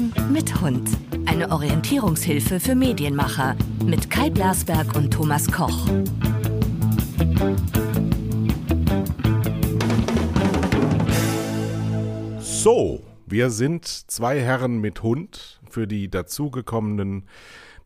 Hören 0.00 0.32
mit 0.32 0.60
Hund. 0.60 0.88
Eine 1.26 1.50
Orientierungshilfe 1.50 2.58
für 2.58 2.74
Medienmacher 2.74 3.54
mit 3.84 4.08
Kai 4.08 4.30
Blasberg 4.30 4.94
und 4.96 5.10
Thomas 5.12 5.50
Koch. 5.50 5.86
So, 12.40 13.04
wir 13.26 13.50
sind 13.50 13.86
zwei 13.86 14.40
Herren 14.40 14.80
mit 14.80 15.02
Hund 15.02 15.60
für 15.68 15.86
die 15.86 16.08
dazugekommenen. 16.08 17.26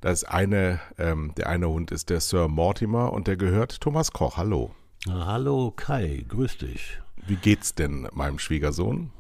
Das 0.01 0.25
eine, 0.25 0.81
ähm, 0.99 1.33
der 1.37 1.49
eine 1.49 1.69
Hund 1.69 1.91
ist 1.91 2.11
der 2.11 2.21
Sir 2.21 2.49
Mortimer 2.49 3.13
und 3.13 3.27
der 3.27 3.37
gehört 3.37 3.81
Thomas 3.81 4.13
Koch. 4.13 4.37
Hallo. 4.37 4.73
Hallo 5.09 5.73
Kai, 5.75 6.25
grüß 6.29 6.59
dich. 6.59 7.01
Wie 7.27 7.37
geht's 7.37 7.75
denn 7.75 8.09
meinem 8.13 8.39
Schwiegersohn? 8.39 9.11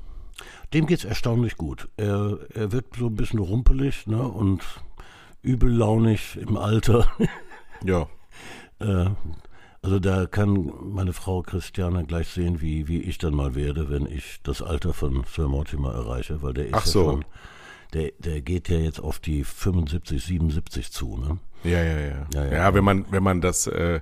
Dem 0.74 0.86
geht's 0.86 1.04
erstaunlich 1.04 1.56
gut. 1.56 1.88
Er, 1.96 2.38
er 2.52 2.72
wird 2.72 2.86
so 2.98 3.06
ein 3.06 3.14
bisschen 3.16 3.38
rumpelig 3.38 4.06
ne, 4.06 4.22
und 4.22 4.62
übellaunig 5.42 6.36
im 6.36 6.56
Alter. 6.56 7.06
Ja. 7.84 8.08
Äh, 8.78 9.10
also 9.82 9.98
da 9.98 10.24
kann 10.26 10.72
meine 10.82 11.12
Frau 11.12 11.42
Christiane 11.42 12.04
gleich 12.06 12.28
sehen, 12.28 12.62
wie, 12.62 12.88
wie 12.88 13.02
ich 13.02 13.18
dann 13.18 13.34
mal 13.34 13.54
werde, 13.54 13.90
wenn 13.90 14.06
ich 14.06 14.40
das 14.42 14.62
Alter 14.62 14.94
von 14.94 15.24
Sir 15.28 15.48
Mortimer 15.48 15.92
erreiche, 15.92 16.40
weil 16.42 16.54
der 16.54 16.66
ist 16.68 16.74
Ach 16.74 16.86
ja 16.86 16.90
so. 16.92 17.04
schon, 17.10 17.24
der, 17.92 18.12
der 18.20 18.40
geht 18.40 18.70
ja 18.70 18.78
jetzt 18.78 19.00
auf 19.00 19.18
die 19.18 19.44
75, 19.44 20.24
77 20.24 20.90
zu, 20.92 21.18
ne? 21.18 21.38
Ja, 21.62 21.82
ja, 21.82 21.98
ja. 22.00 22.26
Ja, 22.32 22.44
Ja, 22.46 22.52
ja. 22.52 22.74
wenn 22.74 22.84
man, 22.84 23.04
wenn 23.10 23.22
man 23.22 23.42
das 23.42 23.66
äh, 23.66 24.00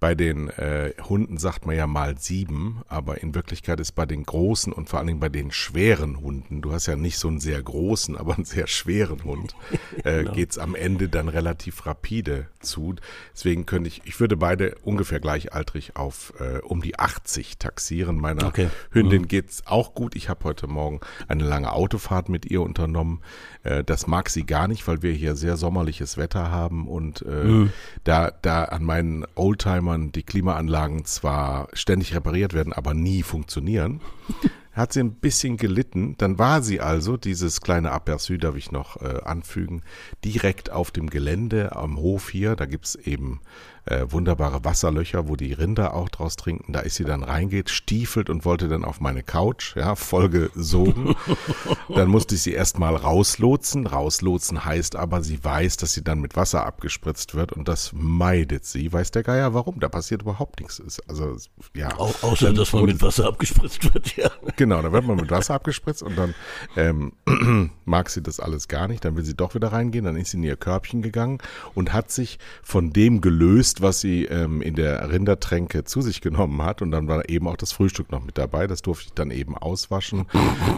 bei 0.00 0.14
den 0.14 0.48
äh, 0.48 0.94
Hunden 1.08 1.36
sagt 1.36 1.66
man 1.66 1.76
ja 1.76 1.86
mal 1.86 2.16
sieben, 2.18 2.80
aber 2.88 3.20
in 3.22 3.34
Wirklichkeit 3.34 3.78
ist 3.80 3.92
bei 3.92 4.06
den 4.06 4.22
großen 4.24 4.72
und 4.72 4.88
vor 4.88 4.98
allen 4.98 5.08
Dingen 5.08 5.20
bei 5.20 5.28
den 5.28 5.50
schweren 5.52 6.20
Hunden, 6.22 6.62
du 6.62 6.72
hast 6.72 6.86
ja 6.86 6.96
nicht 6.96 7.18
so 7.18 7.28
einen 7.28 7.38
sehr 7.38 7.62
großen, 7.62 8.16
aber 8.18 8.34
einen 8.34 8.46
sehr 8.46 8.66
schweren 8.66 9.22
Hund, 9.24 9.54
äh, 10.04 10.20
Genau. 10.20 10.32
geht's 10.32 10.56
am 10.58 10.74
Ende 10.74 11.08
dann 11.10 11.28
relativ 11.28 11.84
rapide 11.86 12.46
zu. 12.60 12.94
Deswegen 13.34 13.66
könnte 13.66 13.88
ich, 13.88 14.00
ich 14.04 14.18
würde 14.20 14.36
beide 14.38 14.74
ungefähr 14.82 15.20
gleichaltrig 15.20 15.96
auf 15.96 16.32
äh, 16.40 16.58
um 16.60 16.80
die 16.80 16.98
80 16.98 17.58
taxieren. 17.58 18.16
Meiner 18.16 18.46
Okay. 18.46 18.68
Hündin 18.90 19.28
geht's 19.28 19.66
auch 19.66 19.94
gut. 19.94 20.16
Ich 20.16 20.28
habe 20.30 20.44
heute 20.44 20.66
Morgen 20.66 21.00
eine 21.28 21.44
lange 21.44 21.72
Autofahrt 21.72 22.30
mit 22.30 22.46
ihr 22.46 22.62
unternommen. 22.62 23.20
Äh, 23.62 23.84
das 23.84 24.06
mag 24.06 24.28
sie 24.28 24.44
gar 24.44 24.68
nicht, 24.68 24.86
weil 24.88 25.02
wir 25.02 25.12
hier 25.12 25.36
sehr 25.36 25.56
sommerliches 25.56 26.16
Wetter 26.16 26.50
haben 26.50 26.88
und 26.88 27.22
äh, 27.22 27.68
da, 28.04 28.32
da 28.42 28.64
an 28.64 28.84
meinen 28.84 29.26
Oldtimern 29.34 30.12
die 30.12 30.22
Klimaanlagen 30.22 31.04
zwar 31.04 31.68
ständig 31.72 32.14
repariert 32.14 32.54
werden, 32.54 32.72
aber 32.72 32.94
nie 32.94 33.22
funktionieren. 33.22 34.00
Hat 34.72 34.92
sie 34.92 35.00
ein 35.00 35.14
bisschen 35.14 35.56
gelitten. 35.56 36.14
Dann 36.16 36.38
war 36.38 36.62
sie 36.62 36.80
also, 36.80 37.16
dieses 37.16 37.60
kleine 37.60 37.92
Aperçu 37.92 38.38
darf 38.38 38.54
ich 38.54 38.70
noch 38.70 39.02
äh, 39.02 39.20
anfügen, 39.24 39.82
direkt 40.24 40.70
auf 40.70 40.92
dem 40.92 41.10
Gelände 41.10 41.74
am 41.74 41.98
Hof 41.98 42.30
hier. 42.30 42.54
Da 42.54 42.66
gibt's 42.66 42.94
eben 42.94 43.40
äh, 43.86 44.06
wunderbare 44.08 44.64
Wasserlöcher, 44.64 45.28
wo 45.28 45.36
die 45.36 45.52
Rinder 45.52 45.94
auch 45.94 46.08
draus 46.08 46.36
trinken. 46.36 46.72
Da 46.72 46.80
ist 46.80 46.96
sie 46.96 47.04
dann 47.04 47.22
reingeht, 47.22 47.70
stiefelt 47.70 48.30
und 48.30 48.44
wollte 48.44 48.68
dann 48.68 48.84
auf 48.84 49.00
meine 49.00 49.22
Couch, 49.22 49.76
ja, 49.76 49.94
vollgesogen. 49.94 51.16
dann 51.88 52.08
musste 52.08 52.34
ich 52.34 52.42
sie 52.42 52.52
erstmal 52.52 52.96
rauslotsen. 52.96 53.86
Rauslotsen 53.86 54.64
heißt 54.64 54.96
aber, 54.96 55.22
sie 55.22 55.42
weiß, 55.42 55.76
dass 55.76 55.92
sie 55.92 56.02
dann 56.02 56.20
mit 56.20 56.36
Wasser 56.36 56.66
abgespritzt 56.66 57.34
wird 57.34 57.52
und 57.52 57.68
das 57.68 57.92
meidet 57.92 58.64
sie. 58.64 58.92
Weiß 58.92 59.10
der 59.10 59.22
Geier 59.22 59.54
warum? 59.54 59.80
Da 59.80 59.88
passiert 59.88 60.22
überhaupt 60.22 60.60
nichts. 60.60 60.78
Ist 60.78 61.08
Also, 61.08 61.36
ja. 61.74 61.98
Au, 61.98 62.12
außer, 62.22 62.52
dass 62.52 62.72
man 62.72 62.84
mit 62.84 63.02
Wasser 63.02 63.26
abgespritzt 63.26 63.92
wird, 63.92 64.16
ja. 64.16 64.30
Genau, 64.56 64.82
dann 64.82 64.92
wird 64.92 65.06
man 65.06 65.16
mit 65.16 65.30
Wasser 65.30 65.54
abgespritzt 65.54 66.02
und 66.02 66.16
dann 66.16 66.34
ähm, 66.76 67.12
mag 67.84 68.10
sie 68.10 68.22
das 68.22 68.40
alles 68.40 68.68
gar 68.68 68.88
nicht. 68.88 69.04
Dann 69.04 69.16
will 69.16 69.24
sie 69.24 69.34
doch 69.34 69.54
wieder 69.54 69.72
reingehen. 69.72 70.04
Dann 70.04 70.16
ist 70.16 70.30
sie 70.30 70.36
in 70.36 70.42
ihr 70.42 70.56
Körbchen 70.56 71.02
gegangen 71.02 71.38
und 71.74 71.92
hat 71.92 72.10
sich 72.10 72.38
von 72.62 72.92
dem 72.92 73.20
gelöst, 73.20 73.69
was 73.80 74.00
sie 74.00 74.24
ähm, 74.24 74.62
in 74.62 74.74
der 74.74 75.10
Rindertränke 75.10 75.84
zu 75.84 76.00
sich 76.02 76.20
genommen 76.20 76.62
hat. 76.62 76.82
Und 76.82 76.90
dann 76.90 77.08
war 77.08 77.28
eben 77.28 77.48
auch 77.48 77.56
das 77.56 77.72
Frühstück 77.72 78.10
noch 78.10 78.24
mit 78.24 78.38
dabei. 78.38 78.66
Das 78.66 78.82
durfte 78.82 79.06
ich 79.08 79.14
dann 79.14 79.30
eben 79.30 79.56
auswaschen. 79.56 80.26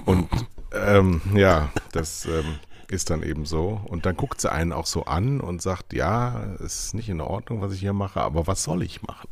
Und 0.04 0.28
ähm, 0.72 1.20
ja, 1.34 1.70
das 1.92 2.26
ähm, 2.26 2.58
ist 2.88 3.10
dann 3.10 3.22
eben 3.22 3.47
so. 3.47 3.80
Und 3.86 4.06
dann 4.06 4.16
guckt 4.16 4.41
sie 4.41 4.53
einen 4.53 4.72
auch 4.72 4.86
so 4.86 5.04
an 5.04 5.41
und 5.41 5.62
sagt, 5.62 5.92
ja, 5.92 6.54
es 6.56 6.86
ist 6.86 6.94
nicht 6.94 7.08
in 7.08 7.20
Ordnung, 7.20 7.60
was 7.60 7.72
ich 7.72 7.80
hier 7.80 7.92
mache, 7.92 8.20
aber 8.20 8.47
was 8.47 8.62
soll 8.62 8.82
ich 8.82 9.03
machen? 9.03 9.28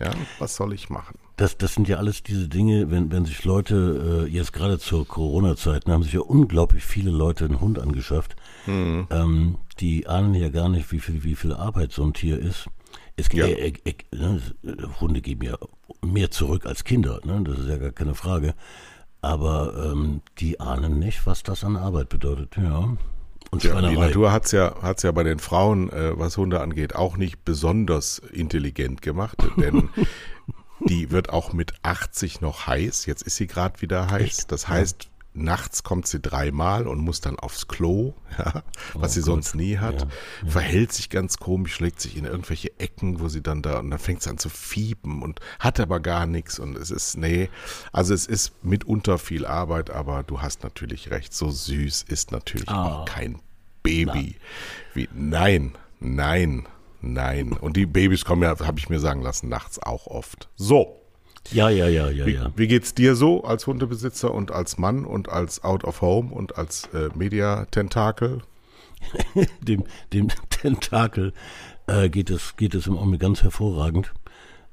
Ja, 0.00 0.10
was 0.40 0.56
soll 0.56 0.72
ich 0.72 0.90
machen? 0.90 1.18
Das, 1.36 1.56
das 1.56 1.74
sind 1.74 1.88
ja 1.88 1.98
alles 1.98 2.22
diese 2.22 2.48
Dinge, 2.48 2.90
wenn, 2.90 3.12
wenn 3.12 3.24
sich 3.24 3.44
Leute, 3.44 4.26
äh, 4.26 4.30
jetzt 4.30 4.52
gerade 4.52 4.78
zur 4.78 5.06
Corona-Zeit, 5.06 5.86
haben 5.86 6.02
sich 6.02 6.12
ja 6.12 6.20
unglaublich 6.20 6.84
viele 6.84 7.10
Leute 7.10 7.44
einen 7.44 7.60
Hund 7.60 7.78
angeschafft. 7.78 8.34
Ähm, 9.10 9.56
die 9.80 10.06
ahnen 10.06 10.34
ja 10.34 10.48
gar 10.48 10.68
nicht, 10.68 10.90
wie 10.92 11.00
viel, 11.00 11.24
wie 11.24 11.34
viel 11.34 11.52
Arbeit 11.52 11.92
so 11.92 12.04
ein 12.04 12.12
Tier 12.12 12.38
ist. 12.38 12.68
Es, 13.16 13.28
Ja. 13.32 13.46
äh, 13.46 13.68
äh, 13.68 13.90
äh, 13.90 14.16
ne, 14.16 14.40
Hunde 15.00 15.20
geben 15.20 15.42
ja 15.44 15.56
mehr 16.02 16.30
zurück 16.30 16.66
als 16.66 16.84
Kinder, 16.84 17.20
ne? 17.24 17.42
das 17.44 17.58
ist 17.60 17.68
ja 17.68 17.76
gar 17.76 17.92
keine 17.92 18.14
Frage. 18.14 18.54
Aber 19.20 19.90
ähm, 19.92 20.20
die 20.38 20.60
ahnen 20.60 20.98
nicht, 20.98 21.26
was 21.26 21.42
das 21.42 21.64
an 21.64 21.76
Arbeit 21.76 22.08
bedeutet. 22.10 22.56
Ja. 22.56 22.94
Und 23.50 23.62
Ja, 23.64 23.80
die. 23.80 23.96
Natur 23.96 24.32
hat's 24.32 24.52
ja, 24.52 24.74
hat's 24.82 25.02
ja 25.02 25.12
bei 25.12 25.22
den 25.22 25.38
Frauen, 25.38 25.90
äh, 25.90 26.18
was 26.18 26.36
Hunde 26.36 26.60
angeht, 26.60 26.94
auch 26.94 27.16
nicht 27.16 27.44
besonders 27.44 28.18
intelligent 28.18 29.00
gemacht, 29.00 29.38
denn 29.56 29.88
die 30.80 31.10
wird 31.10 31.30
auch 31.30 31.52
mit 31.52 31.72
80 31.82 32.40
noch 32.42 32.66
heiß. 32.66 33.06
Jetzt 33.06 33.22
ist 33.22 33.36
sie 33.36 33.46
gerade 33.46 33.80
wieder 33.80 34.10
heiß. 34.10 34.46
Das 34.48 34.68
heißt, 34.68 35.08
nachts 35.34 35.82
kommt 35.82 36.06
sie 36.06 36.20
dreimal 36.20 36.86
und 36.86 36.98
muss 36.98 37.20
dann 37.20 37.38
aufs 37.38 37.68
Klo, 37.68 38.14
ja, 38.38 38.62
was 38.94 39.14
sie 39.14 39.20
sonst 39.20 39.54
nie 39.54 39.78
hat. 39.78 40.06
Verhält 40.46 40.92
sich 40.92 41.10
ganz 41.10 41.38
komisch, 41.38 41.74
schlägt 41.74 42.00
sich 42.00 42.16
in 42.16 42.24
irgendwelche 42.24 42.78
Ecken, 42.78 43.20
wo 43.20 43.28
sie 43.28 43.42
dann 43.42 43.60
da 43.60 43.80
und 43.80 43.90
dann 43.90 43.98
fängt 43.98 44.22
sie 44.22 44.30
an 44.30 44.38
zu 44.38 44.48
fiepen 44.48 45.22
und 45.22 45.40
hat 45.58 45.80
aber 45.80 46.00
gar 46.00 46.26
nichts 46.26 46.58
und 46.58 46.78
es 46.78 46.90
ist, 46.90 47.16
nee, 47.16 47.50
also 47.92 48.14
es 48.14 48.26
ist 48.26 48.64
mitunter 48.64 49.18
viel 49.18 49.44
Arbeit, 49.44 49.90
aber 49.90 50.22
du 50.22 50.40
hast 50.40 50.62
natürlich 50.62 51.10
recht, 51.10 51.34
so 51.34 51.50
süß 51.50 52.04
ist 52.04 52.32
natürlich 52.32 52.68
auch 52.68 53.04
kein 53.04 53.40
Baby. 53.82 54.36
Wie, 54.94 55.08
nein, 55.12 55.72
nein, 56.00 56.66
nein. 57.02 57.52
Und 57.52 57.76
die 57.76 57.86
Babys 57.86 58.24
kommen 58.24 58.42
ja, 58.42 58.58
habe 58.58 58.78
ich 58.78 58.88
mir 58.88 59.00
sagen 59.00 59.20
lassen, 59.20 59.48
nachts 59.48 59.78
auch 59.78 60.06
oft. 60.06 60.48
So, 60.56 61.03
Ja, 61.50 61.68
ja, 61.68 61.88
ja, 61.88 62.08
ja, 62.08 62.26
wie, 62.26 62.34
ja. 62.34 62.52
wie 62.56 62.66
geht's 62.66 62.94
dir 62.94 63.14
so 63.14 63.44
als 63.44 63.66
Hundebesitzer 63.66 64.32
und 64.32 64.50
als 64.50 64.78
Mann 64.78 65.04
und 65.04 65.28
als 65.28 65.62
Out 65.62 65.84
of 65.84 66.00
Home 66.00 66.32
und 66.32 66.56
als 66.56 66.88
äh, 66.94 67.10
Media-Tentakel? 67.14 68.42
dem, 69.60 69.84
dem 70.12 70.28
Tentakel 70.50 71.32
äh, 71.86 72.08
geht, 72.08 72.30
es, 72.30 72.56
geht 72.56 72.74
es 72.74 72.86
im 72.86 72.96
Augenblick 72.96 73.20
ganz 73.20 73.42
hervorragend. 73.42 74.12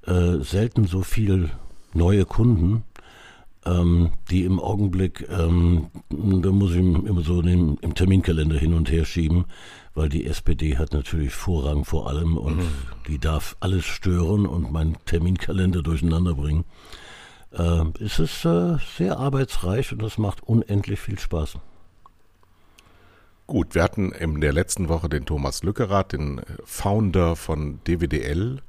Äh, 0.05 0.37
selten 0.39 0.85
so 0.85 1.01
viel 1.01 1.49
neue 1.93 2.25
Kunden, 2.25 2.83
ähm, 3.65 4.11
die 4.29 4.43
im 4.43 4.59
Augenblick, 4.59 5.27
ähm, 5.29 5.87
da 6.09 6.51
muss 6.51 6.71
ich 6.71 6.79
immer 6.79 7.21
so 7.21 7.41
den, 7.41 7.77
im 7.77 7.93
Terminkalender 7.93 8.57
hin 8.57 8.73
und 8.73 8.91
her 8.91 9.05
schieben, 9.05 9.45
weil 9.93 10.09
die 10.09 10.25
SPD 10.25 10.77
hat 10.77 10.93
natürlich 10.93 11.33
Vorrang 11.33 11.85
vor 11.85 12.07
allem 12.07 12.37
und 12.37 12.59
die 13.07 13.19
darf 13.19 13.55
alles 13.59 13.85
stören 13.85 14.45
und 14.45 14.71
meinen 14.71 14.97
Terminkalender 15.05 15.83
durcheinander 15.83 16.35
bringen. 16.35 16.65
Äh, 17.51 17.83
es 17.99 18.19
ist 18.19 18.45
äh, 18.45 18.77
sehr 18.97 19.17
arbeitsreich 19.17 19.91
und 19.91 20.01
es 20.03 20.17
macht 20.17 20.41
unendlich 20.43 20.99
viel 20.99 21.19
Spaß. 21.19 21.57
Gut, 23.47 23.75
wir 23.75 23.83
hatten 23.83 24.13
in 24.13 24.39
der 24.39 24.53
letzten 24.53 24.87
Woche 24.87 25.09
den 25.09 25.25
Thomas 25.25 25.61
Lückerath, 25.61 26.13
den 26.13 26.39
äh, 26.39 26.43
Founder 26.63 27.35
von 27.35 27.83
DWDL, 27.83 28.61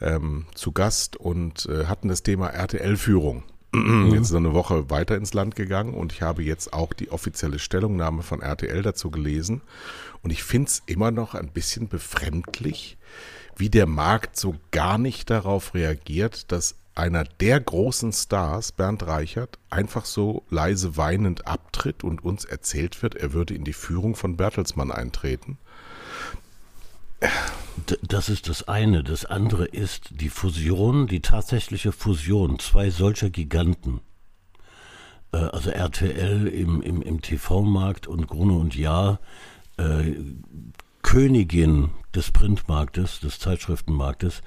ähm, 0.00 0.46
zu 0.54 0.72
Gast 0.72 1.16
und 1.16 1.66
äh, 1.66 1.86
hatten 1.86 2.08
das 2.08 2.22
Thema 2.22 2.48
RTL-Führung. 2.48 3.42
Jetzt 3.74 4.24
ist 4.24 4.32
er 4.32 4.38
eine 4.38 4.52
Woche 4.52 4.90
weiter 4.90 5.16
ins 5.16 5.32
Land 5.32 5.56
gegangen 5.56 5.94
und 5.94 6.12
ich 6.12 6.20
habe 6.20 6.42
jetzt 6.42 6.74
auch 6.74 6.92
die 6.92 7.10
offizielle 7.10 7.58
Stellungnahme 7.58 8.22
von 8.22 8.42
RTL 8.42 8.82
dazu 8.82 9.10
gelesen. 9.10 9.62
Und 10.22 10.30
ich 10.30 10.42
finde 10.42 10.68
es 10.68 10.82
immer 10.86 11.10
noch 11.10 11.34
ein 11.34 11.48
bisschen 11.48 11.88
befremdlich, 11.88 12.98
wie 13.56 13.70
der 13.70 13.86
Markt 13.86 14.36
so 14.36 14.56
gar 14.72 14.98
nicht 14.98 15.30
darauf 15.30 15.74
reagiert, 15.74 16.52
dass 16.52 16.76
einer 16.94 17.24
der 17.24 17.60
großen 17.60 18.12
Stars, 18.12 18.72
Bernd 18.72 19.06
Reichert, 19.06 19.58
einfach 19.70 20.04
so 20.04 20.44
leise 20.50 20.98
weinend 20.98 21.46
abtritt 21.46 22.04
und 22.04 22.22
uns 22.22 22.44
erzählt 22.44 23.02
wird, 23.02 23.14
er 23.14 23.32
würde 23.32 23.54
in 23.54 23.64
die 23.64 23.72
Führung 23.72 24.14
von 24.14 24.36
Bertelsmann 24.36 24.92
eintreten. 24.92 25.56
Das 28.02 28.28
ist 28.28 28.48
das 28.48 28.68
eine. 28.68 29.02
Das 29.02 29.24
andere 29.24 29.64
ist 29.66 30.20
die 30.20 30.28
Fusion, 30.28 31.06
die 31.06 31.20
tatsächliche 31.20 31.92
Fusion 31.92 32.58
zwei 32.58 32.90
solcher 32.90 33.30
Giganten. 33.30 34.00
Äh, 35.32 35.38
Also 35.38 35.70
RTL 35.70 36.46
im, 36.48 36.82
im, 36.82 37.02
im 37.02 37.20
TV-Markt 37.22 38.06
und 38.06 38.26
Gruno 38.28 38.58
und 38.58 38.76
Jahr, 38.76 39.20
äh, 39.78 40.14
Königin 41.02 41.90
des 42.14 42.30
Printmarktes, 42.30 43.20
des 43.20 43.38
Zeitschriftenmarktes, 43.38 44.42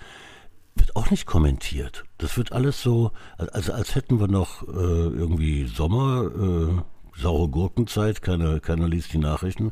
wird 0.75 0.95
auch 0.95 1.09
nicht 1.09 1.25
kommentiert. 1.25 2.03
Das 2.17 2.37
wird 2.37 2.51
alles 2.51 2.81
so, 2.81 3.11
also 3.37 3.73
als 3.73 3.95
hätten 3.95 4.19
wir 4.19 4.27
noch 4.27 4.63
äh, 4.67 4.71
irgendwie 4.71 5.67
Sommer, 5.67 6.23
äh, 6.25 7.19
saure 7.19 7.49
Gurkenzeit, 7.49 8.21
keiner, 8.21 8.59
keiner 8.59 8.87
liest 8.87 9.13
die 9.13 9.17
Nachrichten. 9.17 9.71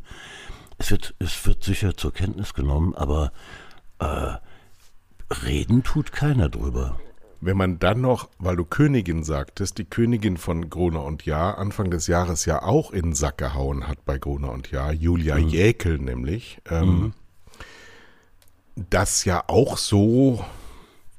Es 0.78 0.90
wird, 0.90 1.14
es 1.18 1.46
wird 1.46 1.62
sicher 1.62 1.96
zur 1.96 2.12
Kenntnis 2.12 2.54
genommen, 2.54 2.94
aber 2.94 3.32
äh, 3.98 4.34
reden 5.44 5.82
tut 5.82 6.12
keiner 6.12 6.48
drüber. 6.48 6.98
Wenn 7.40 7.56
man 7.56 7.78
dann 7.78 8.00
noch, 8.00 8.30
weil 8.38 8.56
du 8.56 8.64
Königin 8.64 9.22
sagtest, 9.22 9.76
die 9.78 9.84
Königin 9.84 10.38
von 10.38 10.70
Gruner 10.70 11.04
und 11.04 11.26
Jahr 11.26 11.58
Anfang 11.58 11.90
des 11.90 12.06
Jahres 12.06 12.46
ja 12.46 12.62
auch 12.62 12.90
in 12.90 13.02
den 13.02 13.14
Sack 13.14 13.38
gehauen 13.38 13.86
hat 13.86 14.04
bei 14.04 14.18
Gruner 14.18 14.50
und 14.50 14.70
Jahr, 14.70 14.92
Julia 14.92 15.36
mhm. 15.36 15.48
Jäkel 15.48 15.98
nämlich, 15.98 16.58
ähm, 16.70 16.88
mhm. 16.88 17.12
das 18.88 19.26
ja 19.26 19.44
auch 19.46 19.76
so 19.76 20.44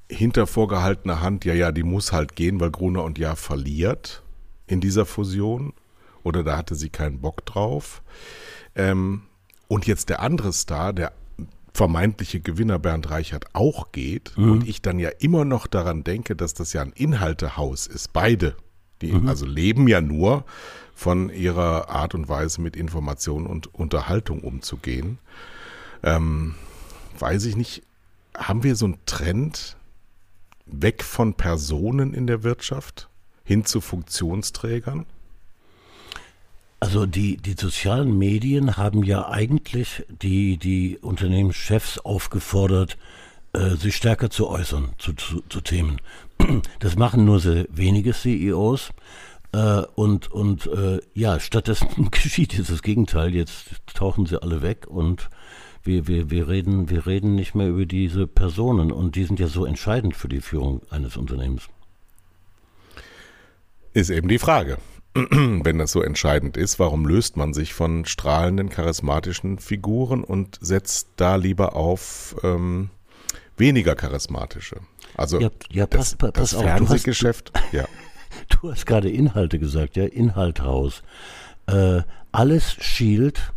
hinter 0.10 0.48
vorgehaltener 0.48 1.22
Hand, 1.22 1.46
ja, 1.46 1.54
ja, 1.54 1.72
die 1.72 1.84
muss 1.84 2.12
halt 2.12 2.36
gehen, 2.36 2.60
weil 2.60 2.72
Gruner 2.72 3.04
und 3.04 3.18
Jahr 3.18 3.36
verliert 3.36 4.24
in 4.68 4.82
dieser 4.82 5.06
Fusion. 5.06 5.74
Oder 6.24 6.44
da 6.44 6.58
hatte 6.58 6.74
sie 6.74 6.90
keinen 6.90 7.22
Bock 7.22 7.46
drauf. 7.46 8.02
Ähm, 8.76 9.24
und 9.68 9.88
jetzt 9.88 10.10
der 10.10 10.22
andere 10.22 10.54
Star, 10.54 10.94
der 10.94 11.14
vermeintliche 11.74 12.40
Gewinner 12.40 12.80
Bernd 12.80 13.10
Reichert 13.10 13.46
auch 13.54 13.92
geht 13.92 14.32
mhm. 14.38 14.52
und 14.52 14.68
ich 14.68 14.82
dann 14.82 14.98
ja 14.98 15.10
immer 15.10 15.44
noch 15.44 15.68
daran 15.68 16.04
denke, 16.04 16.36
dass 16.36 16.54
das 16.54 16.74
ja 16.74 16.82
ein 16.82 16.94
Inhaltehaus 16.94 17.86
ist, 17.88 18.14
beide. 18.14 18.56
Die 19.02 19.12
mhm. 19.12 19.28
also 19.28 19.46
leben 19.46 19.88
ja 19.88 20.00
nur 20.00 20.46
von 20.94 21.30
ihrer 21.30 21.90
Art 21.90 22.16
und 22.16 22.30
Weise 22.30 22.62
mit 22.62 22.78
Information 22.78 23.46
und 23.46 23.74
Unterhaltung 23.74 24.40
umzugehen. 24.40 25.20
Ähm, 26.02 26.56
weiß 27.20 27.46
ich 27.46 27.58
nicht, 27.58 27.84
haben 28.38 28.64
wir 28.64 28.78
so 28.78 28.86
einen 28.86 29.00
Trend 29.06 29.76
weg 30.66 31.04
von 31.04 31.34
Personen 31.34 32.14
in 32.14 32.28
der 32.28 32.44
Wirtschaft 32.44 33.10
hin 33.44 33.66
zu 33.66 33.82
Funktionsträgern? 33.82 35.06
Also 36.80 37.06
die, 37.06 37.38
die 37.38 37.56
sozialen 37.58 38.18
Medien 38.18 38.78
haben 38.78 39.04
ja 39.04 39.30
eigentlich 39.30 40.04
die, 40.10 40.58
die 40.58 40.98
Unternehmenschefs 41.02 42.00
aufgefordert, 42.00 42.98
äh, 43.54 43.76
sich 43.76 43.96
stärker 43.96 44.30
zu 44.30 44.48
äußern 44.50 44.90
zu, 44.98 45.14
zu, 45.14 45.42
zu, 45.50 45.62
Themen. 45.62 46.02
Das 46.80 46.96
machen 46.96 47.26
nur 47.26 47.40
sehr 47.40 47.66
wenige 47.70 48.14
CEOs. 48.14 48.92
Äh, 49.54 49.84
und 49.96 50.32
und 50.32 50.68
äh, 50.68 51.00
ja, 51.14 51.40
stattdessen 51.40 51.88
geschieht 52.12 52.54
jetzt 52.54 52.70
das 52.70 52.82
Gegenteil. 52.82 53.34
Jetzt 53.34 53.70
tauchen 53.94 54.26
sie 54.26 54.42
alle 54.42 54.62
weg 54.62 54.86
und 54.88 55.30
wir, 55.84 56.08
wir, 56.08 56.30
wir, 56.30 56.48
reden, 56.48 56.90
wir 56.90 57.06
reden 57.08 57.36
nicht 57.36 57.56
mehr 57.56 57.70
über 57.70 57.86
diese 57.86 58.28
Personen. 58.28 58.92
Und 58.92 59.16
die 59.16 59.24
sind 59.24 59.40
ja 59.40 59.48
so 59.48 59.66
entscheidend 59.66 60.16
für 60.16 60.28
die 60.28 60.42
Führung 60.42 60.82
eines 60.90 61.16
Unternehmens. 61.16 61.70
Ist 63.94 64.10
eben 64.10 64.28
die 64.28 64.40
Frage. 64.40 64.78
wenn 65.64 65.78
das 65.78 65.94
so 65.94 66.02
entscheidend 66.02 66.58
ist, 66.58 66.78
warum 66.78 67.06
löst 67.06 67.38
man 67.38 67.54
sich 67.54 67.74
von 67.74 68.04
strahlenden, 68.04 68.70
charismatischen 68.70 69.60
Figuren 69.60 70.24
und 70.26 70.58
setzt 70.60 71.08
da 71.16 71.38
lieber 71.38 71.76
auf 71.76 72.36
ähm, 72.44 72.90
weniger 73.56 73.96
charismatische? 73.96 74.78
Also 75.16 75.40
ja, 75.40 75.50
ja, 75.72 75.88
pass, 75.88 76.18
das, 76.18 76.34
pass 76.34 76.52
das 76.52 76.62
Fernsehgeschäft, 76.62 77.54
du, 77.72 77.78
ja. 77.78 77.86
Du 78.50 78.70
hast 78.70 78.86
gerade 78.86 79.10
Inhalte 79.10 79.60
gesagt, 79.60 79.96
ja, 79.96 80.04
Inhalthaus. 80.04 81.04
Äh, 81.68 82.02
alles 82.34 82.74
schielt 82.74 83.54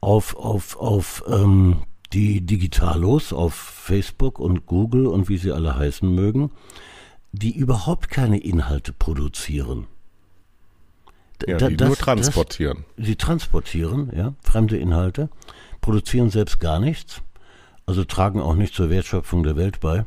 auf, 0.00 0.34
auf, 0.36 0.78
auf 0.78 1.22
ähm, 1.28 1.82
die 2.14 2.40
Digitalos, 2.40 3.34
auf 3.34 3.52
Facebook 3.52 4.38
und 4.38 4.64
Google 4.64 5.06
und 5.06 5.28
wie 5.28 5.36
sie 5.36 5.52
alle 5.52 5.76
heißen 5.76 6.10
mögen, 6.10 6.50
die 7.32 7.54
überhaupt 7.54 8.08
keine 8.08 8.38
Inhalte 8.38 8.94
produzieren. 8.94 9.86
Ja, 11.46 11.56
die 11.56 11.76
das, 11.76 11.88
nur 11.88 11.96
transportieren. 11.96 12.84
Das, 12.96 13.06
sie 13.06 13.16
transportieren, 13.16 14.10
ja, 14.14 14.34
fremde 14.42 14.76
Inhalte, 14.76 15.28
produzieren 15.80 16.30
selbst 16.30 16.60
gar 16.60 16.78
nichts, 16.78 17.22
also 17.86 18.04
tragen 18.04 18.40
auch 18.40 18.54
nicht 18.54 18.74
zur 18.74 18.90
Wertschöpfung 18.90 19.42
der 19.42 19.56
Welt 19.56 19.80
bei. 19.80 20.04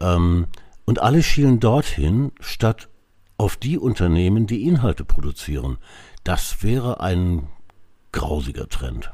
Ähm, 0.00 0.46
und 0.84 1.00
alle 1.00 1.22
schielen 1.22 1.60
dorthin, 1.60 2.32
statt 2.40 2.88
auf 3.36 3.56
die 3.56 3.78
Unternehmen, 3.78 4.46
die 4.46 4.64
Inhalte 4.64 5.04
produzieren. 5.04 5.78
Das 6.24 6.62
wäre 6.62 7.00
ein 7.00 7.48
grausiger 8.12 8.68
Trend. 8.68 9.10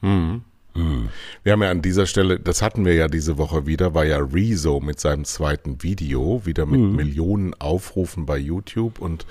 Hm. 0.00 0.44
Hm. 0.78 1.08
Wir 1.42 1.52
haben 1.52 1.62
ja 1.62 1.70
an 1.70 1.82
dieser 1.82 2.06
Stelle, 2.06 2.38
das 2.38 2.62
hatten 2.62 2.84
wir 2.84 2.94
ja 2.94 3.08
diese 3.08 3.36
Woche 3.36 3.66
wieder, 3.66 3.94
war 3.94 4.04
ja 4.04 4.18
Rezo 4.18 4.80
mit 4.80 5.00
seinem 5.00 5.24
zweiten 5.24 5.82
Video, 5.82 6.46
wieder 6.46 6.66
mit 6.66 6.80
hm. 6.80 6.94
Millionen 6.94 7.54
Aufrufen 7.54 8.26
bei 8.26 8.38
YouTube 8.38 9.00
und 9.00 9.26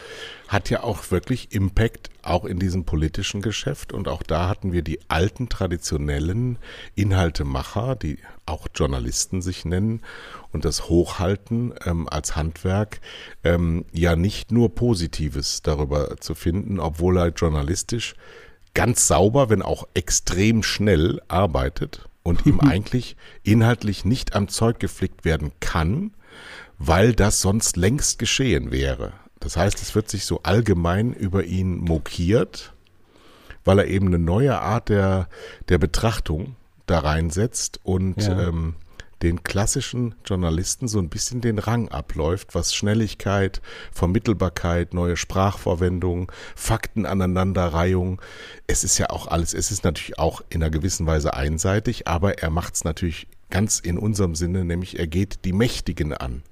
hat 0.49 0.69
ja 0.69 0.83
auch 0.83 1.09
wirklich 1.09 1.53
Impact 1.53 2.09
auch 2.21 2.43
in 2.43 2.59
diesem 2.59 2.83
politischen 2.83 3.41
Geschäft. 3.41 3.93
Und 3.93 4.09
auch 4.09 4.23
da 4.23 4.49
hatten 4.49 4.73
wir 4.73 4.81
die 4.81 4.99
alten 5.07 5.47
traditionellen 5.47 6.59
Inhaltemacher, 6.95 7.95
die 7.95 8.19
auch 8.45 8.67
Journalisten 8.75 9.41
sich 9.41 9.63
nennen 9.63 10.01
und 10.51 10.65
das 10.65 10.89
Hochhalten 10.89 11.73
ähm, 11.85 12.09
als 12.09 12.35
Handwerk 12.35 12.99
ähm, 13.43 13.85
ja 13.93 14.15
nicht 14.15 14.51
nur 14.51 14.75
Positives 14.75 15.61
darüber 15.61 16.17
zu 16.17 16.35
finden, 16.35 16.79
obwohl 16.79 17.17
er 17.17 17.29
journalistisch 17.29 18.15
ganz 18.77 19.07
sauber, 19.07 19.49
wenn 19.49 19.63
auch 19.63 19.87
extrem 19.95 20.61
schnell 20.61 21.19
arbeitet 21.27 22.07
und 22.21 22.45
ihm 22.45 22.59
eigentlich 22.61 23.17
inhaltlich 23.41 24.05
nicht 24.05 24.35
am 24.35 24.49
Zeug 24.49 24.79
geflickt 24.79 25.25
werden 25.25 25.51
kann, 25.59 26.11
weil 26.77 27.13
das 27.13 27.41
sonst 27.41 27.75
längst 27.75 28.19
geschehen 28.19 28.69
wäre. 28.69 29.13
Das 29.39 29.57
heißt, 29.57 29.81
es 29.81 29.95
wird 29.95 30.11
sich 30.11 30.25
so 30.25 30.41
allgemein 30.43 31.13
über 31.13 31.43
ihn 31.43 31.79
mokiert, 31.79 32.75
weil 33.65 33.79
er 33.79 33.87
eben 33.87 34.07
eine 34.07 34.19
neue 34.19 34.59
Art 34.59 34.89
der, 34.89 35.27
der 35.69 35.79
Betrachtung 35.79 36.55
da 36.85 36.99
reinsetzt 36.99 37.79
und 37.81 38.21
ja. 38.21 38.47
ähm, 38.47 38.75
den 39.21 39.43
klassischen 39.43 40.15
Journalisten 40.25 40.87
so 40.87 40.99
ein 40.99 41.09
bisschen 41.09 41.41
den 41.41 41.59
Rang 41.59 41.89
abläuft, 41.89 42.53
was 42.53 42.75
Schnelligkeit, 42.75 43.61
Vermittelbarkeit, 43.91 44.93
neue 44.93 45.17
Sprachverwendung, 45.17 46.31
Faktenaneinanderreihung. 46.55 48.21
Es 48.67 48.83
ist 48.83 48.97
ja 48.97 49.09
auch 49.09 49.27
alles, 49.27 49.53
es 49.53 49.71
ist 49.71 49.83
natürlich 49.83 50.19
auch 50.19 50.41
in 50.49 50.61
einer 50.61 50.69
gewissen 50.69 51.07
Weise 51.07 51.33
einseitig, 51.33 52.07
aber 52.07 52.39
er 52.39 52.49
macht 52.49 52.75
es 52.75 52.83
natürlich 52.83 53.27
ganz 53.49 53.79
in 53.79 53.97
unserem 53.97 54.35
Sinne, 54.35 54.65
nämlich 54.65 54.99
er 54.99 55.07
geht 55.07 55.45
die 55.45 55.53
Mächtigen 55.53 56.13
an. 56.13 56.43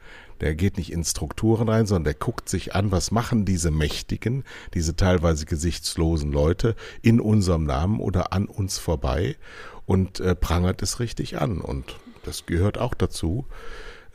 Der 0.41 0.53
geht 0.53 0.77
nicht 0.77 0.91
in 0.91 1.03
Strukturen 1.03 1.69
rein, 1.69 1.85
sondern 1.85 2.03
der 2.05 2.13
guckt 2.13 2.49
sich 2.49 2.75
an, 2.75 2.91
was 2.91 3.11
machen 3.11 3.45
diese 3.45 3.71
Mächtigen, 3.71 4.43
diese 4.73 4.95
teilweise 4.95 5.45
gesichtslosen 5.45 6.31
Leute 6.31 6.75
in 7.01 7.21
unserem 7.21 7.63
Namen 7.63 7.99
oder 7.99 8.33
an 8.33 8.45
uns 8.45 8.77
vorbei 8.77 9.37
und 9.85 10.19
äh, 10.19 10.35
prangert 10.35 10.81
es 10.81 10.99
richtig 10.99 11.39
an. 11.39 11.61
Und 11.61 11.95
das 12.25 12.45
gehört 12.45 12.77
auch 12.77 12.93
dazu, 12.93 13.45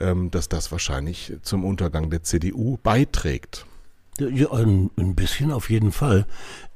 ähm, 0.01 0.31
dass 0.31 0.49
das 0.49 0.73
wahrscheinlich 0.73 1.35
zum 1.43 1.65
Untergang 1.65 2.11
der 2.11 2.23
CDU 2.23 2.79
beiträgt. 2.83 3.67
Ja, 4.19 4.53
ein, 4.53 4.91
ein 4.97 5.15
bisschen 5.15 5.51
auf 5.51 5.71
jeden 5.71 5.93
Fall. 5.93 6.27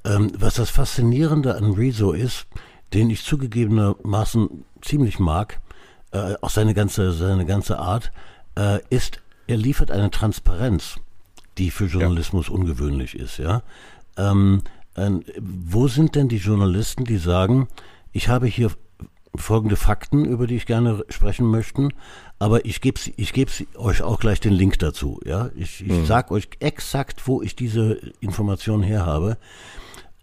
Ähm, 0.04 0.32
was 0.38 0.54
das 0.54 0.70
Faszinierende 0.70 1.56
an 1.56 1.72
Rezo 1.72 2.12
ist, 2.12 2.46
den 2.92 3.10
ich 3.10 3.24
zugegebenermaßen 3.24 4.64
ziemlich 4.80 5.18
mag, 5.18 5.60
äh, 6.12 6.34
auch 6.40 6.50
seine 6.50 6.74
ganze, 6.74 7.12
seine 7.12 7.44
ganze 7.44 7.78
Art, 7.78 8.12
äh, 8.56 8.78
ist, 8.88 9.20
er 9.46 9.56
liefert 9.56 9.90
eine 9.90 10.10
Transparenz, 10.10 10.96
die 11.58 11.70
für 11.70 11.86
Journalismus 11.86 12.48
ja. 12.48 12.54
ungewöhnlich 12.54 13.14
ist. 13.14 13.38
Ja, 13.38 13.62
ähm, 14.16 14.62
äh, 14.94 15.10
wo 15.40 15.88
sind 15.88 16.14
denn 16.14 16.28
die 16.28 16.36
Journalisten, 16.36 17.04
die 17.04 17.18
sagen, 17.18 17.68
ich 18.12 18.28
habe 18.28 18.46
hier 18.46 18.70
folgende 19.36 19.76
Fakten, 19.76 20.24
über 20.24 20.46
die 20.46 20.56
ich 20.56 20.66
gerne 20.66 21.04
sprechen 21.08 21.46
möchte. 21.46 21.88
Aber 22.38 22.64
ich 22.64 22.80
gebe 22.80 23.00
ich 23.16 23.32
geb's 23.32 23.64
euch 23.76 24.02
auch 24.02 24.18
gleich 24.18 24.40
den 24.40 24.52
Link 24.52 24.78
dazu. 24.78 25.20
Ja, 25.24 25.50
ich, 25.54 25.80
ich 25.80 25.92
mhm. 25.92 26.06
sage 26.06 26.32
euch 26.32 26.48
exakt, 26.60 27.26
wo 27.26 27.42
ich 27.42 27.56
diese 27.56 27.98
Information 28.20 28.82
her 28.82 29.06
habe. 29.06 29.36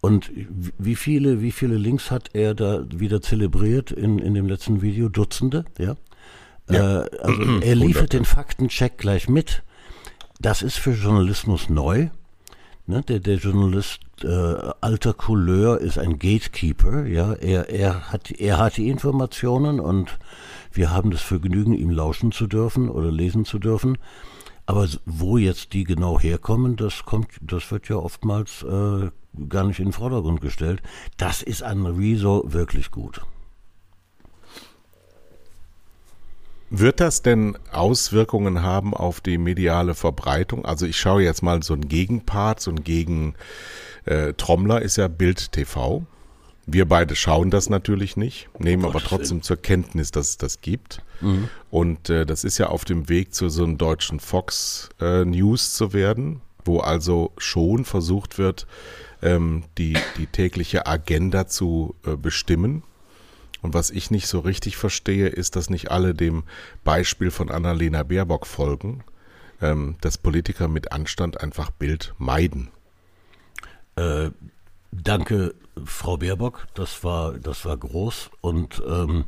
Und 0.02 0.32
wie 0.80 0.96
viele, 0.96 1.42
wie 1.42 1.52
viele 1.52 1.76
Links 1.76 2.10
hat 2.10 2.32
er 2.34 2.56
da 2.56 2.84
wieder 2.90 3.22
zelebriert 3.22 3.92
in, 3.92 4.18
in 4.18 4.34
dem 4.34 4.48
letzten 4.48 4.82
Video? 4.82 5.10
Dutzende, 5.10 5.66
ja. 5.78 5.96
ja. 6.70 7.04
Äh, 7.04 7.18
also 7.22 7.60
er 7.62 7.76
liefert 7.76 8.14
den 8.14 8.26
Faktencheck 8.26 8.98
gleich 8.98 9.30
mit. 9.30 9.62
Das 10.40 10.64
ist 10.64 10.80
für 10.80 10.94
Journalismus 10.94 11.70
neu. 11.70 12.10
Ne, 12.92 13.02
der, 13.04 13.20
der 13.22 13.38
Journalist 13.38 14.02
äh, 14.22 14.28
alter 14.82 15.14
Couleur 15.14 15.80
ist 15.80 15.98
ein 15.98 16.20
Gatekeeper. 16.20 17.06
Ja, 17.06 17.32
er, 17.32 17.70
er, 17.70 18.12
hat, 18.12 18.32
er 18.32 18.58
hat 18.58 18.76
die 18.76 18.90
Informationen 18.90 19.80
und 19.80 20.20
wir 20.74 20.92
haben 20.92 21.10
das 21.10 21.22
Vergnügen, 21.22 21.74
ihm 21.74 21.90
lauschen 21.90 22.34
zu 22.34 22.48
dürfen 22.48 22.90
oder 22.90 23.10
lesen 23.10 23.46
zu 23.46 23.60
dürfen. 23.60 23.98
Aber 24.66 24.90
wo 25.06 25.38
jetzt 25.38 25.72
die 25.72 25.86
genau 25.86 26.20
herkommen, 26.20 26.76
das 26.76 27.06
kommt, 27.06 27.30
das 27.40 27.72
wird 27.72 27.88
ja 27.88 27.96
oftmals 27.96 28.62
äh, 28.64 29.10
gar 29.48 29.64
nicht 29.64 29.80
in 29.80 29.86
den 29.86 29.94
Vordergrund 29.94 30.42
gestellt. 30.42 30.82
Das 31.16 31.42
ist 31.42 31.64
an 31.64 31.86
Rezo 31.86 32.44
wirklich 32.46 32.92
gut. 32.92 33.22
Wird 36.74 37.02
das 37.02 37.22
denn 37.22 37.58
Auswirkungen 37.74 38.64
haben 38.64 38.94
auf 38.94 39.20
die 39.20 39.38
mediale 39.38 39.94
Verbreitung? 39.94 40.64
Also 40.64 40.86
ich 40.86 40.98
schaue 40.98 41.22
jetzt 41.22 41.44
mal 41.44 41.62
so 41.64 41.74
ein 41.74 41.90
Gegenpart, 41.90 42.62
so 42.62 42.72
ein 42.72 42.86
Gegen 42.86 43.36
äh, 44.06 44.32
Trommler 44.34 44.82
ist 44.82 44.96
ja 44.96 45.10
Bild 45.10 45.52
TV. 45.52 46.06
Wir 46.66 46.88
beide 46.88 47.18
schauen 47.18 47.50
das 47.50 47.70
natürlich 47.70 48.16
nicht, 48.16 48.48
nehmen 48.58 48.86
aber 48.86 49.00
trotzdem 49.00 49.42
zur 49.42 49.58
Kenntnis, 49.58 50.12
dass 50.12 50.30
es 50.30 50.38
das 50.38 50.62
gibt. 50.62 51.02
Mhm. 51.20 51.50
Und 51.70 52.10
äh, 52.10 52.26
das 52.26 52.46
ist 52.46 52.58
ja 52.58 52.68
auf 52.68 52.86
dem 52.86 53.10
Weg 53.10 53.34
zu 53.34 53.50
so 53.50 53.66
einem 53.66 53.78
deutschen 53.78 54.22
Fox 54.22 54.92
äh, 55.02 55.26
News 55.26 55.74
zu 55.74 55.92
werden, 55.92 56.40
wo 56.64 56.80
also 56.80 57.34
schon 57.38 57.84
versucht 57.84 58.38
wird, 58.38 58.66
ähm, 59.22 59.64
die, 59.78 59.98
die 60.18 60.28
tägliche 60.28 60.88
Agenda 60.88 61.48
zu 61.48 61.96
äh, 62.06 62.16
bestimmen. 62.16 62.84
Und 63.62 63.74
was 63.74 63.92
ich 63.92 64.12
nicht 64.12 64.28
so 64.28 64.40
richtig 64.40 64.78
verstehe, 64.78 65.28
ist, 65.28 65.56
dass 65.56 65.70
nicht 65.70 65.92
alle 65.92 66.14
dem 66.14 66.44
Beispiel 66.84 67.32
von 67.32 67.52
Annalena 67.52 68.04
Baerbock 68.04 68.48
folgen, 68.48 69.04
ähm, 69.62 69.96
dass 70.02 70.18
Politiker 70.18 70.68
mit 70.68 70.92
Anstand 70.92 71.42
einfach 71.42 71.70
Bild 71.70 72.14
meiden. 72.18 72.70
Äh, 73.96 74.32
danke 74.92 75.54
Frau 75.86 76.18
Baerbock, 76.18 76.68
das 76.74 77.04
war, 77.04 77.34
das 77.34 77.66
war 77.66 77.78
groß 77.78 78.32
und 78.42 78.82
ähm, 78.88 79.26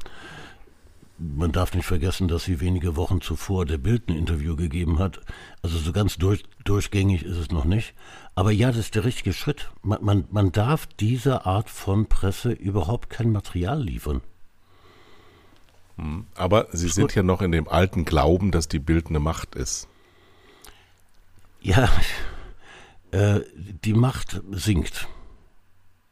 man 1.18 1.52
darf 1.52 1.74
nicht 1.74 1.86
vergessen, 1.86 2.28
dass 2.28 2.44
sie 2.44 2.60
wenige 2.60 2.96
Wochen 2.96 3.22
zuvor 3.22 3.66
der 3.66 3.78
Bild 3.78 4.10
ein 4.10 4.16
Interview 4.16 4.56
gegeben 4.56 5.00
hat. 5.00 5.22
Also 5.62 5.78
so 5.78 5.94
ganz 5.94 6.18
durch, 6.18 6.44
durchgängig 6.64 7.24
ist 7.24 7.38
es 7.38 7.52
noch 7.52 7.66
nicht. 7.66 7.94
Aber 8.36 8.52
ja, 8.52 8.70
das 8.70 8.78
ist 8.78 8.96
der 8.96 9.06
richtige 9.06 9.34
Schritt. 9.34 9.72
Man, 9.84 10.04
man, 10.04 10.26
man 10.32 10.52
darf 10.52 10.88
dieser 10.88 11.46
Art 11.46 11.70
von 11.70 12.08
Presse 12.08 12.52
überhaupt 12.52 13.10
kein 13.10 13.32
Material 13.32 13.82
liefern. 13.82 14.22
Hm, 15.98 16.26
aber 16.36 16.68
Sie 16.72 16.90
sind 16.90 17.10
gut. 17.10 17.16
ja 17.16 17.24
noch 17.24 17.42
in 17.42 17.52
dem 17.52 17.68
alten 17.68 18.06
Glauben, 18.06 18.52
dass 18.52 18.68
die 18.68 18.80
Bild 18.80 19.08
eine 19.08 19.20
Macht 19.20 19.56
ist. 19.56 19.88
Ja, 21.62 21.90
äh, 23.12 23.42
die 23.84 23.94
Macht 23.94 24.42
sinkt. 24.52 25.08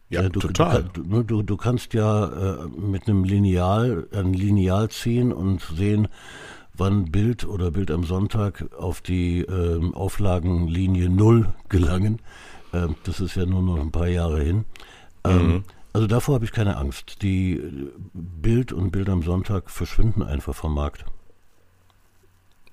Ja, 0.09 0.27
du, 0.27 0.41
total. 0.41 0.83
Du, 0.93 1.03
du, 1.03 1.23
du, 1.23 1.41
du 1.41 1.57
kannst 1.57 1.93
ja 1.93 2.25
äh, 2.65 2.67
mit 2.67 3.07
einem 3.07 3.23
Lineal 3.23 4.07
ein 4.13 4.33
Lineal 4.33 4.89
ziehen 4.89 5.31
und 5.31 5.61
sehen, 5.61 6.09
wann 6.81 7.11
Bild 7.11 7.45
oder 7.45 7.69
Bild 7.69 7.91
am 7.91 8.05
Sonntag 8.05 8.65
auf 8.75 9.01
die 9.01 9.41
äh, 9.41 9.93
Auflagenlinie 9.93 11.09
Null 11.09 11.53
gelangen. 11.69 12.19
Äh, 12.73 12.87
das 13.03 13.19
ist 13.19 13.35
ja 13.35 13.45
nur 13.45 13.61
noch 13.61 13.79
ein 13.79 13.91
paar 13.91 14.07
Jahre 14.07 14.41
hin. 14.41 14.65
Ähm, 15.23 15.47
mhm. 15.47 15.63
Also 15.93 16.07
davor 16.07 16.35
habe 16.35 16.45
ich 16.45 16.51
keine 16.51 16.77
Angst. 16.77 17.21
Die 17.21 17.61
Bild 18.13 18.73
und 18.73 18.89
Bild 18.89 19.09
am 19.09 19.21
Sonntag 19.21 19.69
verschwinden 19.69 20.23
einfach 20.23 20.55
vom 20.55 20.73
Markt. 20.73 21.05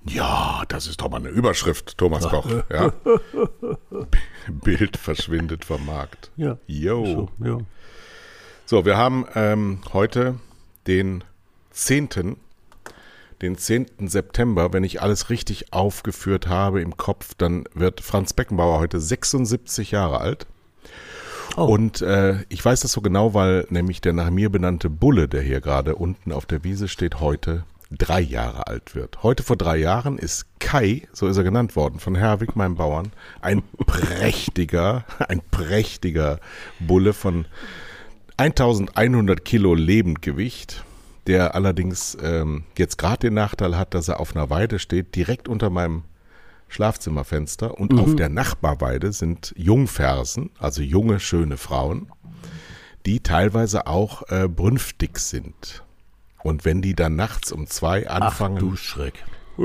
Ja, 0.05 0.63
das 0.69 0.87
ist 0.87 1.01
doch 1.01 1.11
mal 1.11 1.17
eine 1.17 1.29
Überschrift, 1.29 1.95
Thomas 1.99 2.27
Koch. 2.27 2.47
Ja. 2.71 2.91
Bild 4.63 4.97
verschwindet 4.97 5.65
vom 5.65 5.85
Markt. 5.85 6.31
Ja. 6.35 6.57
Jo. 6.65 7.05
So, 7.05 7.29
ja. 7.45 7.57
so 8.65 8.85
wir 8.85 8.97
haben 8.97 9.27
ähm, 9.35 9.81
heute 9.93 10.39
den 10.87 11.23
10. 11.69 12.37
Den 13.41 13.57
10. 13.57 14.07
September, 14.07 14.73
wenn 14.73 14.83
ich 14.83 15.01
alles 15.01 15.29
richtig 15.29 15.71
aufgeführt 15.71 16.47
habe 16.47 16.81
im 16.81 16.97
Kopf, 16.97 17.33
dann 17.37 17.63
wird 17.73 18.01
Franz 18.01 18.33
Beckenbauer 18.33 18.79
heute 18.79 18.99
76 18.99 19.91
Jahre 19.91 20.19
alt. 20.19 20.45
Oh. 21.55 21.63
Und 21.63 22.01
äh, 22.01 22.43
ich 22.49 22.63
weiß 22.63 22.81
das 22.81 22.91
so 22.91 23.01
genau, 23.01 23.33
weil 23.33 23.65
nämlich 23.69 24.01
der 24.01 24.13
nach 24.13 24.29
mir 24.29 24.49
benannte 24.49 24.89
Bulle, 24.89 25.27
der 25.27 25.41
hier 25.41 25.61
gerade 25.61 25.95
unten 25.95 26.31
auf 26.31 26.45
der 26.45 26.63
Wiese 26.63 26.87
steht, 26.87 27.21
heute 27.21 27.63
drei 27.91 28.19
Jahre 28.19 28.67
alt 28.67 28.93
wird. 28.93 29.23
Heute 29.23 29.43
vor 29.43 29.55
drei 29.55 29.77
Jahren 29.77 30.17
ist 30.17 30.45
Kai, 30.59 31.07
so 31.11 31.27
ist 31.27 31.37
er 31.37 31.43
genannt 31.43 31.75
worden, 31.75 31.99
von 31.99 32.15
Herwig, 32.15 32.55
meinem 32.55 32.75
Bauern, 32.75 33.11
ein 33.41 33.63
prächtiger, 33.85 35.05
ein 35.27 35.41
prächtiger 35.49 36.39
Bulle 36.79 37.13
von 37.13 37.45
1100 38.37 39.43
Kilo 39.43 39.73
Lebendgewicht, 39.73 40.83
der 41.29 41.53
allerdings 41.53 42.17
ähm, 42.23 42.63
jetzt 42.75 42.97
gerade 42.97 43.19
den 43.19 43.35
Nachteil 43.35 43.77
hat, 43.77 43.93
dass 43.93 44.07
er 44.07 44.19
auf 44.19 44.35
einer 44.35 44.49
Weide 44.49 44.79
steht, 44.79 45.15
direkt 45.15 45.47
unter 45.47 45.69
meinem 45.69 46.03
Schlafzimmerfenster 46.69 47.77
und 47.77 47.93
mhm. 47.93 47.99
auf 47.99 48.15
der 48.15 48.29
Nachbarweide 48.29 49.13
sind 49.13 49.53
Jungfersen, 49.55 50.49
also 50.57 50.81
junge, 50.81 51.19
schöne 51.19 51.57
Frauen, 51.57 52.11
die 53.05 53.19
teilweise 53.19 53.85
auch 53.85 54.23
äh, 54.29 54.47
brünftig 54.47 55.19
sind. 55.19 55.83
Und 56.41 56.65
wenn 56.65 56.81
die 56.81 56.95
dann 56.95 57.15
nachts 57.15 57.51
um 57.51 57.67
zwei 57.67 58.09
anfangen. 58.09 58.55
Ach, 58.57 58.61
du 58.61 58.75
Schreck. 58.75 59.23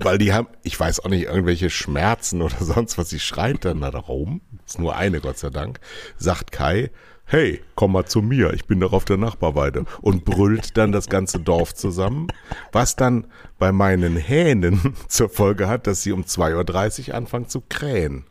Weil 0.00 0.16
die 0.16 0.32
haben, 0.32 0.48
ich 0.62 0.80
weiß 0.80 1.00
auch 1.00 1.10
nicht, 1.10 1.24
irgendwelche 1.24 1.68
Schmerzen 1.68 2.40
oder 2.40 2.56
sonst 2.60 2.96
was, 2.96 3.10
sie 3.10 3.20
schreit 3.20 3.66
dann 3.66 3.82
da 3.82 3.90
rum. 3.90 4.40
Ist 4.64 4.78
nur 4.78 4.96
eine, 4.96 5.20
Gott 5.20 5.36
sei 5.36 5.50
Dank. 5.50 5.80
Sagt 6.16 6.50
Kai, 6.50 6.90
hey, 7.26 7.60
komm 7.74 7.92
mal 7.92 8.06
zu 8.06 8.22
mir, 8.22 8.54
ich 8.54 8.66
bin 8.66 8.80
doch 8.80 8.92
auf 8.92 9.04
der 9.04 9.16
Nachbarweide. 9.16 9.84
Und 10.00 10.24
brüllt 10.24 10.76
dann 10.76 10.92
das 10.92 11.08
ganze 11.08 11.40
Dorf 11.40 11.74
zusammen. 11.74 12.28
Was 12.72 12.96
dann 12.96 13.26
bei 13.58 13.72
meinen 13.72 14.16
Hähnen 14.16 14.94
zur 15.08 15.28
Folge 15.28 15.68
hat, 15.68 15.86
dass 15.86 16.02
sie 16.02 16.12
um 16.12 16.22
2.30 16.22 17.08
Uhr 17.08 17.14
anfangen 17.14 17.48
zu 17.48 17.62
krähen. 17.68 18.24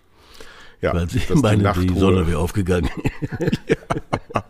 Ja, 0.82 0.94
Weil 0.94 1.10
sie 1.10 1.22
meine, 1.36 1.74
die, 1.74 1.88
die 1.88 2.00
Sonne 2.00 2.28
wäre 2.28 2.40
aufgegangen. 2.40 2.90
ja. 3.68 4.44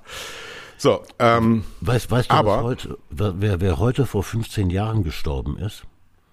So, 0.77 1.03
ähm, 1.19 1.63
weißt, 1.81 2.11
weißt 2.11 2.29
du, 2.29 2.35
aber, 2.35 2.63
heute, 2.63 2.97
wer, 3.09 3.61
wer 3.61 3.79
heute 3.79 4.05
vor 4.05 4.23
15 4.23 4.69
Jahren 4.69 5.03
gestorben 5.03 5.57
ist? 5.57 5.85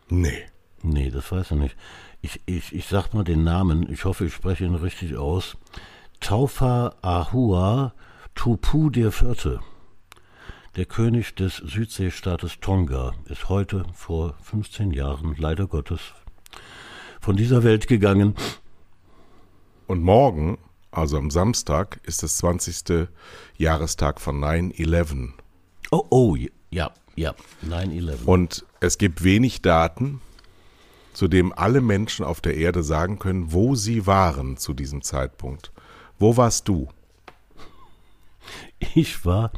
Nee. 0.09 0.43
Nee, 0.83 1.11
das 1.11 1.31
weiß 1.31 1.53
er 1.53 1.57
nicht. 1.59 1.77
Ich, 2.21 2.41
ich, 2.47 2.75
ich 2.75 2.87
sag 2.87 3.15
mal 3.15 3.25
den 3.25 3.45
Namen, 3.45 3.91
ich 3.91 4.05
hoffe, 4.05 4.27
ich 4.27 4.35
spreche 4.35 4.65
ihn 4.65 4.75
richtig 4.75 5.17
aus. 5.17 5.57
Taufa 6.23 6.95
Ahua 7.03 7.95
Tupu 8.35 8.91
Vierte, 9.11 9.61
der 10.77 10.87
König 10.87 11.35
des 11.35 11.57
Südseestaates 11.57 12.61
Tonga, 12.61 13.13
ist 13.27 13.49
heute 13.49 13.85
vor 13.93 14.35
15 14.43 14.93
Jahren 14.93 15.35
leider 15.37 15.67
Gottes 15.67 16.01
von 17.21 17.37
dieser 17.37 17.65
Welt 17.65 17.87
gegangen. 17.87 18.35
Und 19.87 20.03
morgen 20.03 20.59
also 20.93 21.17
am 21.17 21.31
Samstag, 21.31 22.01
ist 22.05 22.23
das 22.23 22.37
20. 22.37 23.09
Jahrestag 23.57 24.21
von 24.21 24.39
9-11. 24.45 25.31
Oh, 25.91 26.05
oh, 26.11 26.37
ja, 26.71 26.93
ja, 27.17 27.35
9-11. 27.67 28.25
Und 28.27 28.65
es 28.81 28.99
gibt 28.99 29.25
wenig 29.25 29.63
Daten, 29.63 30.21
zu 31.15 31.29
dem 31.29 31.53
alle 31.53 31.81
Menschen 31.81 32.25
auf 32.25 32.41
der 32.41 32.57
Erde 32.57 32.83
sagen 32.83 33.19
können, 33.19 33.53
wo 33.53 33.75
sie 33.75 34.07
waren 34.07 34.57
zu 34.59 34.75
diesem 34.75 35.03
Zeitpunkt. 35.03 35.72
Wo 36.23 36.37
warst 36.37 36.69
du? 36.69 36.87
Ich 38.95 39.27
war 39.27 39.51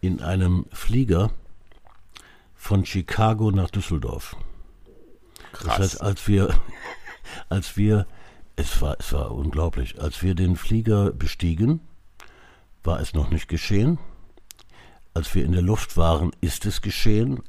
in 0.00 0.22
einem 0.22 0.64
Flieger 0.72 1.32
von 2.54 2.86
Chicago 2.86 3.50
nach 3.50 3.68
Düsseldorf. 3.68 4.34
Krass. 5.52 5.64
Das 5.66 5.78
heißt, 5.78 6.00
als 6.00 6.26
wir, 6.26 6.58
als 7.50 7.76
wir 7.76 8.06
es 8.56 8.80
war, 8.80 8.96
es 8.98 9.12
war 9.12 9.32
unglaublich. 9.32 10.00
Als 10.00 10.22
wir 10.22 10.34
den 10.34 10.56
Flieger 10.56 11.12
bestiegen, 11.12 11.80
war 12.82 13.00
es 13.00 13.12
noch 13.12 13.28
nicht 13.28 13.46
geschehen. 13.46 13.98
Als 15.12 15.34
wir 15.34 15.44
in 15.44 15.52
der 15.52 15.60
Luft 15.60 15.98
waren, 15.98 16.30
ist 16.40 16.64
es 16.64 16.80
geschehen. 16.80 17.42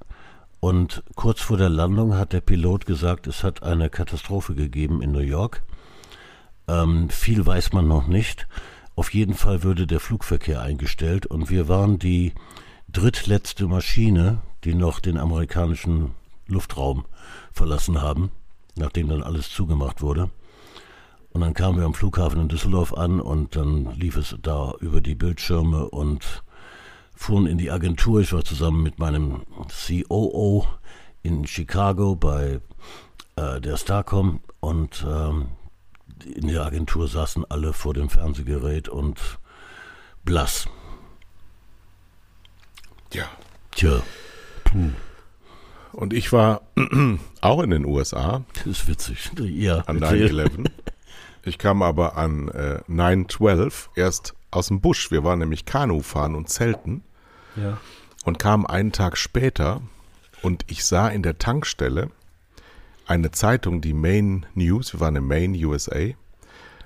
Und 0.60 1.02
kurz 1.16 1.40
vor 1.40 1.56
der 1.56 1.70
Landung 1.70 2.16
hat 2.16 2.34
der 2.34 2.42
Pilot 2.42 2.86
gesagt, 2.86 3.26
es 3.28 3.42
hat 3.42 3.64
eine 3.64 3.90
Katastrophe 3.90 4.54
gegeben 4.54 5.02
in 5.02 5.14
New 5.14 5.20
York. 5.20 5.64
Ähm, 6.70 7.10
viel 7.10 7.46
weiß 7.46 7.74
man 7.74 7.88
noch 7.88 8.08
nicht. 8.08 8.48
Auf 8.96 9.14
jeden 9.14 9.34
Fall 9.34 9.64
würde 9.64 9.88
der 9.88 10.00
Flugverkehr 10.00 10.62
eingestellt 10.62 11.26
und 11.26 11.50
wir 11.50 11.68
waren 11.68 11.98
die 11.98 12.34
drittletzte 12.92 13.68
Maschine, 13.68 14.42
die 14.64 14.76
noch 14.76 15.00
den 15.00 15.18
amerikanischen 15.18 16.12
Luftraum 16.48 17.06
verlassen 17.52 18.02
haben, 18.02 18.32
nachdem 18.76 19.10
dann 19.10 19.24
alles 19.24 19.50
zugemacht 19.50 20.02
wurde. 20.02 20.30
Und 21.32 21.42
dann 21.42 21.54
kamen 21.54 21.80
wir 21.80 21.86
am 21.86 21.94
Flughafen 21.94 22.42
in 22.42 22.48
Düsseldorf 22.50 22.94
an 22.94 23.20
und 23.20 23.56
dann 23.56 23.96
lief 23.96 24.18
es 24.18 24.36
da 24.42 24.74
über 24.80 25.02
die 25.02 25.16
Bildschirme 25.16 25.90
und 25.90 26.44
fuhren 27.16 27.48
in 27.48 27.58
die 27.58 27.72
Agentur. 27.72 28.22
Ich 28.22 28.34
war 28.34 28.44
zusammen 28.44 28.84
mit 28.84 29.00
meinem 29.00 29.42
COO 29.68 30.68
in 31.24 31.48
Chicago 31.48 32.16
bei 32.16 32.60
äh, 33.36 33.62
der 33.62 33.78
Starcom 33.78 34.42
und 34.60 35.06
ähm, 35.08 35.48
in 36.26 36.48
der 36.48 36.66
Agentur 36.66 37.08
saßen 37.08 37.46
alle 37.50 37.74
vor 37.74 37.94
dem 37.94 38.10
Fernsehgerät 38.10 38.90
und 38.90 39.40
blass. 40.24 40.68
Ja. 43.14 43.26
Tja. 43.72 44.02
Puh. 44.64 44.92
Und 45.94 46.14
ich 46.14 46.32
war 46.32 46.62
auch 47.42 47.62
in 47.64 47.72
den 47.72 47.86
USA. 47.86 48.44
Das 48.54 48.66
ist 48.68 48.88
witzig. 48.88 49.32
Ja. 49.38 49.80
An 49.82 50.00
9-11. 50.00 50.70
Ich 51.46 51.58
kam 51.58 51.82
aber 51.82 52.18
an 52.18 52.50
äh, 52.50 52.82
912 52.88 53.92
erst 53.96 54.36
aus 54.52 54.68
dem 54.68 54.82
Busch. 54.82 55.10
Wir 55.10 55.24
waren 55.24 55.40
nämlich 55.40 55.66
Kanu 55.66 56.02
fahren 56.02 56.36
und 56.36 56.50
zelten. 56.50 57.02
Ja. 57.56 57.78
und 58.26 58.40
kam 58.40 58.66
einen 58.66 58.92
Tag 58.92 59.18
später 59.18 59.82
und 60.42 60.66
ich 60.68 60.86
sah 60.86 61.08
in 61.10 61.24
der 61.24 61.40
Tankstelle 61.40 62.12
eine 63.10 63.32
Zeitung, 63.32 63.82
die 63.82 63.94
Main 63.94 64.46
News, 64.54 64.94
wir 64.94 65.00
waren 65.00 65.16
in 65.16 65.26
Maine, 65.26 65.58
USA, 65.66 66.14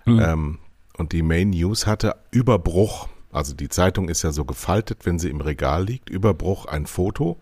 mhm. 0.05 0.19
ähm, 0.19 0.59
und 0.97 1.11
die 1.11 1.21
Main 1.21 1.49
News 1.49 1.85
hatte 1.85 2.15
Überbruch, 2.31 3.09
also 3.31 3.53
die 3.53 3.67
Zeitung 3.67 4.07
ist 4.07 4.23
ja 4.23 4.31
so 4.31 4.45
gefaltet, 4.45 5.05
wenn 5.05 5.19
sie 5.19 5.29
im 5.29 5.41
Regal 5.41 5.85
liegt, 5.85 6.09
Überbruch 6.09 6.65
ein 6.65 6.85
Foto 6.85 7.37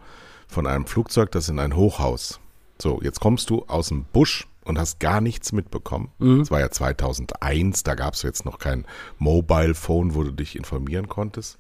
von 0.48 0.66
einem 0.66 0.88
Flugzeug, 0.88 1.32
das 1.32 1.48
in 1.48 1.60
ein 1.60 1.76
Hochhaus. 1.76 2.40
So, 2.82 3.00
jetzt 3.04 3.20
kommst 3.20 3.52
du 3.52 3.66
aus 3.68 3.90
dem 3.90 4.06
Busch 4.06 4.48
und 4.66 4.80
hast 4.80 5.00
gar 5.00 5.22
nichts 5.22 5.52
mitbekommen. 5.52 6.12
Es 6.20 6.26
mhm. 6.26 6.50
war 6.50 6.60
ja 6.60 6.72
2001, 6.72 7.84
da 7.84 7.94
gab 7.94 8.16
es 8.16 8.24
jetzt 8.24 8.46
noch 8.46 8.58
kein 8.58 8.86
Mobile 9.20 9.76
Phone, 9.76 10.16
wo 10.16 10.24
du 10.24 10.32
dich 10.32 10.56
informieren 10.56 11.08
konntest. 11.08 11.60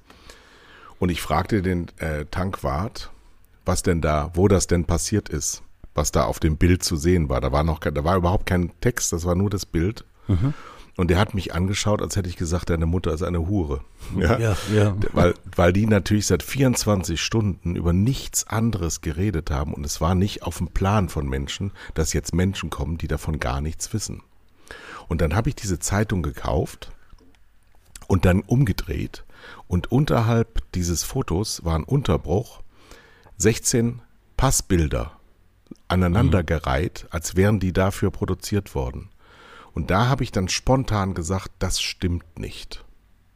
Und 0.97 1.09
ich 1.09 1.21
fragte 1.21 1.61
den 1.61 1.87
äh, 1.97 2.25
Tankwart, 2.25 3.11
was 3.65 3.83
denn 3.83 4.01
da, 4.01 4.31
wo 4.33 4.47
das 4.47 4.65
denn 4.65 4.85
passiert 4.85 5.29
ist, 5.29 5.61
was 5.93 6.11
da 6.11 6.23
auf 6.23 6.39
dem 6.39 6.57
Bild 6.57 6.83
zu 6.83 6.95
sehen 6.95 7.29
war. 7.29 7.41
Da 7.41 7.51
war 7.51 7.63
noch, 7.63 7.79
da 7.79 8.03
war 8.03 8.15
überhaupt 8.15 8.45
kein 8.45 8.71
Text, 8.81 9.13
das 9.13 9.25
war 9.25 9.35
nur 9.35 9.49
das 9.49 9.65
Bild. 9.65 10.05
Mhm. 10.27 10.53
Und 10.97 11.09
der 11.09 11.17
hat 11.17 11.33
mich 11.33 11.53
angeschaut, 11.53 12.01
als 12.01 12.15
hätte 12.15 12.29
ich 12.29 12.35
gesagt, 12.35 12.69
deine 12.69 12.85
Mutter 12.85 13.13
ist 13.13 13.23
eine 13.23 13.47
Hure. 13.47 13.81
Ja, 14.17 14.37
ja. 14.37 14.57
ja. 14.73 14.95
Weil, 15.13 15.33
weil 15.55 15.73
die 15.73 15.85
natürlich 15.85 16.27
seit 16.27 16.43
24 16.43 17.19
Stunden 17.19 17.75
über 17.75 17.93
nichts 17.93 18.45
anderes 18.47 19.01
geredet 19.01 19.51
haben 19.51 19.73
und 19.73 19.85
es 19.85 20.01
war 20.01 20.15
nicht 20.15 20.43
auf 20.43 20.57
dem 20.57 20.67
Plan 20.67 21.09
von 21.09 21.27
Menschen, 21.27 21.71
dass 21.93 22.13
jetzt 22.13 22.35
Menschen 22.35 22.69
kommen, 22.69 22.97
die 22.97 23.07
davon 23.07 23.39
gar 23.39 23.61
nichts 23.61 23.93
wissen. 23.93 24.21
Und 25.07 25.21
dann 25.21 25.33
habe 25.33 25.49
ich 25.49 25.55
diese 25.55 25.79
Zeitung 25.79 26.23
gekauft 26.23 26.91
und 28.07 28.25
dann 28.25 28.41
umgedreht 28.41 29.23
und 29.67 29.91
unterhalb 29.91 30.61
dieses 30.73 31.03
Fotos 31.03 31.63
war 31.63 31.75
ein 31.75 31.83
Unterbruch 31.83 32.61
16 33.37 34.01
Passbilder 34.37 35.20
aneinandergereiht, 35.87 37.07
als 37.09 37.35
wären 37.35 37.59
die 37.59 37.73
dafür 37.73 38.11
produziert 38.11 38.75
worden. 38.75 39.09
Und 39.73 39.89
da 39.89 40.07
habe 40.07 40.23
ich 40.23 40.31
dann 40.31 40.49
spontan 40.49 41.13
gesagt, 41.13 41.51
das 41.59 41.81
stimmt 41.81 42.39
nicht. 42.39 42.83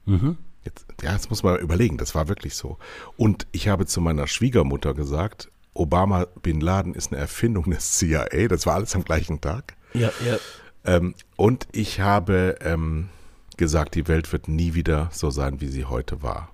Mhm. 0.06 0.38
Jetzt, 0.64 0.86
ja, 1.02 1.14
jetzt 1.14 1.30
muss 1.30 1.44
man 1.44 1.60
überlegen, 1.60 1.98
das 1.98 2.16
war 2.16 2.28
wirklich 2.28 2.56
so. 2.56 2.78
Und 3.18 3.48
ich 3.52 3.68
habe 3.68 3.86
zu 3.86 4.02
meiner 4.02 4.28
Schwiegermutter 4.28 4.94
gesagt, 4.94 5.50
Obama 5.74 6.26
Bin 6.42 6.60
Laden 6.60 6.94
ist 6.94 7.12
eine 7.12 7.22
Erfindung 7.22 7.70
des 7.70 7.98
CIA, 7.98 8.48
das 8.48 8.66
war 8.66 8.76
alles 8.76 8.96
am 8.96 9.04
gleichen 9.04 9.42
Tag. 9.42 9.76
Ja, 9.94 10.12
ja. 10.26 10.38
Ähm, 10.86 11.16
und 11.36 11.68
ich 11.72 12.00
habe 12.00 12.58
ähm, 12.62 13.10
gesagt, 13.58 13.96
die 13.96 14.08
Welt 14.08 14.32
wird 14.32 14.48
nie 14.48 14.74
wieder 14.74 15.10
so 15.12 15.30
sein, 15.30 15.62
wie 15.62 15.68
sie 15.68 15.86
heute 15.86 16.24
war. 16.24 16.50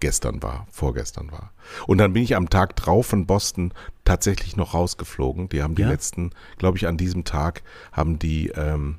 Gestern 0.00 0.42
war, 0.42 0.66
vorgestern 0.70 1.32
war. 1.32 1.52
Und 1.86 1.98
dann 1.98 2.12
bin 2.12 2.22
ich 2.22 2.36
am 2.36 2.50
Tag 2.50 2.76
drauf 2.76 3.06
von 3.06 3.26
Boston 3.26 3.72
tatsächlich 4.04 4.56
noch 4.56 4.74
rausgeflogen. 4.74 5.48
Die 5.48 5.62
haben 5.62 5.74
die 5.74 5.82
ja? 5.82 5.88
letzten, 5.88 6.30
glaube 6.58 6.76
ich, 6.76 6.86
an 6.86 6.96
diesem 6.96 7.24
Tag 7.24 7.62
haben 7.92 8.18
die 8.18 8.48
ähm, 8.48 8.96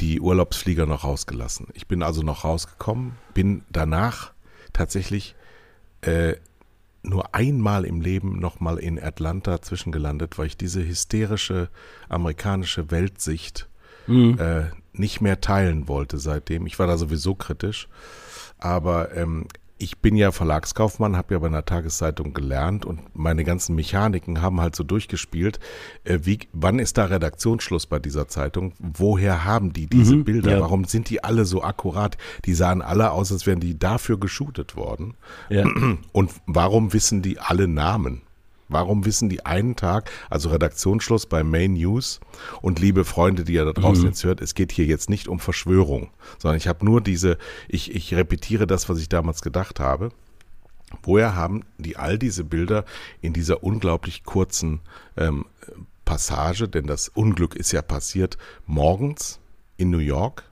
die 0.00 0.20
Urlaubsflieger 0.20 0.86
noch 0.86 1.04
rausgelassen. 1.04 1.68
Ich 1.74 1.86
bin 1.86 2.02
also 2.02 2.22
noch 2.22 2.44
rausgekommen, 2.44 3.12
bin 3.34 3.62
danach 3.70 4.32
tatsächlich 4.72 5.34
äh, 6.00 6.36
nur 7.02 7.34
einmal 7.34 7.84
im 7.84 8.00
Leben 8.00 8.38
nochmal 8.38 8.78
in 8.78 9.02
Atlanta 9.02 9.62
zwischengelandet, 9.62 10.38
weil 10.38 10.46
ich 10.46 10.56
diese 10.56 10.86
hysterische 10.86 11.68
amerikanische 12.08 12.90
Weltsicht 12.90 13.68
mhm. 14.06 14.38
äh, 14.38 14.64
nicht 14.92 15.20
mehr 15.20 15.40
teilen 15.40 15.88
wollte 15.88 16.18
seitdem. 16.18 16.66
Ich 16.66 16.78
war 16.78 16.86
da 16.86 16.96
sowieso 16.96 17.34
kritisch. 17.34 17.88
Aber 18.58 19.16
ähm, 19.16 19.46
ich 19.80 19.98
bin 19.98 20.14
ja 20.14 20.30
Verlagskaufmann, 20.30 21.16
habe 21.16 21.34
ja 21.34 21.40
bei 21.40 21.46
einer 21.46 21.64
Tageszeitung 21.64 22.34
gelernt 22.34 22.84
und 22.84 23.00
meine 23.16 23.44
ganzen 23.44 23.74
Mechaniken 23.74 24.42
haben 24.42 24.60
halt 24.60 24.76
so 24.76 24.84
durchgespielt. 24.84 25.58
Äh, 26.04 26.20
wie, 26.22 26.38
wann 26.52 26.78
ist 26.78 26.98
da 26.98 27.06
Redaktionsschluss 27.06 27.86
bei 27.86 27.98
dieser 27.98 28.28
Zeitung? 28.28 28.74
Woher 28.78 29.44
haben 29.44 29.72
die 29.72 29.86
diese 29.86 30.16
mhm, 30.16 30.24
Bilder? 30.24 30.52
Ja. 30.52 30.60
Warum 30.60 30.84
sind 30.84 31.08
die 31.08 31.24
alle 31.24 31.46
so 31.46 31.62
akkurat? 31.62 32.18
Die 32.44 32.54
sahen 32.54 32.82
alle 32.82 33.10
aus, 33.10 33.32
als 33.32 33.46
wären 33.46 33.60
die 33.60 33.78
dafür 33.78 34.20
geshootet 34.20 34.76
worden. 34.76 35.14
Ja. 35.48 35.66
Und 36.12 36.30
warum 36.46 36.92
wissen 36.92 37.22
die 37.22 37.38
alle 37.38 37.66
Namen? 37.66 38.22
Warum 38.70 39.04
wissen 39.04 39.28
die 39.28 39.44
einen 39.44 39.76
Tag, 39.76 40.10
also 40.30 40.48
Redaktionsschluss 40.50 41.26
bei 41.26 41.42
Main 41.42 41.74
News 41.74 42.20
und 42.62 42.78
liebe 42.78 43.04
Freunde, 43.04 43.44
die 43.44 43.54
ihr 43.54 43.64
da 43.64 43.72
draußen 43.72 44.04
mhm. 44.04 44.10
jetzt 44.10 44.24
hört, 44.24 44.40
es 44.40 44.54
geht 44.54 44.72
hier 44.72 44.86
jetzt 44.86 45.10
nicht 45.10 45.28
um 45.28 45.40
Verschwörung, 45.40 46.10
sondern 46.38 46.56
ich 46.56 46.68
habe 46.68 46.84
nur 46.84 47.00
diese, 47.00 47.36
ich, 47.68 47.94
ich 47.94 48.14
repetiere 48.14 48.66
das, 48.66 48.88
was 48.88 48.98
ich 48.98 49.08
damals 49.08 49.42
gedacht 49.42 49.80
habe. 49.80 50.10
Woher 51.02 51.34
haben 51.34 51.64
die 51.78 51.96
all 51.96 52.18
diese 52.18 52.44
Bilder 52.44 52.84
in 53.20 53.32
dieser 53.32 53.62
unglaublich 53.62 54.24
kurzen 54.24 54.80
ähm, 55.16 55.46
Passage, 56.04 56.68
denn 56.68 56.86
das 56.86 57.08
Unglück 57.08 57.54
ist 57.54 57.72
ja 57.72 57.82
passiert 57.82 58.38
morgens 58.66 59.38
in 59.76 59.90
New 59.90 59.98
York 59.98 60.44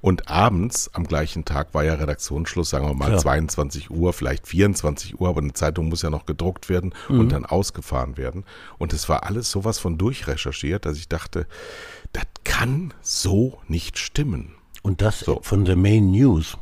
und 0.00 0.28
abends 0.28 0.90
am 0.94 1.04
gleichen 1.04 1.44
Tag 1.44 1.74
war 1.74 1.84
ja 1.84 1.94
Redaktionsschluss, 1.94 2.70
sagen 2.70 2.86
wir 2.86 2.94
mal 2.94 3.06
Klar. 3.06 3.20
22 3.20 3.90
Uhr, 3.90 4.12
vielleicht 4.12 4.46
24 4.46 5.20
Uhr, 5.20 5.28
aber 5.28 5.40
eine 5.40 5.52
Zeitung 5.52 5.88
muss 5.88 6.02
ja 6.02 6.10
noch 6.10 6.26
gedruckt 6.26 6.68
werden 6.68 6.94
mhm. 7.08 7.20
und 7.20 7.32
dann 7.32 7.44
ausgefahren 7.44 8.16
werden. 8.16 8.44
Und 8.78 8.92
es 8.92 9.08
war 9.08 9.24
alles 9.24 9.50
sowas 9.50 9.78
von 9.78 9.98
durchrecherchiert, 9.98 10.86
dass 10.86 10.96
ich 10.96 11.08
dachte, 11.08 11.46
das 12.12 12.24
kann 12.44 12.94
so 13.02 13.60
nicht 13.68 13.98
stimmen. 13.98 14.54
Und 14.82 15.02
das 15.02 15.20
so. 15.20 15.40
von 15.42 15.64
der 15.64 15.76
Main 15.76 16.10
News. 16.10 16.56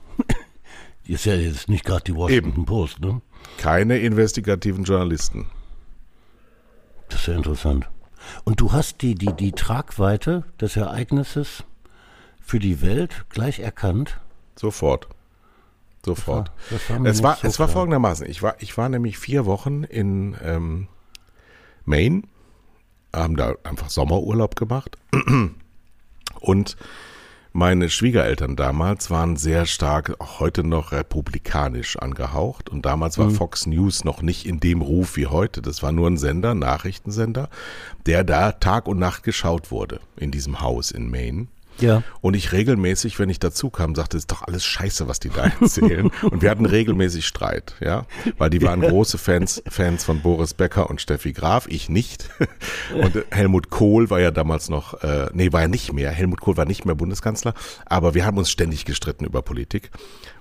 ist 1.05 1.25
ja 1.25 1.35
jetzt 1.35 1.69
nicht 1.69 1.85
gerade 1.85 2.05
die 2.05 2.15
Washington 2.15 2.51
Eben. 2.51 2.65
Post, 2.65 3.01
ne? 3.01 3.23
Keine 3.57 3.99
investigativen 3.99 4.85
Journalisten. 4.85 5.47
Das 7.09 7.21
ist 7.21 7.27
ja 7.29 7.35
interessant. 7.35 7.89
Und 8.45 8.61
du 8.61 8.73
hast 8.73 9.01
die, 9.01 9.15
die, 9.15 9.33
die 9.33 9.53
Tragweite 9.53 10.45
des 10.61 10.77
Ereignisses 10.77 11.65
für 12.49 12.59
die 12.59 12.81
Welt 12.81 13.27
gleich 13.29 13.61
erkannt? 13.61 14.19
Sofort. 14.57 15.07
Sofort. 16.05 16.51
Das 16.71 16.89
war, 16.89 16.99
das 16.99 17.05
war 17.05 17.11
es 17.11 17.23
war, 17.23 17.37
so 17.37 17.49
es 17.49 17.59
war 17.61 17.69
folgendermaßen. 17.69 18.27
Ich 18.27 18.43
war, 18.43 18.57
ich 18.61 18.79
war 18.79 18.89
nämlich 18.89 19.19
vier 19.19 19.45
Wochen 19.45 19.85
in 19.85 20.35
ähm, 20.43 20.89
Maine, 21.85 22.23
haben 23.15 23.37
da 23.37 23.55
einfach 23.65 23.91
Sommerurlaub 23.91 24.57
gemacht. 24.57 24.97
Und 26.41 26.77
meine 27.53 27.91
Schwiegereltern 27.91 28.57
damals 28.57 29.11
waren 29.11 29.37
sehr 29.37 29.67
stark, 29.67 30.15
auch 30.19 30.41
heute 30.41 30.65
noch 30.65 30.93
republikanisch 30.93 31.99
angehaucht. 31.99 32.71
Und 32.71 32.87
damals 32.87 33.19
war 33.19 33.27
mhm. 33.27 33.35
Fox 33.35 33.67
News 33.67 34.05
noch 34.05 34.23
nicht 34.23 34.47
in 34.47 34.59
dem 34.59 34.81
Ruf 34.81 35.17
wie 35.17 35.27
heute. 35.27 35.61
Das 35.61 35.83
war 35.83 35.93
nur 35.93 36.09
ein 36.09 36.17
Sender, 36.17 36.55
Nachrichtensender, 36.55 37.51
der 38.07 38.25
da 38.25 38.53
Tag 38.53 38.89
und 38.89 38.99
Nacht 38.99 39.23
geschaut 39.23 39.71
wurde 39.71 40.01
in 40.17 40.31
diesem 40.31 40.63
Haus 40.63 40.91
in 40.91 41.11
Maine. 41.11 41.49
Ja. 41.81 42.03
Und 42.21 42.35
ich 42.35 42.53
regelmäßig, 42.53 43.19
wenn 43.19 43.29
ich 43.29 43.39
dazu 43.39 43.71
kam, 43.71 43.95
sagte, 43.95 44.17
es 44.17 44.23
ist 44.23 44.31
doch 44.31 44.43
alles 44.43 44.65
scheiße, 44.65 45.09
was 45.09 45.21
die 45.21 45.31
da 45.31 45.45
erzählen. 45.61 46.11
und 46.23 46.43
wir 46.43 46.51
hatten 46.51 46.67
regelmäßig 46.67 47.27
Streit, 47.27 47.75
ja. 47.81 48.07
Weil 48.37 48.51
die 48.51 48.63
waren 48.63 48.81
große 48.81 49.19
Fans, 49.19 49.63
Fans 49.69 50.05
von 50.05 50.21
Boris 50.21 50.55
Becker 50.55 50.91
und 50.91 51.01
Steffi 51.01 51.33
Graf, 51.33 51.67
ich 51.69 51.89
nicht. 51.89 52.29
Und 52.95 53.25
Helmut 53.31 53.71
Kohl 53.71 54.11
war 54.11 54.21
ja 54.21 54.31
damals 54.31 54.69
noch, 54.69 55.03
äh, 55.03 55.29
nee, 55.33 55.53
war 55.53 55.63
ja 55.63 55.69
nicht 55.69 55.93
mehr. 55.93 56.11
Helmut 56.11 56.41
Kohl 56.41 56.57
war 56.57 56.65
nicht 56.65 56.85
mehr 56.85 56.95
Bundeskanzler, 56.95 57.55
aber 57.87 58.15
wir 58.15 58.25
haben 58.25 58.39
uns 58.39 58.51
ständig 58.51 58.85
gestritten 58.85 59.25
über 59.25 59.43
Politik. 59.43 59.91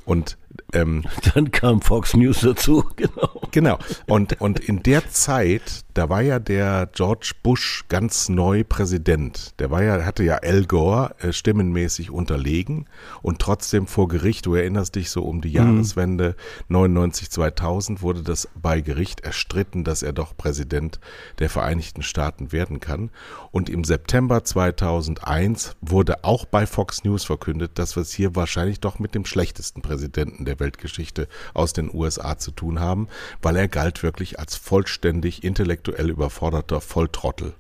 Und 0.08 0.38
ähm, 0.72 1.04
dann 1.34 1.52
kam 1.52 1.82
Fox 1.82 2.16
News 2.16 2.40
dazu, 2.40 2.86
genau. 2.96 3.42
Genau. 3.52 3.78
Und, 4.08 4.40
und 4.40 4.60
in 4.60 4.84
der 4.84 5.10
Zeit, 5.10 5.84
da 5.94 6.10
war 6.10 6.22
ja 6.22 6.40
der 6.40 6.90
George 6.94 7.32
Bush 7.44 7.86
ganz 7.90 8.30
neu 8.30 8.64
Präsident. 8.64 9.54
Der 9.60 9.70
war 9.70 9.84
ja, 9.84 10.06
hatte 10.06 10.24
ja 10.24 10.36
Al 10.36 10.66
Gore 10.66 11.16
äh, 11.20 11.34
stimmenmäßig 11.34 12.12
unterlegen 12.12 12.86
und 13.22 13.40
trotzdem 13.40 13.88
vor 13.88 14.08
Gericht, 14.08 14.46
du 14.46 14.56
erinnerst 14.56 14.96
dich 14.96 15.10
so 15.10 15.24
um 15.24 15.42
die 15.42 15.50
mhm. 15.50 15.56
Jahreswende 15.56 16.36
mhm. 16.68 16.74
99, 16.74 17.30
2000 17.30 18.02
wurde 18.02 18.24
das 18.24 18.48
bei 18.56 18.80
Gericht 18.80 19.22
erstritten, 19.22 19.84
dass 19.84 20.04
er 20.04 20.14
doch 20.14 20.38
Präsident 20.38 21.00
der 21.40 21.50
Vereinigten 21.50 22.02
Staaten 22.02 22.54
werden 22.54 22.80
kann. 22.80 23.10
Und 23.52 23.70
im 23.70 23.84
September 23.84 24.44
2001 24.44 25.76
wurde 25.82 26.24
auch 26.24 26.46
bei 26.46 26.66
Fox 26.66 27.04
News 27.04 27.26
verkündet, 27.26 27.72
dass 27.76 27.98
wir 27.98 28.02
es 28.02 28.14
hier 28.14 28.36
wahrscheinlich 28.36 28.80
doch 28.80 29.00
mit 29.00 29.16
dem 29.16 29.26
schlechtesten 29.26 29.82
Präsidenten 29.82 29.97
Präsidenten 29.98 30.46
der 30.46 30.60
Weltgeschichte 30.60 31.28
aus 31.56 31.74
den 31.74 31.90
USA 31.92 32.38
zu 32.38 32.52
tun 32.52 32.80
haben, 32.80 33.08
weil 33.42 33.56
er 33.56 33.68
galt 33.68 34.04
wirklich 34.04 34.40
als 34.40 34.56
vollständig 34.56 35.44
intellektuell 35.44 36.12
überforderter 36.12 36.82
Volltrottel. 36.82 37.56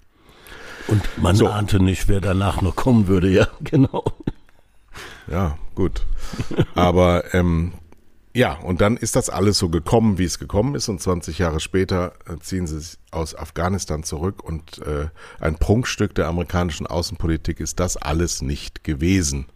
Und 0.87 1.01
man 1.17 1.35
so. 1.35 1.47
ahnte 1.47 1.79
nicht, 1.79 2.07
wer 2.07 2.21
danach 2.21 2.61
noch 2.61 2.75
kommen 2.75 3.07
würde, 3.07 3.27
ja, 3.29 3.47
genau. 3.61 4.03
Ja, 5.27 5.57
gut. 5.73 6.05
Aber 6.75 7.33
ähm, 7.33 7.73
ja, 8.35 8.53
und 8.53 8.81
dann 8.81 8.97
ist 8.97 9.15
das 9.15 9.31
alles 9.31 9.57
so 9.57 9.69
gekommen, 9.69 10.19
wie 10.19 10.25
es 10.25 10.37
gekommen 10.37 10.75
ist. 10.75 10.89
Und 10.89 11.01
20 11.01 11.39
Jahre 11.39 11.59
später 11.59 12.13
äh, 12.27 12.37
ziehen 12.39 12.67
sie 12.67 12.79
sich 12.79 12.99
aus 13.09 13.33
Afghanistan 13.33 14.03
zurück. 14.03 14.43
Und 14.43 14.77
äh, 14.85 15.07
ein 15.39 15.57
Prunkstück 15.57 16.13
der 16.13 16.27
amerikanischen 16.27 16.85
Außenpolitik 16.85 17.59
ist 17.59 17.79
das 17.79 17.97
alles 17.97 18.43
nicht 18.43 18.83
gewesen. 18.83 19.47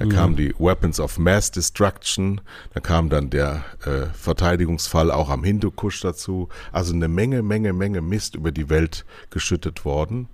Da 0.00 0.06
mhm. 0.06 0.10
kamen 0.10 0.36
die 0.36 0.54
Weapons 0.58 0.98
of 0.98 1.18
Mass 1.18 1.50
Destruction, 1.50 2.40
da 2.72 2.80
kam 2.80 3.10
dann 3.10 3.28
der 3.28 3.64
äh, 3.84 4.06
Verteidigungsfall 4.14 5.10
auch 5.10 5.28
am 5.28 5.44
Hindukusch 5.44 6.00
dazu. 6.00 6.48
Also 6.72 6.94
eine 6.94 7.06
Menge, 7.06 7.42
Menge, 7.42 7.74
Menge 7.74 8.00
Mist 8.00 8.34
über 8.34 8.50
die 8.50 8.70
Welt 8.70 9.04
geschüttet 9.28 9.84
worden. 9.84 10.28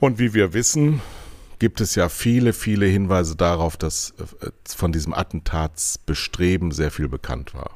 Und 0.00 0.18
wie 0.18 0.32
wir 0.32 0.54
wissen, 0.54 1.02
gibt 1.58 1.82
es 1.82 1.94
ja 1.96 2.08
viele, 2.08 2.54
viele 2.54 2.86
Hinweise 2.86 3.36
darauf, 3.36 3.76
dass 3.76 4.14
äh, 4.40 4.48
von 4.64 4.90
diesem 4.90 5.12
Attentatsbestreben 5.12 6.70
sehr 6.70 6.90
viel 6.90 7.10
bekannt 7.10 7.52
war. 7.52 7.72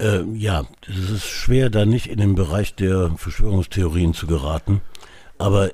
Äh, 0.00 0.22
ja, 0.34 0.66
es 0.86 1.10
ist 1.10 1.26
schwer, 1.26 1.70
da 1.70 1.86
nicht 1.86 2.08
in 2.08 2.18
den 2.18 2.34
Bereich 2.34 2.74
der 2.74 3.14
Verschwörungstheorien 3.16 4.12
zu 4.12 4.26
geraten. 4.26 4.82
Aber 5.42 5.72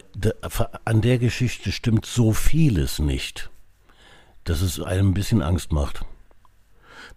an 0.87 1.03
der 1.03 1.19
Geschichte 1.19 1.73
stimmt 1.73 2.07
so 2.07 2.33
vieles 2.33 2.99
nicht, 3.01 3.51
dass 4.45 4.63
es 4.63 4.81
einem 4.81 5.11
ein 5.11 5.15
bisschen 5.15 5.43
Angst 5.43 5.73
macht. 5.73 6.07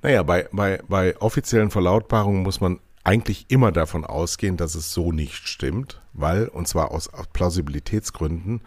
Naja, 0.01 0.21
bei, 0.23 0.49
bei, 0.51 0.81
bei 0.85 1.15
offiziellen 1.21 1.71
Verlautbarungen 1.71 2.43
muss 2.43 2.59
man 2.59 2.81
eigentlich 3.05 3.45
immer 3.47 3.71
davon 3.71 4.03
ausgehen, 4.03 4.57
dass 4.57 4.75
es 4.75 4.91
so 4.93 5.13
nicht 5.13 5.47
stimmt, 5.47 6.01
weil, 6.11 6.49
und 6.49 6.67
zwar 6.67 6.91
aus, 6.91 7.07
aus 7.13 7.27
Plausibilitätsgründen, 7.31 8.59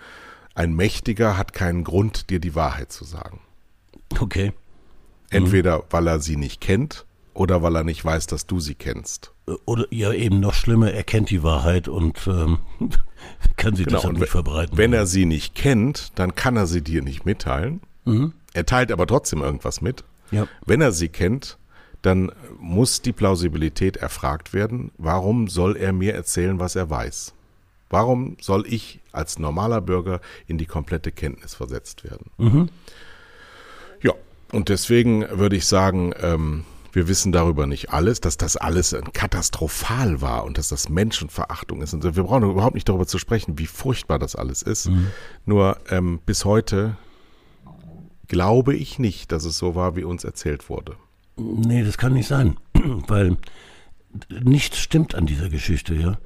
ein 0.55 0.75
Mächtiger 0.75 1.37
hat 1.37 1.53
keinen 1.53 1.85
Grund, 1.85 2.31
dir 2.31 2.40
die 2.40 2.55
Wahrheit 2.55 2.90
zu 2.90 3.05
sagen. 3.05 3.42
Okay. 4.18 4.55
Entweder 5.29 5.81
mhm. 5.81 5.83
weil 5.90 6.07
er 6.07 6.20
sie 6.20 6.38
nicht 6.38 6.62
kennt 6.62 7.05
oder 7.35 7.62
weil 7.62 7.77
er 7.77 7.85
nicht 7.85 8.03
weiß, 8.03 8.29
dass 8.29 8.47
du 8.47 8.61
sie 8.61 8.77
kennst. 8.77 9.34
Oder 9.66 9.87
ja, 9.90 10.12
eben 10.12 10.40
noch 10.40 10.54
schlimmer, 10.54 10.92
er 10.92 11.04
kennt 11.04 11.30
die 11.30 11.42
Wahrheit 11.42 11.88
und 11.88 12.26
ähm, 12.26 12.59
kann 13.57 13.76
sie 13.76 13.85
genau, 13.85 13.98
deshalb 13.98 14.18
nicht 14.18 14.30
verbreiten. 14.30 14.76
Wenn 14.78 14.92
er 14.92 15.07
sie 15.07 15.26
nicht 15.26 15.54
kennt, 15.54 16.12
dann 16.18 16.35
kann 16.35 16.57
er 16.57 16.66
sie 16.66 16.83
dir 16.83 17.02
nicht 17.02 17.26
mitteilen. 17.26 17.80
Mhm. 18.04 18.33
Er 18.54 18.64
teilt 18.64 18.90
aber 18.90 19.07
trotzdem 19.07 19.42
irgendwas 19.42 19.80
mit. 19.80 20.04
Ja. 20.30 20.48
Wenn 20.64 20.80
er 20.80 20.92
sie 20.92 21.09
kennt, 21.09 21.59
dann 22.00 22.33
muss 22.59 23.02
die 23.02 23.12
Plausibilität 23.12 23.96
erfragt 23.96 24.52
werden. 24.54 24.92
Warum 24.98 25.48
soll 25.48 25.76
er 25.76 25.92
mir 25.92 26.14
erzählen, 26.14 26.59
was 26.59 26.76
er 26.76 26.88
weiß? 26.88 27.35
Warum 27.90 28.37
soll 28.40 28.66
ich 28.66 29.00
als 29.12 29.38
normaler 29.38 29.80
Bürger 29.80 30.20
in 30.46 30.59
die 30.59 30.66
komplette 30.66 31.12
Kenntnis 31.12 31.54
versetzt 31.54 32.04
werden? 32.04 32.30
Mhm. 32.38 32.68
Ja, 34.02 34.12
und 34.52 34.68
deswegen 34.68 35.26
würde 35.30 35.57
ich 35.57 35.66
sagen, 35.66 36.12
ähm, 36.20 36.64
wir 36.94 37.09
wissen 37.09 37.33
darüber 37.33 37.66
nicht 37.66 37.90
alles, 37.90 38.20
dass 38.20 38.37
das 38.37 38.57
alles 38.57 38.96
katastrophal 39.12 40.20
war 40.20 40.44
und 40.44 40.59
dass 40.59 40.68
das 40.68 40.88
Menschenverachtung 40.88 41.83
ist. 41.83 41.92
Und 41.92 42.04
wir 42.04 42.22
brauchen 42.22 42.48
überhaupt 42.50 42.74
nicht 42.74 42.88
darüber 42.88 43.07
zu 43.07 43.18
sprechen, 43.18 43.59
wie 43.59 43.66
furchtbar 43.66 44.18
das 44.18 44.37
alles 44.37 44.62
ist. 44.62 44.88
Mhm. 44.88 45.09
Nur 45.44 45.78
ähm, 45.90 46.20
bis 46.24 46.44
heute 46.44 46.96
glaube 48.28 48.74
ich 48.74 48.98
nicht, 48.98 49.33
dass 49.33 49.44
es 49.44 49.59
so 49.59 49.74
war, 49.74 49.96
wie 49.96 50.04
uns 50.04 50.24
erzählt 50.24 50.68
wurde. 50.68 50.96
Nee, 51.37 51.83
das 51.83 51.98
kann 51.98 52.12
nicht 52.12 52.28
sein, 52.28 52.57
weil 52.74 53.37
nichts 54.28 54.78
stimmt 54.78 55.14
an 55.14 55.26
dieser 55.26 55.48
Geschichte, 55.48 55.94
ja. 55.94 56.18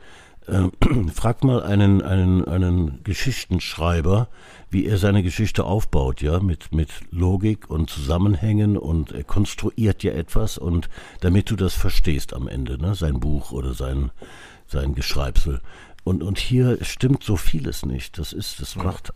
Ähm, 0.47 0.73
frag 1.15 1.45
mal 1.45 1.63
einen, 1.63 2.03
einen, 2.03 2.45
einen 2.45 3.03
Geschichtenschreiber, 3.05 4.29
wie 4.71 4.87
er 4.87 4.99
seine 4.99 5.23
Geschichte 5.23 5.65
aufbaut, 5.65 6.21
ja, 6.21 6.41
mit, 6.41 6.73
mit 6.73 6.91
Logik 7.11 7.71
und 7.71 7.89
Zusammenhängen 7.89 8.77
und 8.77 9.13
er 9.13 9.25
konstruiert 9.25 10.03
ja 10.03 10.13
etwas 10.13 10.59
und 10.59 10.89
damit 11.21 11.51
du 11.51 11.57
das 11.57 11.75
verstehst 11.75 12.35
am 12.35 12.49
Ende, 12.49 12.79
ne, 12.79 12.95
sein 12.95 13.21
Buch 13.21 13.51
oder 13.53 13.75
sein, 13.75 14.11
sein 14.67 14.95
Geschreibsel. 14.95 15.61
Und, 16.05 16.23
und 16.23 16.39
hier 16.39 16.79
stimmt 16.83 17.23
so 17.23 17.37
vieles 17.37 17.85
nicht. 17.85 18.19
Das 18.19 18.33
ist, 18.33 18.61
das 18.61 18.77
macht. 18.77 19.13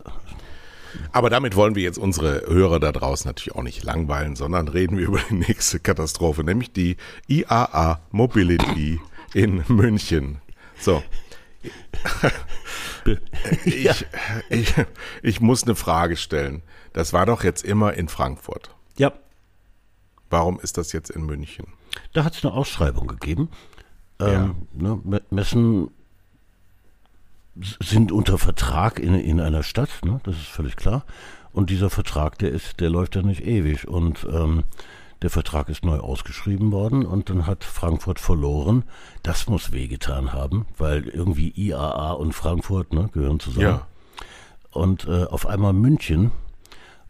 Aber 1.11 1.29
damit 1.29 1.55
wollen 1.55 1.75
wir 1.75 1.83
jetzt 1.83 1.97
unsere 1.97 2.43
Hörer 2.47 2.79
da 2.79 2.91
draußen 2.91 3.27
natürlich 3.27 3.55
auch 3.55 3.63
nicht 3.63 3.83
langweilen, 3.83 4.35
sondern 4.35 4.67
reden 4.67 4.97
wir 4.97 5.07
über 5.07 5.19
die 5.29 5.35
nächste 5.35 5.79
Katastrophe, 5.79 6.43
nämlich 6.43 6.71
die 6.71 6.97
IAA 7.27 7.99
Mobility 8.11 8.99
in 9.33 9.63
München. 9.67 10.41
So. 10.79 11.03
ich, 13.65 13.83
ja. 13.83 13.93
ich, 14.49 14.73
ich 15.21 15.41
muss 15.41 15.63
eine 15.63 15.75
Frage 15.75 16.17
stellen. 16.17 16.63
Das 16.93 17.13
war 17.13 17.25
doch 17.25 17.43
jetzt 17.43 17.63
immer 17.63 17.93
in 17.93 18.07
Frankfurt. 18.07 18.75
Ja. 18.97 19.13
Warum 20.29 20.59
ist 20.59 20.77
das 20.77 20.91
jetzt 20.91 21.09
in 21.09 21.25
München? 21.25 21.67
Da 22.13 22.23
hat 22.23 22.35
es 22.35 22.43
eine 22.43 22.53
Ausschreibung 22.53 23.07
gegeben. 23.07 23.49
Ähm, 24.19 24.67
ja. 24.79 24.95
ne, 24.95 25.21
Messen 25.29 25.89
sind 27.55 28.11
unter 28.11 28.37
Vertrag 28.37 28.99
in, 28.99 29.13
in 29.13 29.39
einer 29.39 29.63
Stadt, 29.63 29.89
ne, 30.03 30.19
das 30.23 30.35
ist 30.35 30.47
völlig 30.47 30.75
klar. 30.75 31.05
Und 31.51 31.69
dieser 31.69 31.91
Vertrag, 31.91 32.39
der 32.39 32.51
ist, 32.51 32.79
der 32.79 32.89
läuft 32.89 33.15
ja 33.15 33.21
nicht 33.21 33.45
ewig. 33.45 33.87
Und 33.87 34.27
ähm, 34.31 34.63
der 35.23 35.29
Vertrag 35.29 35.69
ist 35.69 35.85
neu 35.85 35.99
ausgeschrieben 35.99 36.73
worden 36.73 37.05
und 37.05 37.29
dann 37.29 37.47
hat 37.47 37.63
Frankfurt 37.63 38.19
verloren. 38.19 38.83
Das 39.23 39.47
muss 39.47 39.71
wehgetan 39.71 40.33
haben, 40.33 40.65
weil 40.77 41.07
irgendwie 41.07 41.53
IAA 41.55 42.11
und 42.11 42.33
Frankfurt 42.33 42.93
ne, 42.93 43.09
gehören 43.13 43.39
zusammen. 43.39 43.65
Ja. 43.65 43.87
Und 44.71 45.07
äh, 45.07 45.23
auf 45.23 45.47
einmal 45.47 45.71
München. 45.71 46.31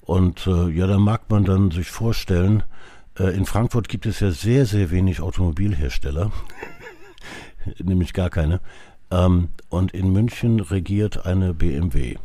Und 0.02 0.45
äh, 0.45 0.69
ja, 0.69 0.86
da 0.86 0.99
mag 0.99 1.30
man 1.30 1.43
dann 1.43 1.71
sich 1.71 1.89
vorstellen, 1.89 2.62
äh, 3.17 3.36
in 3.36 3.47
Frankfurt 3.47 3.89
gibt 3.89 4.06
es 4.06 4.19
ja 4.19 4.30
sehr, 4.30 4.67
sehr 4.67 4.91
wenig 4.91 5.19
Automobilhersteller. 5.19 6.32
Nämlich 7.84 8.13
gar 8.13 8.30
keine. 8.30 8.62
Ähm, 9.10 9.49
und 9.69 9.91
in 9.91 10.13
München 10.13 10.60
regiert 10.60 11.26
eine 11.26 11.56
BMW. 11.56 12.17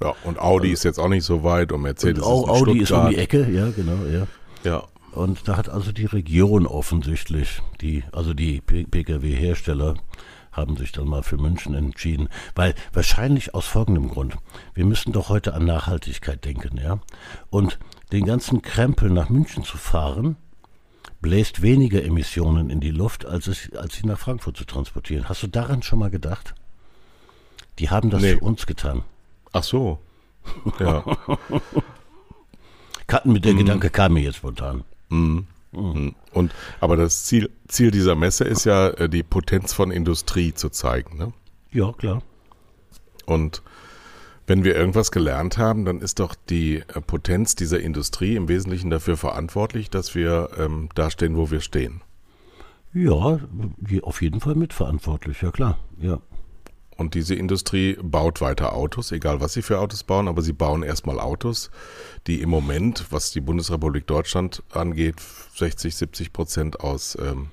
Ja, 0.00 0.14
und 0.22 0.38
Audi 0.38 0.68
also, 0.68 0.72
ist 0.74 0.84
jetzt 0.84 0.98
auch 1.00 1.08
nicht 1.08 1.24
so 1.24 1.42
weit 1.42 1.72
und 1.72 1.82
Mercedes 1.82 2.22
und 2.22 2.44
ist 2.44 2.48
Audi 2.48 2.56
Stuttgart. 2.56 2.82
ist 2.82 2.92
um 2.92 3.10
die 3.10 3.18
Ecke, 3.18 3.50
ja, 3.50 3.70
genau, 3.70 4.04
ja. 4.04 4.26
Ja. 4.64 4.84
Und 5.12 5.46
da 5.46 5.56
hat 5.56 5.68
also 5.68 5.92
die 5.92 6.06
Region 6.06 6.66
offensichtlich, 6.66 7.62
die, 7.80 8.02
also 8.12 8.34
die 8.34 8.60
Pkw-Hersteller, 8.60 9.94
haben 10.52 10.76
sich 10.76 10.92
dann 10.92 11.08
mal 11.08 11.22
für 11.22 11.38
München 11.38 11.74
entschieden. 11.74 12.28
Weil 12.54 12.74
wahrscheinlich 12.92 13.54
aus 13.54 13.66
folgendem 13.66 14.08
Grund. 14.08 14.36
Wir 14.74 14.84
müssen 14.84 15.12
doch 15.12 15.28
heute 15.28 15.54
an 15.54 15.64
Nachhaltigkeit 15.64 16.44
denken, 16.44 16.78
ja. 16.78 16.98
Und 17.50 17.78
den 18.12 18.26
ganzen 18.26 18.62
Krempel 18.62 19.10
nach 19.10 19.28
München 19.28 19.64
zu 19.64 19.78
fahren, 19.78 20.36
bläst 21.20 21.62
weniger 21.62 22.02
Emissionen 22.04 22.68
in 22.68 22.80
die 22.80 22.90
Luft, 22.90 23.24
als, 23.24 23.46
es, 23.46 23.72
als 23.74 23.94
sie 23.94 24.06
nach 24.06 24.18
Frankfurt 24.18 24.56
zu 24.56 24.64
transportieren. 24.64 25.28
Hast 25.28 25.42
du 25.42 25.46
daran 25.46 25.82
schon 25.82 25.98
mal 25.98 26.10
gedacht? 26.10 26.54
Die 27.78 27.88
haben 27.88 28.10
das 28.10 28.22
nee. 28.22 28.34
für 28.34 28.40
uns 28.40 28.66
getan. 28.66 29.02
Ach 29.52 29.64
so. 29.64 29.98
Ja. 30.80 31.04
Karten 33.06 33.32
mit 33.32 33.44
der 33.44 33.54
mm. 33.54 33.58
Gedanke 33.58 33.90
kam 33.90 34.14
mir 34.14 34.22
jetzt 34.22 34.38
spontan. 34.38 34.82
Mm. 35.12 35.46
Mm. 35.72 36.14
Und 36.32 36.52
aber 36.80 36.96
das 36.96 37.24
Ziel, 37.24 37.50
Ziel 37.68 37.90
dieser 37.90 38.14
Messe 38.14 38.44
ist 38.44 38.64
ja, 38.64 38.88
äh, 38.88 39.08
die 39.08 39.22
Potenz 39.22 39.72
von 39.72 39.90
Industrie 39.90 40.54
zu 40.54 40.68
zeigen. 40.70 41.16
Ne? 41.16 41.32
Ja, 41.70 41.92
klar. 41.92 42.22
Und 43.26 43.62
wenn 44.46 44.64
wir 44.64 44.74
irgendwas 44.74 45.10
gelernt 45.10 45.56
haben, 45.56 45.84
dann 45.84 46.00
ist 46.00 46.18
doch 46.18 46.34
die 46.34 46.78
äh, 46.78 47.00
Potenz 47.00 47.54
dieser 47.54 47.80
Industrie 47.80 48.36
im 48.36 48.48
Wesentlichen 48.48 48.90
dafür 48.90 49.16
verantwortlich, 49.16 49.88
dass 49.88 50.14
wir 50.14 50.50
ähm, 50.58 50.88
da 50.94 51.10
stehen, 51.10 51.36
wo 51.36 51.50
wir 51.50 51.60
stehen. 51.60 52.02
Ja, 52.92 53.40
auf 54.02 54.20
jeden 54.20 54.40
Fall 54.40 54.54
mitverantwortlich, 54.54 55.40
ja 55.40 55.50
klar, 55.50 55.78
ja. 55.98 56.20
Und 57.02 57.14
diese 57.14 57.34
Industrie 57.34 57.98
baut 58.00 58.40
weiter 58.40 58.74
Autos, 58.74 59.10
egal 59.10 59.40
was 59.40 59.54
sie 59.54 59.62
für 59.62 59.80
Autos 59.80 60.04
bauen, 60.04 60.28
aber 60.28 60.40
sie 60.40 60.52
bauen 60.52 60.84
erstmal 60.84 61.18
Autos, 61.18 61.72
die 62.28 62.40
im 62.40 62.48
Moment, 62.48 63.06
was 63.10 63.32
die 63.32 63.40
Bundesrepublik 63.40 64.06
Deutschland 64.06 64.62
angeht, 64.70 65.16
60, 65.56 65.96
70 65.96 66.32
Prozent 66.32 66.78
aus 66.78 67.18
ähm, 67.20 67.48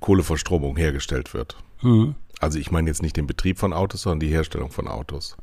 Kohleverstromung 0.00 0.76
hergestellt 0.76 1.32
wird. 1.32 1.56
Mhm. 1.80 2.16
Also 2.40 2.58
ich 2.58 2.72
meine 2.72 2.88
jetzt 2.88 3.00
nicht 3.00 3.16
den 3.16 3.28
Betrieb 3.28 3.60
von 3.60 3.72
Autos, 3.72 4.02
sondern 4.02 4.18
die 4.18 4.34
Herstellung 4.34 4.72
von 4.72 4.88
Autos. 4.88 5.36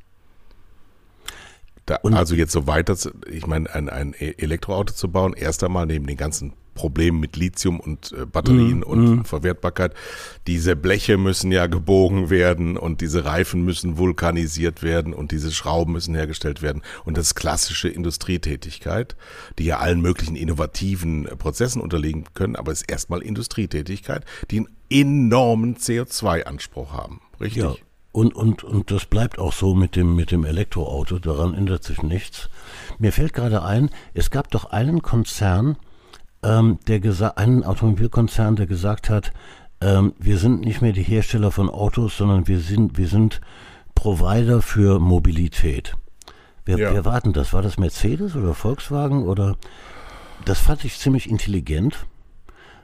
Da, 1.86 1.96
also 2.04 2.36
jetzt 2.36 2.52
so 2.52 2.68
weiter, 2.68 2.98
ich 3.32 3.48
meine, 3.48 3.74
ein, 3.74 3.88
ein 3.88 4.14
Elektroauto 4.16 4.94
zu 4.94 5.10
bauen, 5.10 5.32
erst 5.32 5.64
einmal 5.64 5.86
neben 5.86 6.08
den 6.08 6.18
ganzen 6.18 6.52
Problemen 6.76 7.20
mit 7.20 7.38
Lithium 7.38 7.80
und 7.80 8.12
äh, 8.12 8.26
Batterien 8.26 8.82
mm, 8.82 8.84
und 8.84 9.06
mm. 9.06 9.26
Verwertbarkeit. 9.26 9.94
Diese 10.46 10.76
Bleche 10.76 11.18
müssen 11.18 11.52
ja 11.52 11.66
gebogen 11.66 12.30
werden 12.30 12.78
und 12.78 13.02
diese 13.02 13.26
Reifen 13.26 13.66
müssen 13.66 13.98
vulkanisiert 13.98 14.84
werden 14.84 15.14
und 15.14 15.32
diese 15.32 15.52
Schrauben 15.52 15.94
müssen 15.94 16.14
hergestellt 16.14 16.62
werden. 16.62 16.84
Und 17.06 17.18
das 17.18 17.28
ist 17.28 17.36
klassische 17.36 17.90
Industrietätigkeit, 17.90 19.16
die 19.58 19.66
ja 19.66 19.80
allen 19.80 20.02
möglichen 20.02 20.36
innovativen 20.36 21.26
äh, 21.26 21.36
Prozessen 21.36 21.82
unterliegen 21.82 22.26
können, 22.36 22.56
aber 22.56 22.72
es 22.72 22.82
ist 22.82 22.92
erstmal 22.92 23.24
Industrietätigkeit, 23.24 24.26
die 24.52 24.58
einen 24.58 24.70
enormen 24.90 25.78
CO2-Anspruch 25.78 26.94
haben. 26.94 27.22
Richtig? 27.40 27.64
Ja. 27.64 27.74
Und, 28.12 28.34
und, 28.34 28.64
und 28.64 28.92
das 28.92 29.06
bleibt 29.06 29.40
auch 29.40 29.52
so 29.52 29.76
mit 29.76 29.98
dem, 29.98 30.16
mit 30.16 30.32
dem 30.32 30.46
Elektroauto, 30.46 31.20
daran 31.20 31.54
ändert 31.54 31.84
sich 31.84 32.02
nichts. 32.02 32.50
Mir 32.98 33.12
fällt 33.12 33.34
gerade 33.34 33.62
ein, 33.62 33.90
es 34.14 34.32
gab 34.32 34.50
doch 34.52 34.64
einen 34.66 35.02
Konzern, 35.02 35.76
ähm, 36.46 36.80
der 36.88 37.38
einen 37.38 37.64
Automobilkonzern, 37.64 38.56
der 38.56 38.68
gesagt 38.68 39.10
hat, 39.10 39.34
ähm, 39.82 40.14
wir 40.20 40.38
sind 40.38 40.62
nicht 40.62 40.82
mehr 40.82 40.94
die 40.94 41.04
Hersteller 41.04 41.52
von 41.52 41.70
Autos, 41.70 42.18
sondern 42.18 42.48
wir 42.48 42.60
sind, 42.60 42.98
wir 42.98 43.08
sind 43.08 43.42
Provider 43.96 44.62
für 44.62 45.00
Mobilität. 45.00 45.96
Wer, 46.66 46.78
Ja. 46.78 46.94
wer 46.94 47.06
war 47.06 47.20
denn 47.22 47.34
das? 47.34 47.54
War 47.54 47.62
das 47.62 47.78
Mercedes 47.78 48.36
oder 48.36 48.54
Volkswagen 48.54 49.24
oder? 49.24 49.58
Das 50.46 50.60
fand 50.60 50.86
ich 50.86 50.98
ziemlich 51.00 51.30
intelligent, 51.30 52.06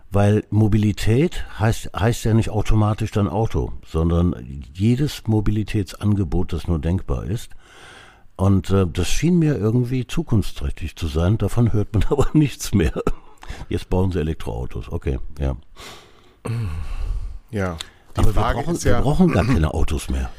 weil 0.10 0.44
Mobilität 0.50 1.46
heißt, 1.60 1.92
heißt 1.98 2.26
ja 2.26 2.34
nicht 2.34 2.50
automatisch 2.50 3.12
dann 3.12 3.28
Auto, 3.28 3.74
sondern 3.86 4.36
jedes 4.74 5.28
Mobilitätsangebot, 5.28 6.54
das 6.54 6.68
nur 6.68 6.80
denkbar 6.80 7.26
ist. 7.26 7.52
Und 8.36 8.72
äh, 8.72 8.88
das 8.92 9.08
schien 9.08 9.38
mir 9.38 9.56
irgendwie 9.58 10.08
zukunftsträchtig 10.08 10.96
zu 10.96 11.08
sein. 11.08 11.38
Davon 11.38 11.74
hört 11.74 11.94
man 11.94 12.04
aber 12.10 12.28
nichts 12.34 12.74
mehr. 12.74 12.94
Jetzt 13.70 13.90
bauen 13.90 14.12
sie 14.12 14.20
Elektroautos. 14.20 14.92
Okay, 14.92 15.20
ja. 15.40 15.56
Ja. 17.52 17.78
Die 18.16 18.20
aber 18.20 18.34
Frage 18.34 18.58
wir 18.60 18.64
brauchen, 18.64 18.76
ist 18.76 18.84
ja, 18.84 18.98
wir 18.98 19.02
brauchen 19.04 19.32
gar 19.32 19.46
keine 19.46 19.74
Autos 19.74 20.10
mehr. 20.10 20.30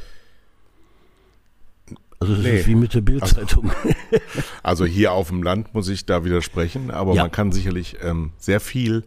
Also 2.20 2.34
das 2.36 2.44
Nee. 2.44 2.60
ist 2.60 2.66
wie 2.68 2.74
mit 2.74 2.94
der 2.94 3.00
Bildzeitung. 3.00 3.72
Also 4.62 4.84
hier 4.84 5.12
auf 5.12 5.28
dem 5.28 5.42
Land 5.42 5.74
muss 5.74 5.88
ich 5.88 6.06
da 6.06 6.24
widersprechen, 6.24 6.90
aber 6.90 7.14
Ja. 7.14 7.22
man 7.22 7.32
kann 7.32 7.50
sicherlich 7.50 7.96
ähm, 8.02 8.32
sehr 8.38 8.60
viel, 8.60 9.04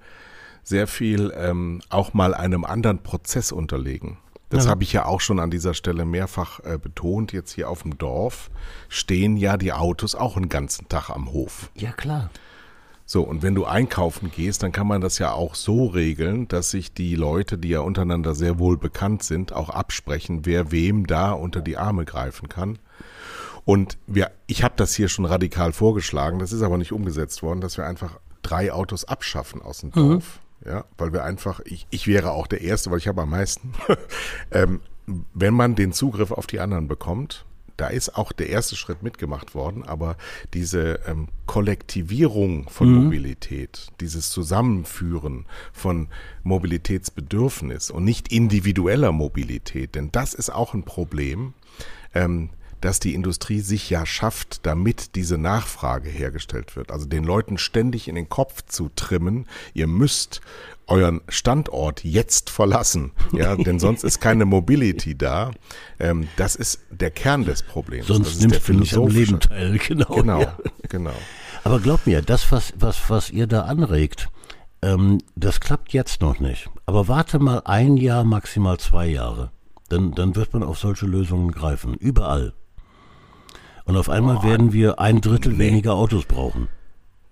sehr 0.64 0.88
viel 0.88 1.32
ähm, 1.36 1.82
auch 1.90 2.14
mal 2.14 2.34
einem 2.34 2.66
anderen 2.66 3.00
Prozess 3.04 3.52
unterlegen. 3.52 4.18
Das 4.50 4.66
Ja. 4.66 4.72
habe 4.72 4.84
ich 4.84 4.92
ja 4.94 5.06
auch 5.06 5.22
schon 5.22 5.40
an 5.40 5.50
dieser 5.50 5.74
Stelle 5.74 6.04
mehrfach 6.06 6.60
äh, 6.62 6.78
betont. 6.78 7.32
Jetzt 7.32 7.52
hier 7.54 7.70
auf 7.70 7.84
dem 7.84 7.98
Dorf 7.98 8.50
stehen 8.90 9.38
ja 9.38 9.58
die 9.58 9.72
Autos 9.74 10.14
auch 10.16 10.36
einen 10.36 10.50
ganzen 10.50 10.90
Tag 10.90 11.10
am 11.10 11.32
Hof. 11.32 11.72
ja 11.76 11.92
klar. 11.94 12.30
So, 13.08 13.22
und 13.22 13.44
wenn 13.44 13.54
du 13.54 13.66
einkaufen 13.66 14.32
gehst, 14.32 14.64
dann 14.64 14.72
kann 14.72 14.88
man 14.88 15.00
das 15.00 15.20
ja 15.20 15.32
auch 15.32 15.54
so 15.54 15.86
regeln, 15.86 16.48
dass 16.48 16.72
sich 16.72 16.94
die 16.94 17.16
Leute, 17.16 17.58
die 17.58 17.70
ja 17.70 17.82
untereinander 17.82 18.34
sehr 18.34 18.58
wohl 18.58 18.78
bekannt 18.78 19.22
sind, 19.22 19.54
auch 19.54 19.70
absprechen, 19.70 20.46
wer 20.46 20.72
wem 20.72 21.06
da 21.06 21.32
unter 21.32 21.62
die 21.62 21.78
Arme 21.78 22.06
greifen 22.06 22.50
kann. 22.50 22.80
Und 23.64 23.98
wir, 24.08 24.32
ich 24.48 24.64
habe 24.64 24.74
das 24.78 24.96
hier 24.96 25.08
schon 25.08 25.26
radikal 25.26 25.72
vorgeschlagen, 25.72 26.40
das 26.40 26.52
ist 26.52 26.64
aber 26.64 26.78
nicht 26.78 26.92
umgesetzt 26.92 27.44
worden, 27.44 27.62
dass 27.62 27.78
wir 27.78 27.86
einfach 27.86 28.20
drei 28.42 28.72
Autos 28.72 29.06
abschaffen 29.06 29.62
aus 29.62 29.82
dem 29.82 29.92
Dorf. 29.92 30.40
Ja, 30.66 30.86
weil 30.98 31.14
wir 31.14 31.24
einfach, 31.24 31.60
ich, 31.66 31.86
ich 31.92 32.08
wäre 32.08 32.32
auch 32.32 32.48
der 32.48 32.62
Erste, 32.62 32.90
weil 32.90 32.98
ich 32.98 33.08
habe 33.08 33.22
am 33.22 33.30
meisten. 33.30 33.74
ähm, 34.52 34.82
wenn 35.34 35.54
man 35.54 35.76
den 35.76 35.94
Zugriff 35.94 36.32
auf 36.32 36.48
die 36.48 36.60
anderen 36.60 36.88
bekommt, 36.88 37.46
da 37.78 37.88
ist 37.88 38.16
auch 38.16 38.32
der 38.32 38.50
erste 38.50 38.76
Schritt 38.76 39.04
mitgemacht 39.04 39.56
worden, 39.56 39.84
aber 39.84 40.18
diese 40.54 41.00
ähm, 41.08 41.28
Kollektivierung 41.46 42.70
von 42.70 42.92
Mobilität, 42.92 43.88
dieses 44.00 44.30
Zusammenführen 44.30 45.46
von 45.74 46.08
Mobilitätsbedürfnis 46.44 47.92
und 47.92 48.04
nicht 48.04 48.32
individueller 48.32 49.12
Mobilität, 49.12 49.96
denn 49.96 50.12
das 50.12 50.34
ist 50.34 50.50
auch 50.50 50.74
ein 50.74 50.84
Problem, 50.84 51.54
ähm, 52.14 52.50
dass 52.82 53.00
die 53.00 53.14
Industrie 53.14 53.60
sich 53.62 53.90
ja 53.90 54.06
schafft, 54.06 54.66
damit 54.66 55.16
diese 55.16 55.38
Nachfrage 55.38 56.10
hergestellt 56.10 56.76
wird. 56.76 56.92
Also 56.92 57.06
den 57.06 57.24
Leuten 57.24 57.58
ständig 57.58 58.08
in 58.08 58.16
den 58.16 58.30
Kopf 58.30 58.62
zu 58.68 58.90
trimmen, 58.96 59.48
ihr 59.74 59.88
müsst 59.88 60.42
euren 60.88 61.22
Standort 61.30 62.04
jetzt 62.04 62.50
verlassen, 62.52 63.12
ja, 63.32 63.56
denn 63.56 63.80
sonst 63.80 64.04
ist 64.04 64.22
keine 64.22 64.46
Mobility 64.46 65.18
da. 65.18 65.52
Ähm, 66.00 66.28
das 66.38 66.56
ist 66.56 66.80
der 66.92 67.10
Kern 67.10 67.44
des 67.44 67.64
Problems. 67.64 68.06
das 68.08 68.18
Sonst 68.18 68.42
der 68.42 68.50
nimmst 68.50 68.68
du 68.68 68.74
nicht 68.74 68.96
am 68.96 69.08
Leben 69.08 69.40
teil. 69.40 69.80
Genau. 69.80 70.14
Genau, 70.16 70.42
Ja. 70.42 70.58
genau. 70.90 71.14
Aber 71.64 71.80
glaub 71.80 72.06
mir, 72.06 72.22
das, 72.22 72.52
was, 72.52 72.74
was, 72.78 73.10
was 73.10 73.32
ihr 73.32 73.48
da 73.48 73.62
anregt, 73.62 74.30
ähm, 74.84 75.18
das 75.36 75.60
klappt 75.60 75.94
jetzt 75.94 76.22
noch 76.22 76.40
nicht. 76.40 76.70
Aber 76.86 77.08
warte 77.08 77.40
mal 77.40 77.64
ein 77.66 77.98
Jahr, 77.98 78.24
maximal 78.24 78.78
zwei 78.78 79.08
Jahre. 79.08 79.52
Dann, 79.90 80.12
dann 80.12 80.36
wird 80.36 80.54
man 80.54 80.62
auf 80.62 80.78
solche 80.78 81.08
Lösungen 81.08 81.52
greifen. 81.52 81.96
Überall. 81.96 82.54
Und 83.86 83.98
auf 83.98 84.10
einmal 84.10 84.44
werden 84.44 84.74
wir 84.74 85.00
ein 85.00 85.22
Drittel 85.22 85.58
weniger 85.58 85.94
Autos 85.94 86.26
brauchen. 86.26 86.68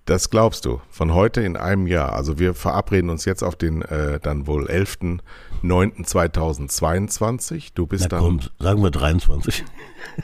Das 0.05 0.29
glaubst 0.29 0.63
du. 0.65 0.81
Von 0.89 1.13
heute 1.13 1.41
in 1.41 1.55
einem 1.55 1.87
Jahr. 1.87 2.11
Also 2.13 2.37
wir 2.37 2.53
verabreden 2.53 3.09
uns 3.09 3.23
jetzt 3.25 3.41
auf 3.41 3.55
den 3.55 3.81
äh, 3.83 4.19
dann 4.19 4.47
wohl 4.47 4.69
11.09.2022. 4.69 7.69
Du 7.73 7.87
bist 7.87 8.03
Na 8.03 8.09
dann, 8.09 8.19
komm, 8.19 8.41
sagen 8.59 8.83
wir 8.83 8.91
23. 8.91 9.63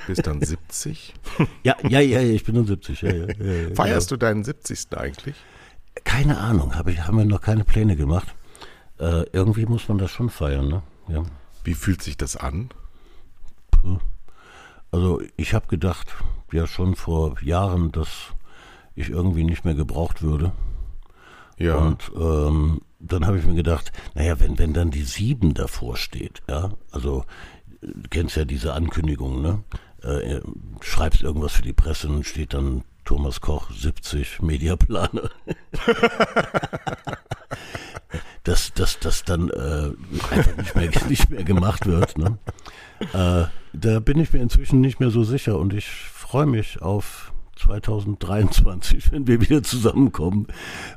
bist 0.06 0.28
dann 0.28 0.42
70. 0.42 1.14
ja, 1.64 1.78
ja, 1.88 2.02
ja, 2.02 2.20
ich 2.22 2.44
bin 2.44 2.56
nur 2.56 2.66
70. 2.66 3.02
Ja, 3.02 3.14
ja, 3.14 3.28
ja. 3.28 3.74
Feierst 3.74 4.12
du 4.12 4.18
deinen 4.18 4.44
70. 4.44 4.88
eigentlich? 4.98 5.38
Keine 6.04 6.40
Ahnung, 6.40 6.76
hab 6.76 6.88
ich, 6.88 7.08
haben 7.08 7.18
wir 7.18 7.24
noch 7.26 7.42
keine 7.42 7.64
Pläne 7.64 7.96
gemacht. 7.96 8.36
Äh, 9.00 9.24
irgendwie 9.32 9.66
muss 9.66 9.88
man 9.88 9.98
das 9.98 10.12
schon 10.12 10.30
feiern, 10.30 10.68
ne? 10.68 10.84
Wie 11.64 11.74
fühlt 11.74 12.04
sich 12.04 12.18
das 12.18 12.36
an? 12.36 12.70
Also 14.92 15.22
ich 15.38 15.54
habe 15.54 15.68
gedacht, 15.68 16.08
ja 16.52 16.68
schon 16.68 16.96
vor 16.96 17.42
Jahren, 17.42 17.92
dass 17.92 18.34
ich 18.96 19.10
irgendwie 19.10 19.44
nicht 19.44 19.66
mehr 19.66 19.76
gebraucht 19.76 20.22
würde. 20.22 20.52
Ja. 21.58 21.76
Und 21.76 22.12
ähm, 22.16 22.82
dann 23.00 23.26
habe 23.26 23.38
ich 23.38 23.46
mir 23.46 23.56
gedacht, 23.56 23.92
naja, 24.16 24.40
wenn, 24.40 24.58
wenn 24.58 24.74
dann 24.74 24.92
die 24.92 25.04
sieben 25.04 25.54
davor 25.54 25.98
steht, 25.98 26.42
ja, 26.50 26.72
also 26.92 27.26
du 27.82 28.10
kennst 28.10 28.36
ja 28.36 28.46
diese 28.46 28.74
Ankündigung, 28.74 29.42
ne? 29.42 29.64
Äh, 30.02 30.40
schreibst 30.82 31.24
irgendwas 31.24 31.52
für 31.52 31.62
die 31.62 31.74
Presse 31.74 32.08
und 32.08 32.26
steht 32.26 32.54
dann 32.54 32.84
Thomas 33.04 33.42
Koch 33.42 33.70
70 33.72 34.42
Mediaplaner. 34.42 35.30
dass 38.44 38.74
das, 38.74 39.00
das 39.00 39.24
dann 39.24 39.50
äh, 39.50 39.92
einfach 40.32 40.58
nicht 40.58 40.76
mehr, 40.76 40.90
nicht 41.10 41.30
mehr 41.30 41.44
gemacht 41.44 41.86
wird. 41.86 42.18
Ne? 42.18 42.38
Äh, 43.14 43.46
da 43.74 44.00
bin 44.00 44.20
ich 44.20 44.34
mir 44.34 44.42
inzwischen 44.42 44.82
nicht 44.82 45.00
mehr 45.00 45.10
so 45.10 45.24
sicher 45.24 45.58
und 45.58 45.74
ich 45.74 45.88
freue 45.88 46.46
mich 46.46 46.82
auf 46.82 47.32
2023, 47.60 49.12
wenn 49.12 49.28
wir 49.28 49.42
wieder 49.42 49.64
zusammenkommen. 49.64 50.48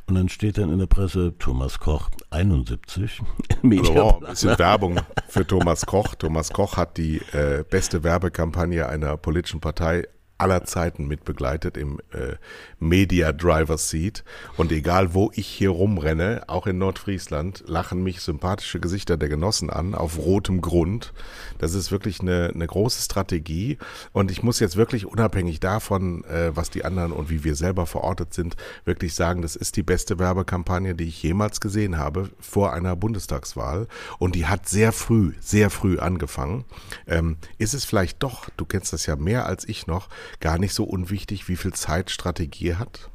Und 0.07 0.15
dann 0.15 0.29
steht 0.29 0.59
dann 0.59 0.73
in 0.73 0.79
der 0.79 0.87
Presse 0.87 1.35
Thomas 1.39 1.79
Koch 1.79 2.11
71 2.31 3.21
Also, 3.63 3.93
oh, 3.95 4.21
ein 4.21 4.31
bisschen 4.31 4.59
Werbung 4.59 5.01
für 5.29 5.47
Thomas 5.47 5.87
Koch. 5.87 6.15
Thomas 6.15 6.51
Koch 6.53 6.77
hat 6.77 6.97
die 6.97 7.19
äh, 7.33 7.65
beste 7.69 8.05
Werbekampagne 8.05 8.89
einer 8.89 9.17
politischen 9.17 9.61
Partei 9.61 10.07
aller 10.43 10.65
Zeiten 10.65 11.07
mitbegleitet 11.07 11.77
im 11.77 12.01
äh, 12.11 12.35
Media 12.81 13.33
Driver 13.33 13.79
Seat. 13.79 14.25
Und 14.57 14.73
egal 14.73 15.15
wo 15.15 15.31
ich 15.35 15.47
hier 15.47 15.71
rumrenne, 15.71 16.43
auch 16.49 16.67
in 16.67 16.79
Nordfriesland, 16.79 17.63
lachen 17.69 18.03
mich 18.03 18.21
sympathische 18.21 18.81
Gesichter 18.81 19.17
der 19.17 19.29
Genossen 19.29 19.71
an, 19.71 19.95
auf 19.95 20.19
rotem 20.19 20.61
Grund. 20.61 21.13
Das 21.59 21.75
ist 21.75 21.93
wirklich 21.93 22.21
eine, 22.21 22.51
eine 22.53 22.67
große 22.67 23.01
Strategie. 23.03 23.79
Und 24.13 24.33
ich 24.33 24.43
muss 24.43 24.59
jetzt 24.59 24.77
wirklich 24.77 25.07
unabhängig 25.07 25.61
davon, 25.61 26.25
äh, 26.25 26.51
was 26.57 26.71
die 26.71 26.85
anderen 26.85 27.13
und 27.13 27.31
wie 27.31 27.45
wir 27.45 27.55
selber 27.55 27.87
verortet 27.87 28.35
sind, 28.35 28.57
wirklich 28.85 29.15
sagen, 29.15 29.43
das 29.43 29.55
ist 29.55 29.77
die 29.77 29.85
beste 29.85 30.19
Werbekampagne, 30.19 30.97
die 30.97 31.05
ich 31.05 31.23
jemals 31.23 31.61
gesehen 31.61 31.99
habe 31.99 32.31
vor 32.41 32.73
einer 32.73 32.97
Bundestagswahl. 32.97 33.87
Und 34.19 34.35
die 34.35 34.47
hat 34.47 34.69
sehr 34.69 34.91
früh, 34.91 35.35
sehr 35.39 35.71
früh 35.71 36.01
angefangen. 36.01 36.65
Ähm, 37.07 37.37
ist 37.59 37.75
es 37.75 37.85
vielleicht 37.85 38.25
doch, 38.25 38.49
du 38.57 38.65
kennst 38.65 38.93
das 38.93 39.07
ja 39.07 39.15
mehr 39.15 39.47
als 39.47 39.69
ich 39.69 39.87
noch, 39.87 40.09
gar 40.41 40.59
nicht 40.59 40.75
so 40.75 40.85
unwichtig, 40.85 41.49
wie 41.49 41.57
viel 41.57 41.73
Zeit 41.73 42.11
Strategie 42.11 42.75
hat? 42.75 43.11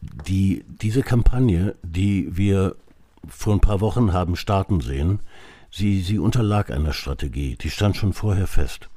die, 0.00 0.64
diese 0.80 1.02
Kampagne, 1.02 1.74
die 1.82 2.36
wir 2.36 2.76
vor 3.26 3.54
ein 3.54 3.60
paar 3.60 3.80
Wochen 3.80 4.12
haben 4.12 4.36
starten 4.36 4.80
sehen, 4.80 5.20
sie, 5.70 6.00
sie 6.00 6.18
unterlag 6.18 6.70
einer 6.70 6.92
Strategie. 6.92 7.56
Die 7.56 7.70
stand 7.70 7.96
schon 7.96 8.12
vorher 8.12 8.46
fest. 8.46 8.88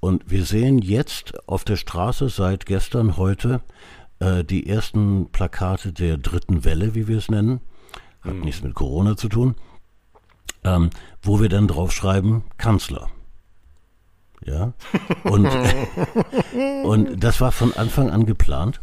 Und 0.00 0.30
wir 0.30 0.44
sehen 0.44 0.78
jetzt 0.78 1.48
auf 1.48 1.64
der 1.64 1.76
Straße 1.76 2.28
seit 2.28 2.66
gestern, 2.66 3.16
heute, 3.16 3.60
äh, 4.20 4.44
die 4.44 4.68
ersten 4.68 5.30
Plakate 5.32 5.92
der 5.92 6.16
dritten 6.16 6.64
Welle, 6.64 6.94
wie 6.94 7.08
wir 7.08 7.18
es 7.18 7.30
nennen. 7.30 7.60
Hat 8.22 8.34
nichts 8.34 8.62
mit 8.62 8.74
Corona 8.74 9.16
zu 9.16 9.28
tun. 9.28 9.56
Ähm, 10.64 10.90
wo 11.22 11.40
wir 11.40 11.48
dann 11.48 11.68
draufschreiben, 11.68 12.42
Kanzler. 12.56 13.08
Ja. 14.44 14.72
Und, 15.24 15.48
und 16.84 17.22
das 17.22 17.40
war 17.40 17.52
von 17.52 17.72
Anfang 17.74 18.10
an 18.10 18.26
geplant. 18.26 18.80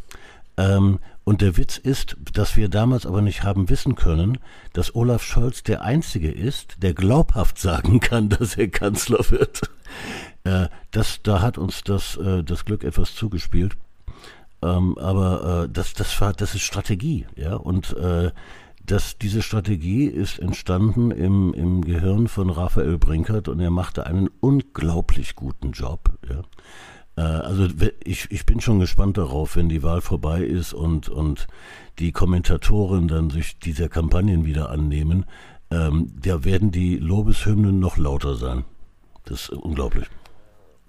Ähm, 0.57 0.99
und 1.23 1.41
der 1.41 1.55
Witz 1.55 1.77
ist, 1.77 2.17
dass 2.33 2.57
wir 2.57 2.67
damals 2.67 3.05
aber 3.05 3.21
nicht 3.21 3.43
haben 3.43 3.69
wissen 3.69 3.95
können, 3.95 4.39
dass 4.73 4.93
Olaf 4.93 5.23
Scholz 5.23 5.63
der 5.63 5.81
Einzige 5.81 6.29
ist, 6.29 6.75
der 6.81 6.93
glaubhaft 6.93 7.57
sagen 7.57 7.99
kann, 7.99 8.29
dass 8.29 8.57
er 8.57 8.67
Kanzler 8.67 9.19
wird. 9.29 9.61
Äh, 10.43 10.67
das, 10.91 11.21
da 11.23 11.41
hat 11.41 11.57
uns 11.57 11.83
das, 11.83 12.17
äh, 12.17 12.43
das 12.43 12.65
Glück 12.65 12.83
etwas 12.83 13.15
zugespielt. 13.15 13.77
Ähm, 14.61 14.97
aber 14.97 15.63
äh, 15.63 15.69
das, 15.71 15.93
das, 15.93 16.19
war, 16.19 16.33
das 16.33 16.55
ist 16.55 16.63
Strategie. 16.63 17.25
Ja? 17.35 17.55
Und 17.55 17.95
das, 18.85 19.17
diese 19.17 19.41
Strategie 19.41 20.05
ist 20.05 20.39
entstanden 20.39 21.11
im, 21.11 21.53
im 21.53 21.81
Gehirn 21.81 22.27
von 22.27 22.49
Raphael 22.49 22.97
Brinkert 22.97 23.47
und 23.47 23.59
er 23.59 23.71
machte 23.71 24.05
einen 24.05 24.29
unglaublich 24.39 25.35
guten 25.35 25.71
Job. 25.71 26.11
Ja? 26.29 26.41
Äh, 27.15 27.21
Also 27.45 27.67
ich, 28.03 28.29
ich 28.29 28.45
bin 28.45 28.59
schon 28.59 28.79
gespannt 28.79 29.17
darauf, 29.17 29.55
wenn 29.55 29.69
die 29.69 29.83
Wahl 29.83 30.01
vorbei 30.01 30.43
ist 30.43 30.73
und, 30.73 31.07
und 31.09 31.47
die 31.99 32.11
Kommentatoren 32.11 33.07
dann 33.07 33.29
sich 33.29 33.59
dieser 33.59 33.87
Kampagnen 33.87 34.45
wieder 34.45 34.69
annehmen. 34.69 35.25
Ähm, 35.71 36.11
da 36.21 36.43
werden 36.43 36.71
die 36.71 36.97
Lobeshymnen 36.97 37.79
noch 37.79 37.97
lauter 37.97 38.35
sein. 38.35 38.65
Das 39.25 39.43
ist 39.43 39.49
unglaublich. 39.51 40.07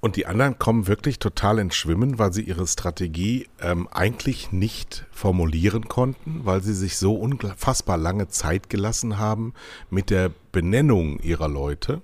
Und 0.05 0.17
die 0.17 0.27
anderen 0.27 0.59
kommen 0.59 0.87
wirklich 0.87 1.19
total 1.19 1.59
ins 1.59 1.77
Schwimmen, 1.77 2.19
weil 2.19 2.31
sie 2.31 2.43
ihre 2.43 2.67
Strategie 2.67 3.49
ähm, 3.59 3.88
eigentlich 3.90 4.53
nicht 4.53 5.07
formulieren 5.11 5.88
konnten, 5.88 6.45
weil 6.45 6.62
sie 6.62 6.75
sich 6.75 6.99
so 6.99 7.14
unfassbar 7.14 7.97
lange 7.97 8.29
Zeit 8.29 8.69
gelassen 8.69 9.17
haben 9.19 9.55
mit 9.88 10.11
der 10.11 10.31
Benennung 10.53 11.21
ihrer 11.21 11.49
Leute. 11.49 12.03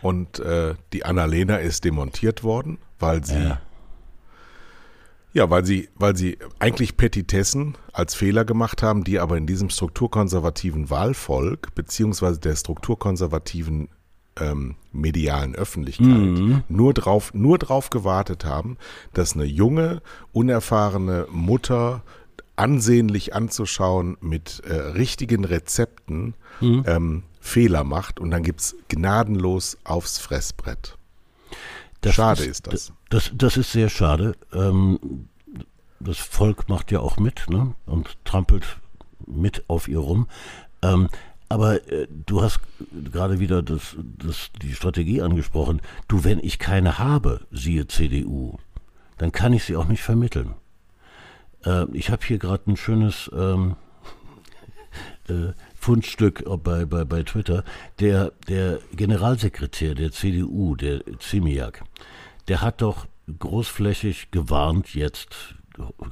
Und 0.00 0.38
äh, 0.38 0.74
die 0.94 1.04
Annalena 1.04 1.58
ist 1.58 1.84
demontiert 1.84 2.44
worden, 2.44 2.78
weil 2.98 3.22
sie 3.22 3.44
ja. 3.44 3.60
Ja, 5.34 5.50
weil 5.50 5.66
sie, 5.66 5.90
weil 5.96 6.16
sie 6.16 6.38
eigentlich 6.58 6.96
Petitessen 6.96 7.76
als 7.92 8.14
Fehler 8.14 8.46
gemacht 8.46 8.82
haben, 8.82 9.04
die 9.04 9.18
aber 9.18 9.36
in 9.36 9.46
diesem 9.46 9.68
strukturkonservativen 9.68 10.88
Wahlvolk 10.88 11.74
beziehungsweise 11.74 12.40
der 12.40 12.56
strukturkonservativen 12.56 13.90
ähm, 14.40 14.76
medialen 14.92 15.54
Öffentlichkeit 15.54 16.06
mhm. 16.06 16.62
nur 16.68 16.94
drauf, 16.94 17.32
nur 17.34 17.58
drauf 17.58 17.90
gewartet 17.90 18.44
haben, 18.44 18.76
dass 19.12 19.34
eine 19.34 19.44
junge, 19.44 20.02
unerfahrene 20.32 21.26
Mutter 21.30 22.02
ansehnlich 22.56 23.34
anzuschauen 23.34 24.16
mit 24.20 24.60
äh, 24.66 24.74
richtigen 24.74 25.44
Rezepten 25.44 26.34
mhm. 26.60 26.84
ähm, 26.86 27.22
Fehler 27.40 27.84
macht 27.84 28.18
und 28.18 28.30
dann 28.30 28.42
gibt's 28.42 28.76
gnadenlos 28.88 29.78
aufs 29.84 30.18
Fressbrett. 30.18 30.96
Das 32.00 32.14
schade 32.14 32.42
ist, 32.42 32.48
ist 32.48 32.66
das. 32.66 32.92
das. 33.10 33.30
Das 33.34 33.56
ist 33.56 33.72
sehr 33.72 33.88
schade. 33.88 34.34
Ähm, 34.52 35.28
das 36.00 36.18
Volk 36.18 36.68
macht 36.68 36.90
ja 36.92 37.00
auch 37.00 37.16
mit 37.16 37.48
ne? 37.48 37.74
und 37.86 38.16
trampelt 38.24 38.64
mit 39.26 39.64
auf 39.68 39.88
ihr 39.88 39.98
rum. 39.98 40.26
Ähm, 40.82 41.08
aber 41.48 41.90
äh, 41.90 42.06
du 42.10 42.42
hast 42.42 42.60
gerade 43.12 43.40
wieder 43.40 43.62
das, 43.62 43.96
das, 44.18 44.50
die 44.60 44.74
Strategie 44.74 45.22
angesprochen. 45.22 45.80
Du, 46.06 46.24
wenn 46.24 46.38
ich 46.40 46.58
keine 46.58 46.98
habe, 46.98 47.40
siehe 47.50 47.86
CDU, 47.86 48.58
dann 49.16 49.32
kann 49.32 49.52
ich 49.52 49.64
sie 49.64 49.76
auch 49.76 49.86
nicht 49.86 50.02
vermitteln. 50.02 50.54
Äh, 51.64 51.86
ich 51.92 52.10
habe 52.10 52.24
hier 52.24 52.38
gerade 52.38 52.70
ein 52.70 52.76
schönes 52.76 53.30
ähm, 53.34 53.76
äh, 55.28 55.52
Fundstück 55.74 56.44
bei, 56.62 56.84
bei, 56.84 57.04
bei 57.04 57.22
Twitter. 57.22 57.64
Der, 58.00 58.32
der 58.48 58.80
Generalsekretär 58.92 59.94
der 59.94 60.12
CDU, 60.12 60.76
der 60.76 61.00
Ziemiak, 61.18 61.82
der 62.48 62.60
hat 62.60 62.82
doch 62.82 63.06
großflächig 63.38 64.30
gewarnt 64.30 64.94
jetzt, 64.94 65.54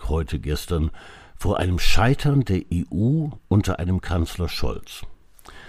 heute, 0.08 0.38
gestern, 0.38 0.90
vor 1.36 1.58
einem 1.58 1.78
Scheitern 1.78 2.44
der 2.44 2.62
EU 2.72 3.28
unter 3.48 3.78
einem 3.78 4.00
Kanzler 4.00 4.48
Scholz. 4.48 5.02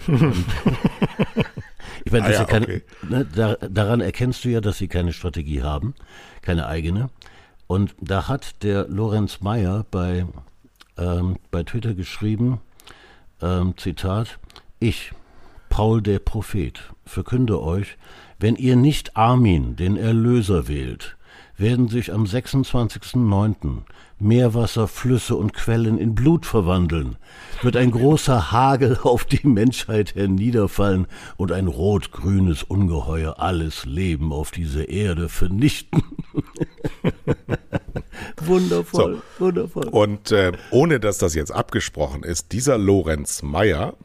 ich 2.05 2.11
meine, 2.11 2.25
ah 2.25 2.31
ja, 2.31 2.45
keine, 2.45 2.65
okay. 2.65 2.81
ne, 3.09 3.25
da, 3.25 3.55
daran 3.55 4.01
erkennst 4.01 4.45
du 4.45 4.49
ja, 4.49 4.61
dass 4.61 4.77
sie 4.77 4.87
keine 4.87 5.13
Strategie 5.13 5.63
haben, 5.63 5.93
keine 6.41 6.67
eigene. 6.67 7.09
Und 7.67 7.95
da 7.99 8.27
hat 8.27 8.63
der 8.63 8.87
Lorenz 8.87 9.41
Mayer 9.41 9.85
bei, 9.91 10.25
ähm, 10.97 11.37
bei 11.51 11.63
Twitter 11.63 11.93
geschrieben, 11.93 12.61
ähm, 13.41 13.75
Zitat, 13.77 14.39
ich, 14.79 15.11
Paul 15.69 16.01
der 16.01 16.19
Prophet, 16.19 16.81
verkünde 17.05 17.61
euch, 17.61 17.97
wenn 18.39 18.55
ihr 18.55 18.75
nicht 18.75 19.17
Armin, 19.17 19.75
den 19.75 19.97
Erlöser, 19.97 20.67
wählt, 20.67 21.17
werden 21.57 21.87
sich 21.87 22.13
am 22.13 22.23
26.09. 22.23 23.83
Meerwasser, 24.19 24.87
Flüsse 24.87 25.35
und 25.35 25.53
Quellen 25.53 25.97
in 25.97 26.15
Blut 26.15 26.45
verwandeln, 26.45 27.17
wird 27.61 27.77
ein 27.77 27.91
großer 27.91 28.51
Hagel 28.51 28.97
auf 29.03 29.25
die 29.25 29.47
Menschheit 29.47 30.15
herniederfallen 30.15 31.07
und 31.37 31.51
ein 31.51 31.67
rot-grünes 31.67 32.63
Ungeheuer 32.63 33.39
alles 33.39 33.85
Leben 33.85 34.33
auf 34.33 34.51
dieser 34.51 34.89
Erde 34.89 35.29
vernichten. 35.29 36.01
wundervoll, 38.41 39.21
so. 39.37 39.45
wundervoll. 39.45 39.87
Und 39.87 40.31
äh, 40.31 40.51
ohne 40.71 40.99
dass 40.99 41.17
das 41.17 41.35
jetzt 41.35 41.51
abgesprochen 41.51 42.23
ist, 42.23 42.51
dieser 42.51 42.77
Lorenz 42.77 43.43
Meyer, 43.43 43.95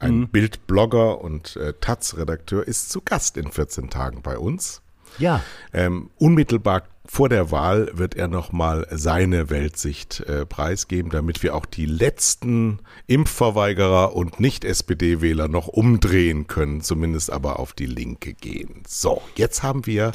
ein 0.00 0.20
mhm. 0.20 0.28
Bildblogger 0.28 1.20
und 1.20 1.56
äh, 1.56 1.74
Taz-Redakteur, 1.80 2.66
ist 2.66 2.90
zu 2.90 3.00
Gast 3.00 3.36
in 3.36 3.50
14 3.50 3.90
Tagen 3.90 4.22
bei 4.22 4.36
uns. 4.36 4.82
Ja. 5.18 5.42
Ähm, 5.72 6.10
unmittelbar 6.18 6.82
vor 7.04 7.28
der 7.28 7.50
Wahl 7.50 7.90
wird 7.94 8.14
er 8.14 8.28
nochmal 8.28 8.86
seine 8.90 9.50
Weltsicht 9.50 10.20
äh, 10.20 10.46
preisgeben, 10.46 11.10
damit 11.10 11.42
wir 11.42 11.56
auch 11.56 11.66
die 11.66 11.86
letzten 11.86 12.78
Impfverweigerer 13.08 14.14
und 14.14 14.38
Nicht-SPD-Wähler 14.38 15.48
noch 15.48 15.66
umdrehen 15.66 16.46
können, 16.46 16.80
zumindest 16.80 17.32
aber 17.32 17.58
auf 17.58 17.72
die 17.72 17.86
Linke 17.86 18.34
gehen. 18.34 18.84
So, 18.86 19.20
jetzt 19.34 19.64
haben 19.64 19.84
wir 19.86 20.12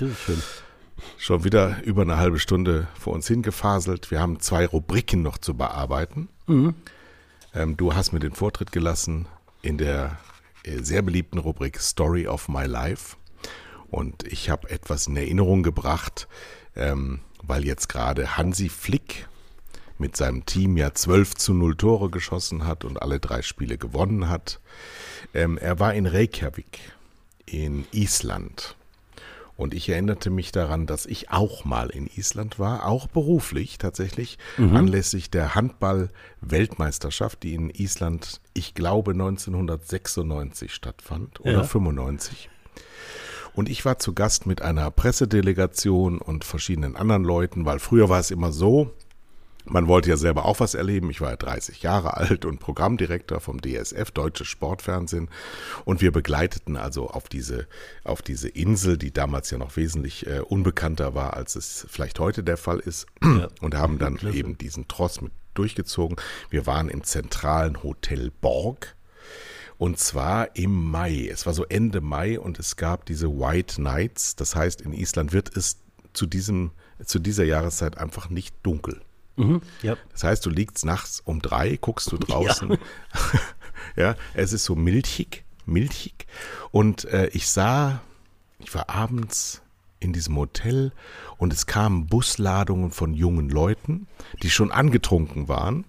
schon 1.17 1.43
wieder 1.43 1.84
über 1.84 2.04
eine 2.04 2.17
halbe 2.17 2.39
Stunde 2.39 2.88
vor 2.97 3.13
uns 3.13 3.28
hingefaselt. 3.28 4.10
Wir 4.10 4.21
haben 4.21 4.39
zwei 4.39 4.65
Rubriken 4.65 5.21
noch 5.21 5.38
zu 5.38 5.56
bearbeiten. 5.56 6.30
Mhm. 6.47 6.73
Ähm, 7.54 7.76
du 7.76 7.95
hast 7.95 8.13
mir 8.13 8.19
den 8.19 8.34
Vortritt 8.34 8.71
gelassen 8.71 9.28
in 9.62 9.78
der 9.78 10.17
äh, 10.63 10.78
sehr 10.82 11.02
beliebten 11.02 11.38
Rubrik 11.38 11.80
Story 11.80 12.28
of 12.28 12.47
My 12.47 12.65
Life. 12.65 13.17
Und 13.89 14.23
ich 14.23 14.50
habe 14.50 14.69
etwas 14.69 15.08
in 15.08 15.15
Erinnerung 15.15 15.63
gebracht, 15.63 16.28
ähm, 16.78 17.20
weil 17.44 17.66
jetzt 17.66 17.90
gerade 17.90 18.38
Hansi 18.38 18.70
Flick 18.70 19.28
mit 19.98 20.16
seinem 20.16 20.46
Team 20.46 20.78
ja 20.78 20.94
12 20.94 21.36
zu 21.36 21.54
0 21.54 21.76
Tore 21.76 22.10
geschossen 22.10 22.66
hat 22.66 22.86
und 22.86 23.02
alle 23.02 23.20
drei 23.20 23.42
Spiele 23.42 23.78
gewonnen 23.78 24.30
hat. 24.30 24.60
Ähm, 25.34 25.58
er 25.58 25.80
war 25.80 25.94
in 25.94 26.06
Reykjavik 26.06 26.80
in 27.46 27.86
Island. 27.92 28.76
Und 29.56 29.74
ich 29.74 29.90
erinnerte 29.90 30.30
mich 30.30 30.52
daran, 30.52 30.86
dass 30.86 31.08
ich 31.08 31.32
auch 31.32 31.66
mal 31.66 31.90
in 31.90 32.06
Island 32.06 32.60
war, 32.60 32.86
auch 32.86 33.08
beruflich 33.08 33.80
tatsächlich, 33.80 34.38
mhm. 34.58 34.76
anlässlich 34.76 35.32
der 35.32 35.56
Handball-Weltmeisterschaft, 35.56 37.42
die 37.42 37.56
in 37.56 37.72
Island, 37.72 38.40
ich 38.54 38.76
glaube, 38.76 39.12
1996 39.12 40.72
stattfand 40.72 41.40
oder 41.40 41.54
ja. 41.54 41.63
95. 41.63 42.52
Und 43.58 43.70
ich 43.70 43.84
war 43.86 43.98
zu 43.98 44.13
Gast 44.13 44.46
mit 44.46 44.62
einer 44.62 44.91
Pressedelegation 44.91 46.20
und 46.20 46.43
verschiedenen 46.43 46.96
anderen 46.96 47.24
Leuten, 47.24 47.65
weil 47.65 47.80
früher 47.80 48.08
war 48.08 48.20
es 48.20 48.30
immer 48.30 48.52
so, 48.52 48.93
man 49.65 49.88
wollte 49.88 50.12
ja 50.12 50.15
selber 50.15 50.46
auch 50.46 50.60
was 50.60 50.76
erleben. 50.76 51.10
Ich 51.10 51.22
war 51.22 51.32
ja 51.32 51.38
30 51.38 51.82
Jahre 51.82 52.17
alt 52.17 52.46
und 52.46 52.60
Programmdirektor 52.60 53.39
vom 53.39 53.60
DSF, 53.60 54.12
Deutsches 54.12 54.46
Sportfernsehen. 54.46 55.32
Und 55.86 56.02
wir 56.02 56.12
begleiteten 56.12 56.78
also 56.78 57.10
auf 57.10 57.30
diese, 57.30 57.65
auf 58.04 58.22
diese 58.22 58.48
Insel, 58.48 58.96
die 58.96 59.12
damals 59.12 59.50
ja 59.50 59.58
noch 59.58 59.76
wesentlich 59.76 60.28
äh, 60.28 60.41
unbekannter 60.41 61.15
war, 61.15 61.34
als 61.34 61.56
es 61.56 61.88
vielleicht 61.89 62.20
heute 62.20 62.43
der 62.43 62.58
Fall 62.58 62.78
ist. 62.78 63.08
Ja. 63.24 63.48
Und 63.60 63.74
haben 63.74 63.98
dann 63.98 64.20
eben 64.34 64.60
diesen 64.60 64.88
Tross 64.88 65.20
mit 65.20 65.32
durchgezogen. 65.56 66.17
Wir 66.52 66.67
waren 66.67 66.89
im 66.89 67.04
zentralen 67.04 67.82
Hotel 67.82 68.32
Borg 68.39 68.96
und 69.78 70.00
zwar 70.00 70.56
im 70.56 70.90
Mai. 70.90 71.28
Es 71.32 71.46
war 71.46 71.54
so 71.54 71.66
Ende 71.66 72.02
Mai 72.02 72.40
und 72.40 72.60
es 72.60 72.76
gab 72.76 73.06
diese 73.06 73.30
White 73.30 73.82
Nights. 73.82 74.36
Das 74.36 74.56
heißt, 74.56 74.82
in 74.82 74.94
Island 74.94 75.34
wird 75.34 75.56
es 75.56 75.78
zu 76.13 76.26
diesem, 76.26 76.72
zu 77.06 77.20
dieser 77.20 77.44
Jahreszeit 77.44 77.98
einfach 77.98 78.30
nicht 78.30 78.56
dunkel. 78.63 79.02
Mhm, 79.36 79.62
ja. 79.84 79.96
Das 80.12 80.24
heißt, 80.24 80.46
du 80.46 80.50
liegst 80.50 80.84
nachts 80.84 81.22
um 81.24 81.42
drei, 81.42 81.78
guckst 81.78 82.12
du 82.12 82.18
draußen. 82.18 82.72
Ja, 82.72 82.80
ja 83.96 84.16
es 84.34 84.52
ist 84.52 84.66
so 84.66 84.76
milchig, 84.76 85.44
milchig. 85.66 86.26
Und 86.72 87.06
äh, 87.06 87.28
ich 87.28 87.48
sah, 87.48 88.02
ich 88.60 88.74
war 88.74 88.90
abends 88.90 89.62
in 90.00 90.12
diesem 90.12 90.36
Hotel 90.36 90.92
und 91.38 91.54
es 91.54 91.68
kamen 91.68 92.08
Busladungen 92.08 92.92
von 92.92 93.13
jungen 93.13 93.50
Leuten, 93.50 94.08
die 94.42 94.50
schon 94.50 94.72
angetrunken 94.72 95.48
waren, 95.48 95.86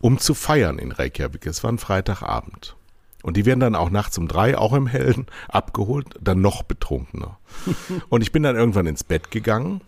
um 0.00 0.18
zu 0.18 0.34
feiern 0.34 0.78
in 0.78 0.90
Reykjavik. 0.90 1.46
Es 1.46 1.62
war 1.62 1.70
ein 1.70 1.78
Freitagabend. 1.78 2.76
Und 3.22 3.36
die 3.36 3.46
werden 3.46 3.60
dann 3.60 3.76
auch 3.76 3.90
nachts 3.90 4.18
um 4.18 4.28
drei, 4.28 4.58
auch 4.58 4.72
im 4.72 4.86
Hellen, 4.86 5.26
abgeholt, 5.48 6.06
dann 6.20 6.40
noch 6.40 6.62
betrunkener. 6.62 7.38
und 8.08 8.22
ich 8.22 8.32
bin 8.32 8.42
dann 8.42 8.56
irgendwann 8.56 8.86
ins 8.86 9.04
Bett 9.04 9.30
gegangen 9.30 9.80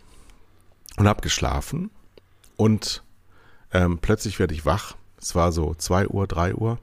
und 0.96 1.08
habe 1.08 1.20
geschlafen. 1.20 1.90
Und 2.56 3.02
ähm, 3.72 3.98
plötzlich 3.98 4.38
werde 4.38 4.54
ich 4.54 4.64
wach. 4.64 4.96
Es 5.20 5.34
war 5.34 5.52
so 5.52 5.74
zwei 5.74 6.06
Uhr, 6.06 6.26
drei 6.26 6.54
Uhr. 6.54 6.78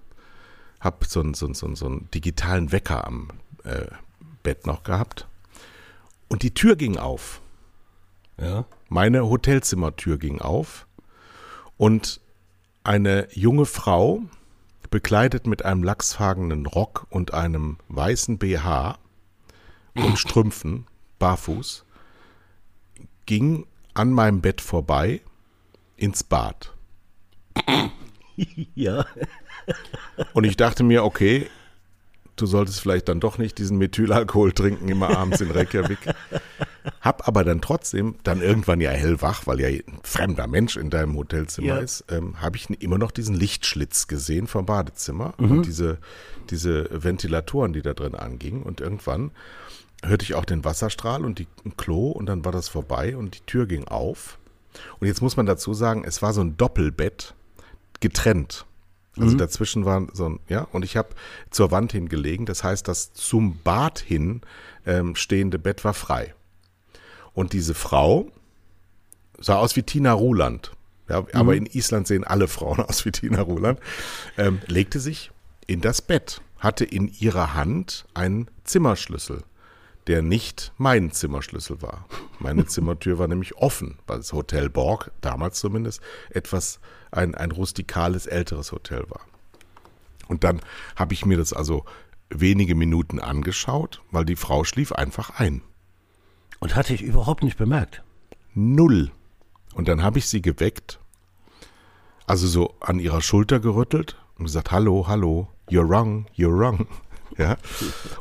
Hab 0.80 1.06
so 1.06 1.22
einen 1.22 1.34
so, 1.34 1.54
so, 1.54 1.74
so 1.76 1.86
einen 1.86 2.10
digitalen 2.12 2.72
Wecker 2.72 3.08
am 3.08 3.30
äh, 3.64 3.86
Bett 4.44 4.66
noch 4.66 4.84
gehabt. 4.84 5.28
Und 6.28 6.44
die 6.44 6.54
Tür 6.54 6.76
ging 6.76 6.98
auf. 6.98 7.42
Ja. 8.40 8.66
Meine 8.90 9.30
Hotelzimmertür 9.30 10.18
ging 10.18 10.42
auf. 10.42 10.88
Und 11.78 12.20
eine 12.84 13.28
junge 13.32 13.66
Frau, 13.66 14.22
bekleidet 14.92 15.48
mit 15.48 15.66
einem 15.66 15.82
lachsfarbenen 15.82 16.68
Rock 16.68 17.08
und 17.10 17.34
einem 17.34 17.78
weißen 17.88 18.38
BH 18.38 19.00
und 19.96 20.20
Strümpfen, 20.20 20.86
barfuß, 21.18 21.86
ging 23.26 23.66
an 23.96 24.12
meinem 24.12 24.42
Bett 24.42 24.62
vorbei 24.62 25.22
ins 25.98 26.24
Bad. 26.24 26.74
Ja. 28.74 29.06
Und 30.34 30.46
ich 30.46 30.58
dachte 30.58 30.84
mir, 30.84 31.04
okay, 31.04 31.48
du 32.42 32.46
solltest 32.46 32.80
vielleicht 32.82 33.08
dann 33.10 33.20
doch 33.20 33.38
nicht 33.38 33.58
diesen 33.58 33.78
Methylalkohol 33.78 34.52
trinken, 34.54 34.88
immer 34.90 35.16
abends 35.18 35.42
in 35.42 35.52
Reykjavik. 35.52 36.00
hab 37.02 37.28
aber 37.28 37.44
dann 37.44 37.62
trotzdem, 37.62 38.16
dann 38.24 38.42
irgendwann 38.42 38.82
ja 38.82 38.90
hellwach, 38.92 39.46
weil 39.46 39.60
ja 39.60 39.68
ein 39.68 40.00
fremder 40.04 40.48
Mensch 40.48 40.78
in 40.78 40.90
deinem 40.90 41.16
Hotelzimmer 41.16 41.68
Ja. 41.68 41.78
ist, 41.78 42.06
ähm, 42.10 42.42
habe 42.42 42.58
ich 42.58 42.70
immer 42.82 42.98
noch 42.98 43.12
diesen 43.12 43.36
Lichtschlitz 43.36 44.08
gesehen 44.08 44.48
vom 44.48 44.66
Badezimmer 44.66 45.34
Mhm. 45.38 45.52
und 45.52 45.66
diese, 45.66 46.00
diese 46.50 46.88
Ventilatoren, 46.92 47.74
die 47.74 47.82
da 47.82 47.94
drin 47.94 48.16
angingen. 48.16 48.64
Und 48.64 48.82
irgendwann 48.82 49.32
hörte 50.04 50.24
ich 50.24 50.34
auch 50.36 50.46
den 50.46 50.66
Wasserstrahl 50.66 51.24
und 51.24 51.38
die 51.40 51.48
ein 51.66 51.78
Klo 51.78 52.10
und 52.10 52.26
dann 52.26 52.44
war 52.44 52.52
das 52.52 52.68
vorbei 52.70 53.16
und 53.16 53.36
die 53.36 53.46
Tür 53.46 53.68
ging 53.68 53.88
auf. 53.88 54.40
Und 55.00 55.08
jetzt 55.08 55.22
muss 55.22 55.38
man 55.38 55.46
dazu 55.46 55.74
sagen, 55.74 56.04
es 56.06 56.22
war 56.22 56.34
so 56.34 56.42
ein 56.42 56.58
Doppelbett 56.58 57.36
getrennt. 58.00 58.66
Also 59.18 59.36
dazwischen 59.36 59.84
war 59.84 60.08
so 60.14 60.30
ein, 60.30 60.40
ja, 60.48 60.62
und 60.72 60.86
ich 60.86 60.96
habe 60.96 61.10
zur 61.50 61.72
Wand 61.72 61.92
hingelegen. 61.92 62.46
Das 62.46 62.64
heißt, 62.64 62.88
das 62.88 63.14
zum 63.14 63.58
Bad 63.62 64.00
hin 64.00 64.42
ähm, 64.86 65.16
stehende 65.16 65.60
Bett 65.60 65.84
war 65.84 65.94
frei. 65.94 66.34
Und 67.34 67.54
diese 67.54 67.74
Frau 67.74 68.32
sah 69.40 69.58
aus 69.58 69.76
wie 69.76 69.84
Tina 69.84 70.14
Ruland. 70.14 70.72
Ja, 71.10 71.26
aber 71.34 71.56
in 71.56 71.66
Island 71.66 72.08
sehen 72.08 72.24
alle 72.24 72.48
Frauen 72.48 72.80
aus 72.80 73.04
wie 73.04 73.12
Tina 73.12 73.42
Ruland. 73.42 73.80
Ähm, 74.38 74.62
legte 74.68 75.02
sich 75.02 75.32
in 75.68 75.82
das 75.82 76.02
Bett, 76.02 76.42
hatte 76.60 76.86
in 76.86 77.10
ihrer 77.10 77.54
Hand 77.54 78.06
einen 78.14 78.50
Zimmerschlüssel, 78.64 79.44
der 80.08 80.22
nicht 80.22 80.72
mein 80.78 81.12
Zimmerschlüssel 81.12 81.82
war. 81.82 82.06
Meine 82.42 82.66
Zimmertür 82.66 83.20
war 83.20 83.28
nämlich 83.28 83.56
offen, 83.58 84.00
weil 84.08 84.18
das 84.18 84.34
Hotel 84.34 84.70
Borg, 84.70 85.12
damals 85.22 85.60
zumindest, 85.60 86.02
etwas 86.30 86.80
ein, 87.12 87.36
ein 87.36 87.52
rustikales, 87.52 88.26
älteres 88.26 88.72
Hotel 88.72 89.06
war. 89.10 89.22
Und 90.28 90.44
dann 90.44 90.62
habe 90.96 91.14
ich 91.14 91.26
mir 91.26 91.38
das 91.38 91.54
also 91.54 91.86
wenige 92.30 92.74
Minuten 92.74 93.20
angeschaut, 93.20 94.02
weil 94.12 94.26
die 94.26 94.36
Frau 94.36 94.64
schlief 94.64 94.92
einfach 94.92 95.40
ein. 95.40 95.62
Und 96.60 96.76
hatte 96.76 96.94
ich 96.94 97.02
überhaupt 97.02 97.44
nicht 97.44 97.58
bemerkt. 97.58 98.04
Null. 98.54 99.12
Und 99.76 99.88
dann 99.88 100.02
habe 100.04 100.20
ich 100.20 100.28
sie 100.28 100.42
geweckt, 100.42 101.00
also 102.26 102.48
so 102.48 102.76
an 102.80 103.00
ihrer 103.00 103.22
Schulter 103.22 103.60
gerüttelt 103.60 104.18
und 104.38 104.46
gesagt, 104.46 104.72
hallo, 104.72 105.06
hallo, 105.08 105.48
you're 105.70 105.88
wrong, 105.88 106.26
you're 106.36 106.58
wrong. 106.58 106.88
Ja. 107.38 107.58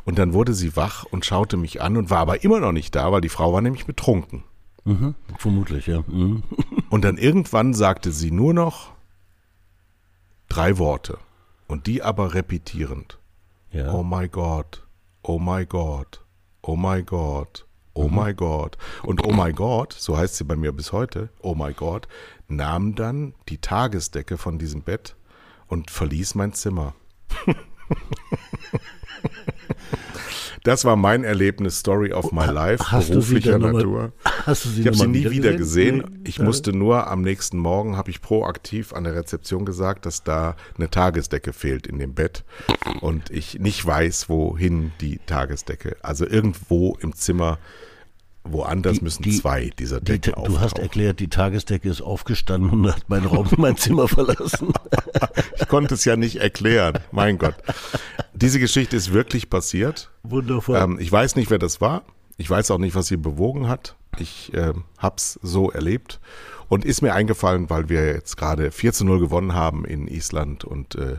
Und 0.05 0.17
dann 0.19 0.33
wurde 0.33 0.53
sie 0.53 0.75
wach 0.75 1.03
und 1.05 1.25
schaute 1.25 1.57
mich 1.57 1.81
an 1.81 1.97
und 1.97 2.09
war 2.09 2.19
aber 2.19 2.43
immer 2.43 2.59
noch 2.59 2.71
nicht 2.71 2.95
da, 2.95 3.11
weil 3.11 3.21
die 3.21 3.29
Frau 3.29 3.53
war 3.53 3.61
nämlich 3.61 3.85
betrunken. 3.85 4.43
Mhm. 4.83 5.15
Vermutlich, 5.37 5.87
ja. 5.87 6.03
Mhm. 6.07 6.43
Und 6.89 7.03
dann 7.05 7.17
irgendwann 7.17 7.73
sagte 7.73 8.11
sie 8.11 8.31
nur 8.31 8.53
noch 8.53 8.91
drei 10.49 10.77
Worte. 10.79 11.19
Und 11.67 11.87
die 11.87 12.01
aber 12.01 12.33
repetierend. 12.33 13.19
ja. 13.71 13.93
Oh 13.93 14.03
my 14.03 14.27
God, 14.27 14.85
oh 15.21 15.39
my 15.39 15.65
God, 15.65 16.25
oh 16.63 16.75
my 16.75 17.03
God, 17.03 17.65
oh 17.93 18.09
my 18.09 18.33
God. 18.33 18.77
Und 19.03 19.23
oh 19.23 19.31
my 19.31 19.53
God, 19.53 19.93
so 19.93 20.17
heißt 20.17 20.35
sie 20.35 20.43
bei 20.43 20.55
mir 20.55 20.71
bis 20.73 20.91
heute, 20.91 21.29
oh 21.41 21.55
my 21.55 21.73
God, 21.73 22.07
nahm 22.47 22.95
dann 22.95 23.35
die 23.49 23.59
Tagesdecke 23.59 24.37
von 24.37 24.57
diesem 24.57 24.81
Bett 24.81 25.15
und 25.67 25.91
verließ 25.91 26.35
mein 26.35 26.53
Zimmer. 26.53 26.95
Das 30.63 30.85
war 30.85 30.95
mein 30.95 31.23
Erlebnis, 31.23 31.79
Story 31.79 32.13
of 32.13 32.31
my 32.31 32.45
life, 32.45 32.91
Hast 32.91 33.09
du 33.09 33.19
sie 33.21 33.33
beruflicher 33.33 33.57
noch 33.57 33.71
mal- 33.71 33.77
Natur. 33.79 34.11
Hast 34.45 34.65
du 34.65 34.69
sie 34.69 34.81
Ich 34.81 34.87
habe 34.87 34.95
sie 34.97 35.07
nie 35.07 35.27
wieder 35.31 35.53
gesehen. 35.55 36.03
Nee. 36.07 36.29
Ich 36.29 36.37
Ja. 36.37 36.43
musste 36.43 36.71
nur 36.71 37.07
am 37.07 37.23
nächsten 37.23 37.57
Morgen, 37.57 37.97
habe 37.97 38.11
ich 38.11 38.21
proaktiv 38.21 38.93
an 38.93 39.03
der 39.03 39.15
Rezeption 39.15 39.65
gesagt, 39.65 40.05
dass 40.05 40.23
da 40.23 40.55
eine 40.77 40.87
Tagesdecke 40.91 41.51
fehlt 41.51 41.87
in 41.87 41.97
dem 41.97 42.13
Bett 42.13 42.43
und 43.01 43.31
ich 43.31 43.57
nicht 43.57 43.83
weiß, 43.83 44.29
wohin 44.29 44.91
die 45.01 45.19
Tagesdecke. 45.25 45.95
Also 46.03 46.27
irgendwo 46.27 46.95
im 47.01 47.15
Zimmer, 47.15 47.57
woanders 48.43 48.99
Die- 48.99 49.03
müssen 49.03 49.23
die- 49.23 49.39
zwei 49.39 49.71
dieser 49.79 49.99
Die, 49.99 50.19
Decken 50.19 50.33
du 50.43 50.59
hast 50.59 50.63
auftauchen. 50.73 50.83
erklärt, 50.83 51.19
die 51.19 51.27
Tagesdecke 51.29 51.89
ist 51.89 52.01
aufgestanden 52.01 52.69
und 52.69 52.87
hat 52.95 53.05
mein 53.07 53.25
Raum, 53.25 53.47
mein 53.57 53.77
Zimmer 53.77 54.07
verlassen. 54.07 54.73
Ich 55.59 55.67
konnte 55.67 55.93
es 55.95 56.05
ja 56.05 56.15
nicht 56.17 56.35
erklären. 56.37 56.99
Mein 57.11 57.37
Gott. 57.37 57.55
Diese 58.33 58.59
Geschichte 58.59 58.95
ist 58.95 59.13
wirklich 59.13 59.49
passiert. 59.49 60.09
Wundervoll. 60.23 60.77
Ähm, 60.77 60.97
ich 60.99 61.11
weiß 61.11 61.35
nicht, 61.35 61.49
wer 61.49 61.59
das 61.59 61.81
war. 61.81 62.03
Ich 62.37 62.49
weiß 62.49 62.71
auch 62.71 62.77
nicht, 62.77 62.95
was 62.95 63.07
sie 63.07 63.17
bewogen 63.17 63.67
hat. 63.67 63.97
Ich 64.17 64.53
ähm, 64.55 64.85
hab's 64.97 65.37
so 65.43 65.69
erlebt 65.71 66.21
und 66.69 66.85
ist 66.85 67.01
mir 67.01 67.13
eingefallen, 67.13 67.69
weil 67.69 67.89
wir 67.89 68.07
jetzt 68.07 68.37
gerade 68.37 68.71
4 68.71 68.93
zu 68.93 69.03
0 69.05 69.19
gewonnen 69.19 69.53
haben 69.53 69.85
in 69.85 70.07
Island 70.07 70.63
und 70.63 70.95
äh, 70.95 71.17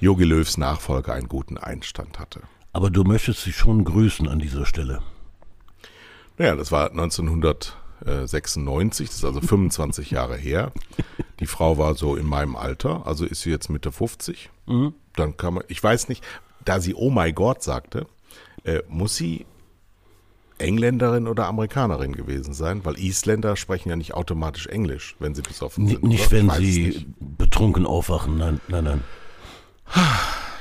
Jogi 0.00 0.24
Löws 0.24 0.56
Nachfolger 0.58 1.12
einen 1.12 1.28
guten 1.28 1.58
Einstand 1.58 2.18
hatte. 2.18 2.40
Aber 2.72 2.90
du 2.90 3.04
möchtest 3.04 3.44
sie 3.44 3.52
schon 3.52 3.84
grüßen 3.84 4.28
an 4.28 4.38
dieser 4.38 4.64
Stelle. 4.66 5.00
Naja, 6.36 6.56
das 6.56 6.72
war 6.72 6.90
1996, 6.90 9.08
das 9.08 9.16
ist 9.16 9.24
also 9.24 9.40
25 9.40 10.10
Jahre 10.10 10.36
her. 10.36 10.72
Die 11.40 11.46
Frau 11.46 11.78
war 11.78 11.94
so 11.94 12.16
in 12.16 12.26
meinem 12.26 12.56
Alter, 12.56 13.06
also 13.06 13.24
ist 13.24 13.40
sie 13.42 13.50
jetzt 13.50 13.70
Mitte 13.70 13.92
50. 13.92 14.50
Dann 15.14 15.36
kann 15.36 15.54
man, 15.54 15.62
ich 15.68 15.80
weiß 15.82 16.08
nicht, 16.08 16.24
da 16.66 16.80
sie 16.80 16.94
Oh 16.94 17.10
my 17.10 17.32
God 17.32 17.62
sagte, 17.62 18.06
äh, 18.64 18.82
muss 18.88 19.16
sie 19.16 19.46
Engländerin 20.58 21.28
oder 21.28 21.46
Amerikanerin 21.46 22.12
gewesen 22.12 22.54
sein, 22.54 22.84
weil 22.84 22.98
Isländer 22.98 23.56
sprechen 23.56 23.90
ja 23.90 23.96
nicht 23.96 24.14
automatisch 24.14 24.66
Englisch, 24.66 25.16
wenn 25.18 25.34
sie 25.34 25.42
besoffen 25.42 25.84
N 25.84 25.90
sind. 25.90 26.04
nicht, 26.04 26.32
oder? 26.32 26.32
wenn 26.32 26.50
sie 26.50 26.86
nicht. 26.86 27.06
betrunken 27.18 27.86
aufwachen. 27.86 28.38
Nein, 28.38 28.60
nein, 28.68 28.84
nein. 28.84 29.04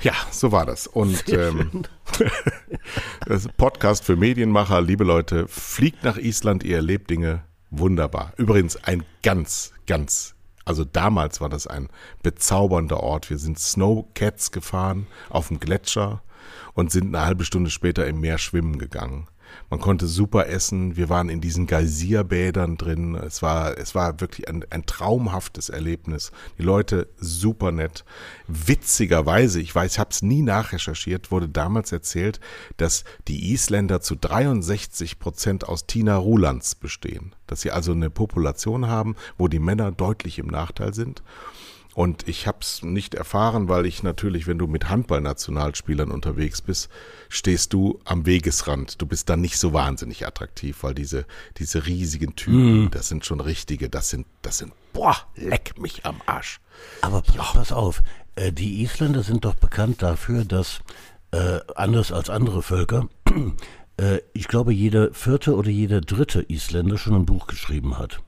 Ja, 0.01 0.13
so 0.29 0.51
war 0.51 0.65
das. 0.65 0.85
Und 0.85 1.23
ähm, 1.29 1.83
das 3.25 3.47
Podcast 3.57 4.03
für 4.03 4.15
Medienmacher, 4.15 4.81
liebe 4.81 5.03
Leute, 5.03 5.47
fliegt 5.47 6.03
nach 6.03 6.17
Island, 6.17 6.63
ihr 6.63 6.75
erlebt 6.75 7.09
Dinge 7.09 7.43
wunderbar. 7.71 8.33
Übrigens 8.37 8.75
ein 8.83 9.03
ganz, 9.23 9.71
ganz, 9.87 10.34
also 10.65 10.83
damals 10.83 11.39
war 11.41 11.49
das 11.49 11.67
ein 11.67 11.89
bezaubernder 12.23 13.01
Ort. 13.01 13.29
Wir 13.29 13.37
sind 13.37 13.59
Snowcats 13.59 14.51
gefahren 14.51 15.07
auf 15.29 15.49
dem 15.49 15.59
Gletscher 15.59 16.21
und 16.73 16.91
sind 16.91 17.15
eine 17.15 17.25
halbe 17.25 17.45
Stunde 17.45 17.69
später 17.69 18.05
im 18.07 18.19
Meer 18.19 18.39
schwimmen 18.39 18.79
gegangen. 18.79 19.27
Man 19.69 19.79
konnte 19.79 20.07
super 20.07 20.47
essen. 20.47 20.95
Wir 20.95 21.09
waren 21.09 21.29
in 21.29 21.41
diesen 21.41 21.67
Geysierbädern 21.67 22.77
drin. 22.77 23.15
Es 23.15 23.41
war, 23.41 23.77
es 23.77 23.95
war 23.95 24.19
wirklich 24.21 24.47
ein, 24.47 24.65
ein 24.69 24.85
traumhaftes 24.85 25.69
Erlebnis. 25.69 26.31
Die 26.57 26.63
Leute 26.63 27.07
super 27.17 27.71
nett. 27.71 28.05
Witzigerweise, 28.47 29.59
ich 29.59 29.73
weiß, 29.73 29.93
ich 29.93 29.99
habe 29.99 30.11
es 30.11 30.21
nie 30.21 30.41
nachrecherchiert, 30.41 31.31
wurde 31.31 31.49
damals 31.49 31.91
erzählt, 31.91 32.39
dass 32.77 33.03
die 33.27 33.51
Isländer 33.53 34.01
zu 34.01 34.15
63 34.15 35.19
Prozent 35.19 35.67
aus 35.67 35.87
Tina 35.87 36.17
Rulands 36.17 36.75
bestehen. 36.75 37.33
Dass 37.47 37.61
sie 37.61 37.71
also 37.71 37.91
eine 37.91 38.09
Population 38.09 38.87
haben, 38.87 39.15
wo 39.37 39.47
die 39.47 39.59
Männer 39.59 39.91
deutlich 39.91 40.39
im 40.39 40.47
Nachteil 40.47 40.93
sind. 40.93 41.23
Und 41.95 42.27
ich 42.27 42.45
habe 42.45 42.57
es 42.59 42.83
nicht 42.83 43.15
erfahren, 43.15 43.69
weil 43.69 43.85
ich 43.85 44.03
natürlich, 44.03 44.47
wenn 44.47 44.57
du 44.57 44.67
mit 44.67 44.89
Handballnationalspielern 44.89 46.11
unterwegs 46.11 46.61
bist, 46.61 46.89
stehst 47.29 47.71
du 47.71 48.01
am 48.03 48.25
Wegesrand. 48.25 49.01
Du 49.01 49.05
bist 49.05 49.29
dann 49.29 49.39
nicht 49.39 49.57
so 49.57 49.71
wahnsinnig 49.71 50.27
attraktiv, 50.27 50.83
weil 50.83 50.93
diese, 50.93 51.25
diese 51.57 51.85
riesigen 51.85 52.35
Typen, 52.35 52.91
das 52.91 53.07
sind 53.07 53.25
schon 53.25 53.39
richtige, 53.39 53.89
das 53.89 54.09
sind, 54.09 54.27
das 54.41 54.57
sind, 54.57 54.73
boah, 54.91 55.15
leck 55.35 55.79
mich 55.79 56.05
am 56.05 56.21
Arsch. 56.25 56.59
Aber 57.01 57.21
pass, 57.21 57.53
pass 57.53 57.71
auf, 57.71 58.03
äh, 58.35 58.51
die 58.51 58.83
Isländer 58.83 59.23
sind 59.23 59.45
doch 59.45 59.55
bekannt 59.55 60.01
dafür, 60.01 60.43
dass, 60.43 60.81
äh, 61.31 61.61
anders 61.77 62.11
als 62.11 62.29
andere 62.29 62.61
Völker, 62.61 63.07
äh, 63.97 64.19
ich 64.33 64.49
glaube, 64.49 64.73
jeder 64.73 65.13
vierte 65.13 65.55
oder 65.55 65.69
jeder 65.69 66.01
dritte 66.01 66.41
Isländer 66.41 66.97
schon 66.97 67.15
ein 67.15 67.25
Buch 67.25 67.47
geschrieben 67.47 67.97
hat. 67.97 68.19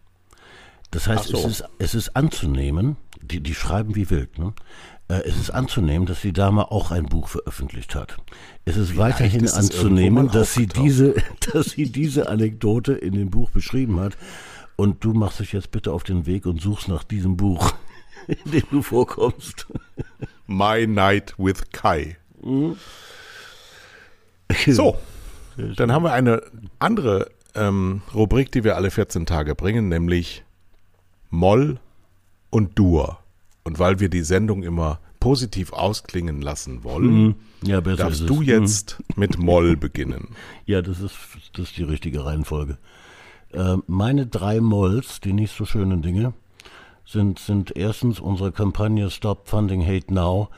Das 0.91 1.07
heißt, 1.07 1.25
so. 1.25 1.37
es, 1.39 1.45
ist, 1.45 1.63
es 1.79 1.95
ist 1.95 2.15
anzunehmen, 2.15 2.95
die, 3.21 3.41
die 3.41 3.55
schreiben 3.55 3.95
wie 3.95 4.09
wild, 4.09 4.37
ne? 4.37 4.53
Äh, 5.07 5.21
Es 5.25 5.37
ist 5.37 5.51
anzunehmen, 5.51 6.05
dass 6.05 6.21
die 6.21 6.33
Dame 6.33 6.71
auch 6.71 6.91
ein 6.91 7.05
Buch 7.05 7.27
veröffentlicht 7.29 7.95
hat. 7.95 8.17
Es 8.65 8.77
ist 8.77 8.97
weiterhin 8.97 9.43
ist 9.43 9.53
anzunehmen, 9.53 10.29
dass 10.29 10.53
sie 10.53 10.67
diese, 10.67 11.15
dass 11.53 11.71
sie 11.71 11.91
diese 11.91 12.29
Anekdote 12.29 12.93
in 12.93 13.13
dem 13.13 13.29
Buch 13.29 13.49
beschrieben 13.51 13.99
hat. 13.99 14.17
Und 14.75 15.03
du 15.03 15.13
machst 15.13 15.39
dich 15.39 15.53
jetzt 15.53 15.71
bitte 15.71 15.91
auf 15.91 16.03
den 16.03 16.25
Weg 16.25 16.45
und 16.45 16.61
suchst 16.61 16.87
nach 16.87 17.03
diesem 17.03 17.35
Buch, 17.37 17.73
in 18.27 18.51
dem 18.51 18.63
du 18.69 18.81
vorkommst. 18.81 19.65
My 20.45 20.85
Night 20.85 21.33
with 21.37 21.63
Kai. 21.71 22.17
So, 24.67 24.97
dann 25.75 25.91
haben 25.91 26.03
wir 26.03 26.13
eine 26.13 26.41
andere 26.79 27.31
ähm, 27.55 28.01
Rubrik, 28.13 28.51
die 28.51 28.63
wir 28.63 28.75
alle 28.75 28.91
14 28.91 29.25
Tage 29.25 29.55
bringen, 29.55 29.89
nämlich 29.89 30.43
Moll 31.29 31.79
und 32.49 32.77
Dur. 32.79 33.19
Und 33.63 33.79
weil 33.79 33.99
wir 33.99 34.09
die 34.09 34.21
Sendung 34.21 34.63
immer 34.63 34.99
positiv 35.19 35.73
ausklingen 35.73 36.41
lassen 36.41 36.83
wollen, 36.83 37.35
Ja, 37.63 37.81
besser 37.81 38.03
darfst 38.03 38.29
du 38.29 38.41
es. 38.41 38.47
jetzt 38.47 39.03
mit 39.15 39.37
Moll 39.37 39.75
beginnen. 39.77 40.29
Ja, 40.65 40.81
das 40.81 40.99
ist, 41.01 41.15
das 41.53 41.65
ist 41.69 41.77
die 41.77 41.83
richtige 41.83 42.23
Reihenfolge. 42.23 42.77
Ähm, 43.53 43.83
meine 43.87 44.27
drei 44.27 44.61
Molls, 44.61 45.19
die 45.21 45.33
nicht 45.33 45.55
so 45.55 45.65
schönen 45.65 46.01
Dinge, 46.01 46.33
sind, 47.05 47.39
sind 47.39 47.75
erstens 47.75 48.19
unsere 48.19 48.51
Kampagne 48.51 49.09
Stop 49.09 49.47
Funding 49.47 49.85
Hate 49.85 50.13
Now 50.13 50.49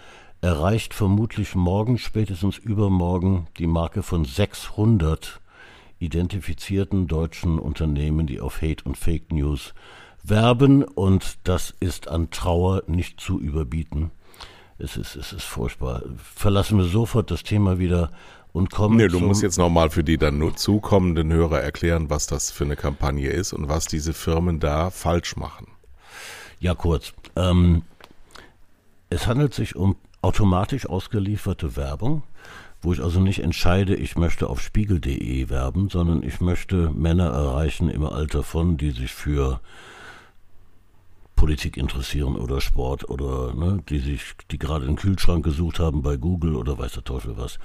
erreicht 0.41 0.93
vermutlich 0.93 1.53
morgen, 1.55 1.97
spätestens 1.97 2.57
übermorgen, 2.57 3.47
die 3.57 3.67
Marke 3.67 4.03
von 4.03 4.25
600 4.25 5.39
identifizierten 5.99 7.07
deutschen 7.07 7.59
Unternehmen, 7.59 8.25
die 8.25 8.39
auf 8.39 8.61
Hate 8.61 8.83
und 8.85 8.97
Fake 8.97 9.31
News 9.31 9.73
werben 10.30 10.84
und 10.84 11.38
das 11.43 11.73
ist 11.80 12.07
an 12.07 12.30
Trauer 12.32 12.84
nicht 12.88 13.19
zu 13.19 13.39
überbieten. 13.39 14.11
Es 14.77 14.95
ist, 14.95 15.15
es 15.15 15.34
ist 15.34 15.43
furchtbar. 15.43 16.03
Verlassen 16.17 16.77
wir 16.77 16.86
sofort 16.86 17.32
das 17.32 17.43
Thema 17.43 17.80
wieder 17.80 18.11
und 18.53 18.71
kommen. 18.71 18.97
Nee, 18.97 19.07
du 19.07 19.19
musst 19.19 19.43
jetzt 19.43 19.57
nochmal 19.57 19.89
für 19.89 20.03
die 20.03 20.17
dann 20.17 20.38
nur 20.38 20.55
zukommenden 20.55 21.32
Hörer 21.32 21.61
erklären, 21.61 22.09
was 22.09 22.27
das 22.27 22.51
für 22.51 22.63
eine 22.63 22.75
Kampagne 22.75 23.30
ist 23.30 23.53
und 23.53 23.67
was 23.67 23.86
diese 23.86 24.13
Firmen 24.13 24.59
da 24.59 24.89
falsch 24.89 25.36
machen. 25.36 25.67
Ja, 26.59 26.75
kurz. 26.75 27.13
Ähm, 27.36 27.84
es 29.09 29.27
handelt 29.27 29.53
sich 29.53 29.75
um 29.75 29.95
automatisch 30.21 30.88
ausgelieferte 30.88 31.75
Werbung, 31.75 32.23
wo 32.82 32.93
ich 32.93 33.01
also 33.01 33.19
nicht 33.19 33.39
entscheide, 33.43 33.95
ich 33.95 34.15
möchte 34.17 34.49
auf 34.49 34.61
spiegel.de 34.61 35.49
werben, 35.49 35.89
sondern 35.89 36.23
ich 36.23 36.41
möchte 36.41 36.89
Männer 36.91 37.30
erreichen 37.30 37.89
im 37.89 38.05
Alter 38.05 38.43
von, 38.43 38.77
die 38.77 38.91
sich 38.91 39.13
für 39.13 39.59
Politik 41.39 41.77
interessieren 41.77 42.35
oder 42.35 42.59
Sport 42.59 43.09
oder 43.09 43.53
ne, 43.53 43.81
die 43.87 43.99
sich, 43.99 44.33
die 44.51 44.59
gerade 44.59 44.85
einen 44.85 44.97
Kühlschrank 44.97 45.45
gesucht 45.45 45.79
haben 45.79 46.01
bei 46.01 46.17
Google 46.17 46.57
oder 46.57 46.77
weiß 46.77 46.91
der 46.91 47.05
Teufel 47.05 47.37
was. 47.37 47.59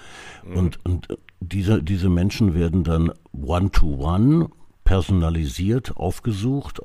Mhm. 0.45 0.57
Und, 0.57 0.85
und 0.85 1.09
diese, 1.41 1.83
diese 1.83 2.09
Menschen 2.09 2.55
werden 2.55 2.85
dann 2.85 3.11
one-to-one 3.33 4.45
-one 4.45 4.51
personalisiert 4.85 5.97
aufgesucht, 5.97 6.81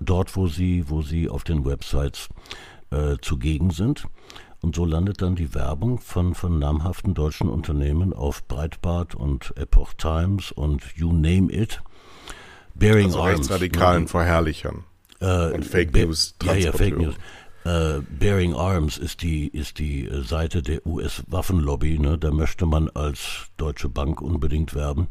dort 0.00 0.34
wo 0.34 0.48
sie, 0.48 0.90
wo 0.90 1.02
sie 1.02 1.28
auf 1.28 1.44
den 1.44 1.64
Websites 1.64 2.28
äh, 2.90 3.16
zugegen 3.22 3.70
sind. 3.70 4.06
Und 4.60 4.74
so 4.74 4.84
landet 4.84 5.22
dann 5.22 5.36
die 5.36 5.54
Werbung 5.54 6.00
von, 6.00 6.34
von 6.34 6.58
namhaften 6.58 7.14
deutschen 7.14 7.48
Unternehmen 7.48 8.12
auf 8.12 8.48
Breitbart 8.48 9.14
und 9.14 9.56
Epoch 9.56 9.92
Times 9.92 10.50
und 10.50 10.82
you 10.96 11.12
name 11.12 11.52
it. 11.52 11.80
Bearing 12.74 13.06
also 13.06 13.20
Arms. 13.20 13.38
Rechtsradikalen 13.38 14.02
ne? 14.02 14.08
Verherrlichern. 14.08 14.82
Äh, 15.24 15.52
und 15.52 15.64
Fake 15.64 15.94
News. 15.94 16.34
Ja, 16.42 16.54
ja, 16.54 16.72
Fake 16.72 16.98
News. 16.98 17.14
Äh, 17.64 18.00
Bearing 18.18 18.54
Arms 18.54 18.98
ist 18.98 19.22
die, 19.22 19.48
ist 19.48 19.78
die 19.78 20.06
äh, 20.06 20.22
Seite 20.22 20.62
der 20.62 20.86
US-Waffenlobby. 20.86 21.98
Ne? 21.98 22.18
Da 22.18 22.30
möchte 22.30 22.66
man 22.66 22.90
als 22.90 23.46
Deutsche 23.56 23.88
Bank 23.88 24.20
unbedingt 24.20 24.74
werben. 24.74 25.08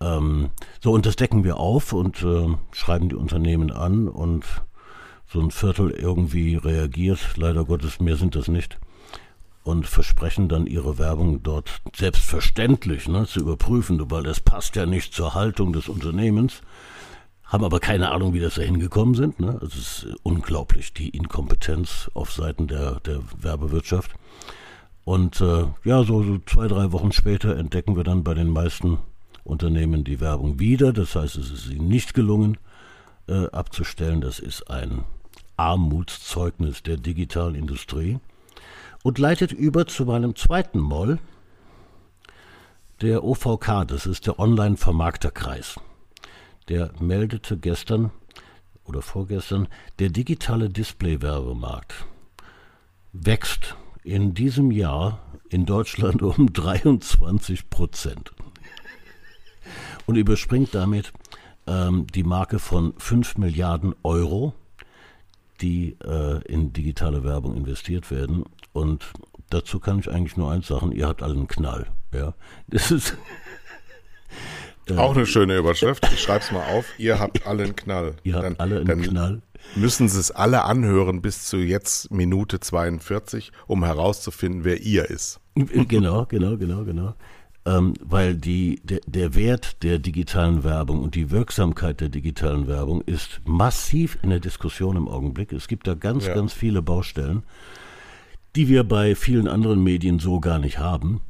Ähm, 0.00 0.50
so, 0.82 0.92
und 0.92 1.06
das 1.06 1.16
decken 1.16 1.44
wir 1.44 1.56
auf 1.56 1.92
und 1.92 2.22
äh, 2.22 2.54
schreiben 2.72 3.08
die 3.08 3.16
Unternehmen 3.16 3.72
an 3.72 4.08
und 4.08 4.44
so 5.26 5.40
ein 5.40 5.50
Viertel 5.50 5.90
irgendwie 5.90 6.56
reagiert. 6.56 7.20
Leider 7.36 7.64
Gottes, 7.64 8.00
mehr 8.00 8.16
sind 8.16 8.34
das 8.34 8.48
nicht. 8.48 8.78
Und 9.64 9.86
versprechen 9.86 10.48
dann 10.48 10.66
ihre 10.66 10.98
Werbung 10.98 11.42
dort 11.42 11.80
selbstverständlich 11.94 13.08
ne, 13.08 13.26
zu 13.26 13.40
überprüfen, 13.40 14.10
weil 14.10 14.22
das 14.22 14.40
passt 14.40 14.76
ja 14.76 14.86
nicht 14.86 15.14
zur 15.14 15.34
Haltung 15.34 15.72
des 15.72 15.88
Unternehmens 15.88 16.62
haben 17.48 17.64
aber 17.64 17.80
keine 17.80 18.10
Ahnung, 18.10 18.34
wie 18.34 18.40
das 18.40 18.56
da 18.56 18.62
hingekommen 18.62 19.14
sind. 19.14 19.40
Ne? 19.40 19.58
Es 19.62 19.74
ist 19.74 20.06
unglaublich, 20.22 20.92
die 20.92 21.08
Inkompetenz 21.08 22.10
auf 22.12 22.30
Seiten 22.30 22.68
der, 22.68 23.00
der 23.00 23.20
Werbewirtschaft. 23.38 24.12
Und 25.04 25.40
äh, 25.40 25.64
ja, 25.84 26.04
so, 26.04 26.22
so 26.22 26.38
zwei, 26.44 26.68
drei 26.68 26.92
Wochen 26.92 27.10
später 27.10 27.56
entdecken 27.56 27.96
wir 27.96 28.04
dann 28.04 28.22
bei 28.22 28.34
den 28.34 28.48
meisten 28.48 28.98
Unternehmen 29.44 30.04
die 30.04 30.20
Werbung 30.20 30.60
wieder. 30.60 30.92
Das 30.92 31.16
heißt, 31.16 31.36
es 31.36 31.50
ist 31.50 31.70
ihnen 31.70 31.88
nicht 31.88 32.12
gelungen 32.12 32.58
äh, 33.28 33.46
abzustellen. 33.46 34.20
Das 34.20 34.38
ist 34.38 34.70
ein 34.70 35.04
Armutszeugnis 35.56 36.82
der 36.82 36.98
digitalen 36.98 37.54
Industrie. 37.54 38.18
Und 39.02 39.18
leitet 39.18 39.52
über 39.52 39.86
zu 39.86 40.04
meinem 40.04 40.36
zweiten 40.36 40.80
Moll, 40.80 41.18
der 43.00 43.24
OVK, 43.24 43.86
das 43.86 44.04
ist 44.04 44.26
der 44.26 44.38
Online-Vermarkterkreis 44.38 45.76
der 46.68 46.92
meldete 47.00 47.56
gestern 47.56 48.10
oder 48.84 49.02
vorgestern, 49.02 49.68
der 49.98 50.10
digitale 50.10 50.70
Display-Werbemarkt 50.70 52.06
wächst 53.12 53.76
in 54.02 54.34
diesem 54.34 54.70
Jahr 54.70 55.20
in 55.50 55.66
Deutschland 55.66 56.22
um 56.22 56.52
23 56.52 57.70
Prozent 57.70 58.32
und 60.06 60.16
überspringt 60.16 60.74
damit 60.74 61.12
ähm, 61.66 62.06
die 62.06 62.22
Marke 62.22 62.58
von 62.58 62.94
5 62.98 63.36
Milliarden 63.36 63.94
Euro, 64.02 64.54
die 65.60 65.96
äh, 66.04 66.42
in 66.44 66.72
digitale 66.72 67.24
Werbung 67.24 67.56
investiert 67.56 68.10
werden. 68.10 68.44
Und 68.72 69.04
dazu 69.50 69.80
kann 69.80 69.98
ich 69.98 70.10
eigentlich 70.10 70.36
nur 70.36 70.50
eins 70.50 70.68
sagen, 70.68 70.92
ihr 70.92 71.06
habt 71.06 71.22
alle 71.22 71.34
einen 71.34 71.48
Knall. 71.48 71.88
Ja, 72.12 72.34
das 72.68 72.90
ist 72.90 73.16
auch 74.96 75.14
eine 75.14 75.26
schöne 75.26 75.56
Überschrift. 75.56 76.08
Ich 76.12 76.22
schreibe 76.22 76.44
es 76.44 76.52
mal 76.52 76.64
auf. 76.66 76.86
Ihr 76.98 77.18
habt 77.18 77.46
alle 77.46 77.64
einen 77.64 77.76
Knall. 77.76 78.14
Ihr 78.22 78.34
habt 78.34 78.44
dann, 78.44 78.56
alle 78.58 78.76
einen 78.76 78.86
dann 78.86 79.02
Knall. 79.02 79.42
Müssen 79.74 80.08
Sie 80.08 80.18
es 80.18 80.30
alle 80.30 80.64
anhören 80.64 81.20
bis 81.20 81.44
zu 81.44 81.58
jetzt 81.58 82.10
Minute 82.10 82.60
42, 82.60 83.52
um 83.66 83.84
herauszufinden, 83.84 84.64
wer 84.64 84.80
ihr 84.80 85.10
ist. 85.10 85.40
Genau, 85.54 86.24
genau, 86.26 86.56
genau, 86.56 86.84
genau. 86.84 87.14
Ähm, 87.66 87.94
weil 88.00 88.34
die, 88.34 88.80
der, 88.84 89.00
der 89.06 89.34
Wert 89.34 89.82
der 89.82 89.98
digitalen 89.98 90.64
Werbung 90.64 91.02
und 91.02 91.14
die 91.14 91.30
Wirksamkeit 91.30 92.00
der 92.00 92.08
digitalen 92.08 92.66
Werbung 92.66 93.02
ist 93.02 93.40
massiv 93.44 94.18
in 94.22 94.30
der 94.30 94.40
Diskussion 94.40 94.96
im 94.96 95.08
Augenblick. 95.08 95.52
Es 95.52 95.68
gibt 95.68 95.86
da 95.86 95.94
ganz, 95.94 96.26
ja. 96.26 96.34
ganz 96.34 96.52
viele 96.52 96.80
Baustellen, 96.80 97.42
die 98.56 98.68
wir 98.68 98.84
bei 98.84 99.14
vielen 99.14 99.48
anderen 99.48 99.82
Medien 99.82 100.18
so 100.18 100.40
gar 100.40 100.58
nicht 100.58 100.78
haben. 100.78 101.20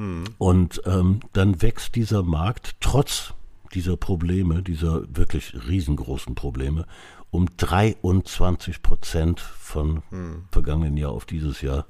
Mhm. 0.00 0.24
Und 0.38 0.80
ähm, 0.86 1.20
dann 1.34 1.60
wächst 1.60 1.94
dieser 1.94 2.22
Markt 2.22 2.76
trotz 2.80 3.34
dieser 3.74 3.98
Probleme, 3.98 4.62
dieser 4.62 5.04
wirklich 5.14 5.54
riesengroßen 5.68 6.34
Probleme, 6.34 6.86
um 7.30 7.46
23 7.58 8.82
Prozent 8.82 9.40
von 9.40 10.02
mhm. 10.10 10.44
vergangenen 10.50 10.96
Jahr 10.96 11.12
auf 11.12 11.26
dieses 11.26 11.60
Jahr. 11.60 11.86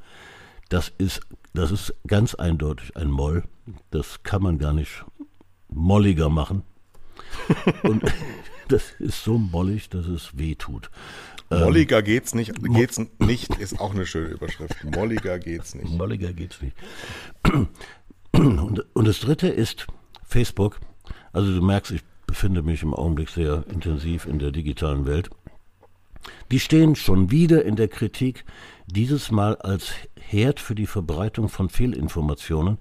Das 0.68 0.92
ist, 0.98 1.20
das 1.54 1.70
ist 1.70 1.94
ganz 2.06 2.34
eindeutig 2.34 2.96
ein 2.96 3.10
Moll. 3.10 3.44
Das 3.92 4.24
kann 4.24 4.42
man 4.42 4.58
gar 4.58 4.72
nicht 4.72 5.04
molliger 5.68 6.28
machen. 6.28 6.64
Und 7.84 8.02
das 8.68 8.92
ist 8.98 9.22
so 9.22 9.38
mollig, 9.38 9.88
dass 9.88 10.06
es 10.06 10.36
weh 10.36 10.56
tut. 10.56 10.90
Ähm, 11.50 11.60
molliger 11.60 12.02
geht's 12.02 12.34
nicht, 12.34 12.52
geht's 12.62 13.00
nicht, 13.18 13.56
ist 13.56 13.80
auch 13.80 13.92
eine 13.92 14.06
schöne 14.06 14.28
Überschrift. 14.28 14.84
Molliger 14.84 15.38
geht's 15.38 15.74
nicht. 15.74 15.90
Molliger 15.90 16.32
geht's 16.32 16.60
nicht. 16.62 16.76
Und, 18.32 18.84
und 18.94 19.08
das 19.08 19.20
dritte 19.20 19.48
ist 19.48 19.86
Facebook. 20.24 20.80
Also 21.32 21.54
du 21.54 21.62
merkst, 21.62 21.92
ich 21.92 22.02
befinde 22.26 22.62
mich 22.62 22.82
im 22.82 22.94
Augenblick 22.94 23.28
sehr 23.30 23.64
intensiv 23.68 24.26
in 24.26 24.38
der 24.38 24.52
digitalen 24.52 25.06
Welt. 25.06 25.30
Die 26.50 26.60
stehen 26.60 26.96
schon 26.96 27.30
wieder 27.30 27.64
in 27.64 27.76
der 27.76 27.88
Kritik, 27.88 28.44
dieses 28.86 29.30
Mal 29.30 29.56
als 29.56 29.92
Herd 30.18 30.60
für 30.60 30.74
die 30.74 30.86
Verbreitung 30.86 31.48
von 31.48 31.68
Fehlinformationen. 31.68 32.78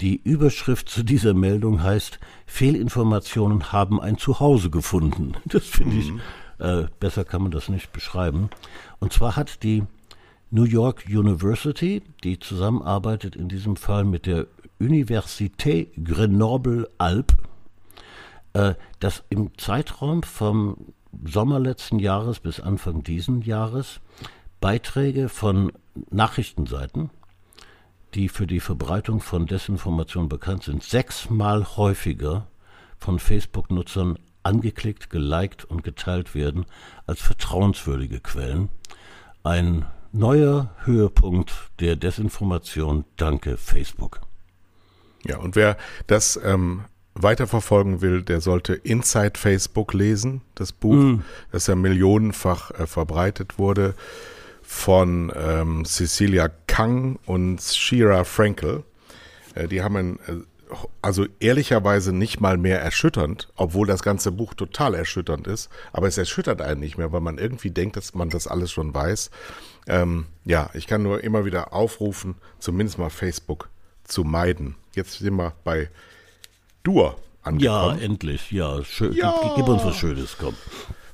Die 0.00 0.20
Überschrift 0.22 0.88
zu 0.88 1.02
dieser 1.02 1.34
Meldung 1.34 1.82
heißt, 1.82 2.18
Fehlinformationen 2.46 3.72
haben 3.72 4.00
ein 4.00 4.18
Zuhause 4.18 4.70
gefunden. 4.70 5.32
Das 5.46 5.64
finde 5.64 5.96
ich, 5.96 6.10
mhm. 6.10 6.20
äh, 6.58 6.86
besser 7.00 7.24
kann 7.24 7.42
man 7.42 7.50
das 7.50 7.68
nicht 7.68 7.92
beschreiben. 7.92 8.50
Und 8.98 9.12
zwar 9.12 9.36
hat 9.36 9.62
die 9.62 9.84
New 10.50 10.64
York 10.64 11.04
University, 11.08 12.02
die 12.22 12.38
zusammenarbeitet 12.38 13.34
in 13.34 13.48
diesem 13.48 13.76
Fall 13.76 14.04
mit 14.04 14.26
der 14.26 14.46
Université 14.80 15.88
Grenoble-Alpes, 16.02 17.36
äh, 18.52 18.74
das 19.00 19.24
im 19.30 19.56
Zeitraum 19.58 20.22
vom 20.22 20.94
Sommer 21.24 21.58
letzten 21.58 21.98
Jahres 21.98 22.40
bis 22.40 22.60
Anfang 22.60 23.02
diesen 23.02 23.42
Jahres 23.42 24.00
Beiträge 24.60 25.28
von 25.28 25.72
Nachrichtenseiten, 26.10 27.10
die 28.14 28.28
für 28.28 28.46
die 28.46 28.60
Verbreitung 28.60 29.20
von 29.20 29.46
Desinformation 29.46 30.28
bekannt 30.28 30.64
sind, 30.64 30.82
sechsmal 30.82 31.76
häufiger 31.76 32.46
von 32.98 33.18
Facebook-Nutzern 33.18 34.18
angeklickt, 34.42 35.10
geliked 35.10 35.64
und 35.64 35.82
geteilt 35.82 36.34
werden 36.34 36.66
als 37.06 37.20
vertrauenswürdige 37.20 38.20
Quellen. 38.20 38.68
Ein 39.42 39.86
neuer 40.12 40.70
Höhepunkt 40.84 41.52
der 41.80 41.96
Desinformation. 41.96 43.04
Danke, 43.16 43.56
Facebook. 43.56 44.25
Ja, 45.28 45.38
und 45.38 45.56
wer 45.56 45.76
das 46.06 46.38
ähm, 46.44 46.84
weiterverfolgen 47.14 48.00
will, 48.00 48.22
der 48.22 48.40
sollte 48.40 48.74
Inside 48.74 49.32
Facebook 49.36 49.94
lesen, 49.94 50.42
das 50.54 50.72
Buch, 50.72 50.94
mm. 50.94 51.22
das 51.50 51.66
ja 51.66 51.74
millionenfach 51.74 52.70
äh, 52.72 52.86
verbreitet 52.86 53.58
wurde 53.58 53.94
von 54.62 55.32
ähm, 55.34 55.84
Cecilia 55.84 56.50
Kang 56.66 57.18
und 57.24 57.62
Shira 57.62 58.24
Frankel. 58.24 58.84
Äh, 59.54 59.68
die 59.68 59.82
haben 59.82 59.96
ein, 59.96 60.18
äh, 60.26 60.72
also 61.00 61.24
ehrlicherweise 61.40 62.12
nicht 62.12 62.40
mal 62.40 62.58
mehr 62.58 62.82
erschütternd, 62.82 63.48
obwohl 63.56 63.86
das 63.86 64.02
ganze 64.02 64.32
Buch 64.32 64.54
total 64.54 64.94
erschütternd 64.94 65.46
ist, 65.46 65.70
aber 65.92 66.08
es 66.08 66.18
erschüttert 66.18 66.60
einen 66.60 66.80
nicht 66.80 66.98
mehr, 66.98 67.12
weil 67.12 67.20
man 67.20 67.38
irgendwie 67.38 67.70
denkt, 67.70 67.96
dass 67.96 68.14
man 68.14 68.28
das 68.28 68.46
alles 68.46 68.72
schon 68.72 68.92
weiß. 68.92 69.30
Ähm, 69.86 70.26
ja, 70.44 70.68
ich 70.74 70.86
kann 70.86 71.02
nur 71.02 71.22
immer 71.22 71.44
wieder 71.44 71.72
aufrufen, 71.72 72.34
zumindest 72.58 72.98
mal 72.98 73.10
Facebook 73.10 73.70
zu 74.06 74.24
meiden. 74.24 74.76
Jetzt 74.94 75.18
sind 75.18 75.36
wir 75.36 75.52
bei 75.64 75.90
Dur. 76.82 77.16
angekommen. 77.42 77.98
Ja, 77.98 78.04
endlich. 78.04 78.50
Ja, 78.50 78.82
schön. 78.84 79.12
Ja. 79.12 79.38
Gib, 79.42 79.56
gib 79.56 79.68
uns 79.68 79.84
was 79.84 79.96
Schönes, 79.96 80.36
komm 80.38 80.54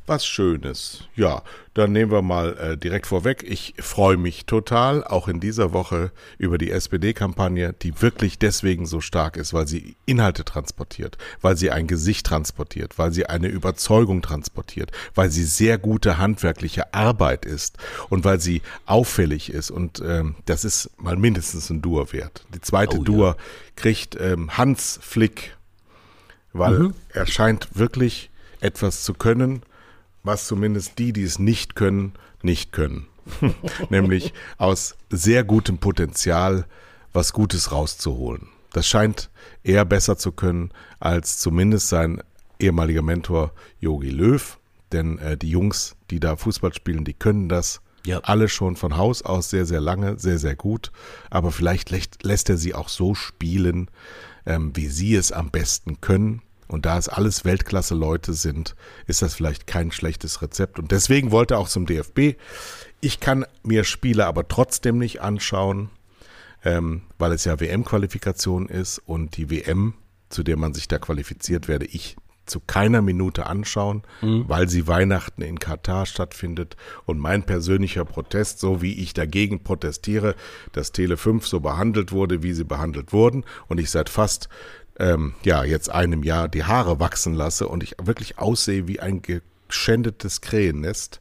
was 0.07 0.27
Schönes. 0.27 1.05
Ja, 1.15 1.43
dann 1.75 1.93
nehmen 1.93 2.11
wir 2.11 2.23
mal 2.23 2.57
äh, 2.59 2.77
direkt 2.77 3.07
vorweg. 3.07 3.45
Ich 3.47 3.75
freue 3.79 4.17
mich 4.17 4.47
total, 4.47 5.05
auch 5.05 5.29
in 5.29 5.41
dieser 5.41 5.73
Woche, 5.73 6.11
über 6.39 6.59
die 6.59 6.71
SPD-Kampagne, 6.71 7.73
die 7.73 8.03
wirklich 8.03 8.39
deswegen 8.39 8.85
so 8.87 9.01
stark 9.01 9.37
ist, 9.37 9.55
weil 9.55 9.67
sie 9.67 9.97
Inhalte 10.05 10.45
transportiert, 10.45 11.19
weil 11.41 11.57
sie 11.57 11.71
ein 11.71 11.87
Gesicht 11.87 12.27
transportiert, 12.27 12.99
weil 12.99 13.13
sie 13.13 13.27
eine 13.27 13.49
Überzeugung 13.49 14.23
transportiert, 14.23 14.91
weil 15.15 15.31
sie 15.31 15.45
sehr 15.45 15.79
gute 15.79 16.19
handwerkliche 16.19 16.93
Arbeit 16.93 17.47
ist 17.47 17.79
und 18.11 18.25
weil 18.25 18.41
sie 18.41 18.63
auffällig 18.87 19.51
ist. 19.51 19.71
Und 19.71 20.03
ähm, 20.05 20.35
das 20.47 20.65
ist 20.65 20.91
mal 20.99 21.17
mindestens 21.17 21.71
ein 21.71 21.81
Dur 21.81 22.13
wert. 22.13 22.45
Die 22.55 22.61
zweite 22.61 22.99
oh, 22.99 23.03
Dur 23.05 23.27
ja. 23.29 23.37
kriegt 23.77 24.17
ähm, 24.21 24.57
Hans 24.59 24.99
Flick, 25.01 25.57
weil 26.53 26.79
mhm. 26.79 26.95
er 27.11 27.27
scheint 27.27 27.69
wirklich 27.79 28.31
etwas 28.61 29.03
zu 29.05 29.15
können, 29.15 29.63
was 30.23 30.47
zumindest 30.47 30.99
die, 30.99 31.13
die 31.13 31.23
es 31.23 31.39
nicht 31.39 31.75
können, 31.75 32.13
nicht 32.43 32.73
können. 32.73 33.07
Nämlich 33.91 34.33
aus 34.59 34.97
sehr 35.11 35.45
gutem 35.45 35.79
Potenzial 35.79 36.67
was 37.13 37.33
Gutes 37.33 37.73
rauszuholen. 37.73 38.49
Das 38.73 38.87
scheint 38.87 39.31
er 39.63 39.85
besser 39.85 40.17
zu 40.17 40.33
können 40.33 40.71
als 40.99 41.39
zumindest 41.39 41.89
sein 41.89 42.23
ehemaliger 42.59 43.03
Mentor 43.03 43.53
Yogi 43.81 44.11
Löw. 44.11 44.59
Denn 44.93 45.19
äh, 45.19 45.37
die 45.37 45.51
Jungs, 45.51 45.97
die 46.11 46.21
da 46.21 46.37
Fußball 46.37 46.75
spielen, 46.75 47.05
die 47.05 47.15
können 47.15 47.49
das 47.49 47.81
ja. 48.05 48.21
alle 48.21 48.49
schon 48.49 48.77
von 48.77 48.97
Haus 48.97 49.23
aus 49.23 49.51
sehr, 49.51 49.67
sehr 49.67 49.81
lange, 49.81 50.19
sehr, 50.19 50.39
sehr 50.39 50.57
gut. 50.57 50.91
Aber 51.31 51.51
vielleicht 51.51 51.91
lässt, 51.91 52.23
lässt 52.23 52.51
er 52.51 52.57
sie 52.57 52.75
auch 52.75 52.89
so 52.89 53.15
spielen, 53.15 53.91
ähm, 54.47 54.73
wie 54.75 54.89
sie 54.89 55.15
es 55.15 55.33
am 55.33 55.51
besten 55.51 56.01
können. 56.01 56.43
Und 56.69 56.87
da 56.87 56.97
es 56.97 57.09
alles 57.09 57.45
Weltklasse-Leute 57.45 58.33
sind, 58.33 58.75
ist 59.07 59.23
das 59.23 59.35
vielleicht 59.35 59.67
kein 59.67 59.93
schlechtes 59.93 60.43
Rezept. 60.43 60.79
Und 60.79 60.91
deswegen 60.91 61.31
wollte 61.31 61.55
er 61.55 61.59
auch 61.61 61.69
zum 61.69 61.87
DFB. 61.87 62.37
Ich 63.01 63.21
kann 63.21 63.45
mir 63.63 63.85
Spiele 63.85 64.27
aber 64.27 64.49
trotzdem 64.49 64.99
nicht 64.99 65.21
anschauen, 65.21 65.91
ähm, 66.65 67.03
weil 67.19 67.33
es 67.33 67.45
ja 67.45 67.61
WM-Qualifikation 67.61 68.69
ist 68.69 68.99
und 68.99 69.37
die 69.37 69.51
WM, 69.51 69.95
zu 70.29 70.43
der 70.43 70.57
man 70.57 70.73
sich 70.73 70.89
da 70.89 70.99
qualifiziert, 70.99 71.69
werde 71.69 71.87
ich 71.87 72.17
zu 72.47 72.61
keiner 72.61 73.03
Minute 73.03 73.47
anschauen, 73.47 74.03
mhm. 74.21 74.45
weil 74.49 74.69
sie 74.69 74.89
Weihnachten 74.89 75.43
in 75.43 75.59
Katar 75.59 76.07
stattfindet. 76.07 76.77
Und 77.05 77.19
mein 77.19 77.45
persönlicher 77.45 78.05
Protest, 78.05 78.59
so 78.59 78.83
wie 78.83 78.95
ich 78.95 79.15
dagegen 79.15 79.63
protestiere, 79.63 80.35
dass 80.73 80.93
Tele 80.93 81.17
5 81.17 81.47
so 81.47 81.61
behandelt 81.61 82.13
wurde, 82.13 82.43
wie 82.43 82.53
sie 82.53 82.65
behandelt 82.65 83.13
wurden, 83.13 83.45
und 83.69 83.79
ich 83.79 83.91
seit 83.91 84.09
fast 84.09 84.49
ähm, 84.99 85.35
ja, 85.43 85.65
jetzt 85.65 85.91
einem 85.91 86.23
Jahr 86.23 86.49
die 86.49 86.65
Haare 86.65 87.01
wachsen 87.01 87.35
lasse 87.35 87.69
und 87.69 87.83
ich 87.83 87.97
wirklich 88.03 88.39
aussehe 88.39 88.87
wie 88.89 89.01
ein 89.01 89.23
geschändetes 89.23 90.41
Krähennest, 90.41 91.21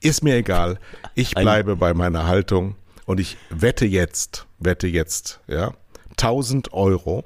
ist 0.00 0.24
mir 0.24 0.36
egal. 0.36 0.78
Ich 1.14 1.34
bleibe 1.34 1.76
bei 1.76 1.94
meiner 1.94 2.26
Haltung 2.26 2.74
und 3.06 3.20
ich 3.20 3.36
wette 3.50 3.86
jetzt, 3.86 4.46
wette 4.58 4.88
jetzt, 4.88 5.40
ja, 5.46 5.74
1000 6.12 6.72
Euro, 6.72 7.24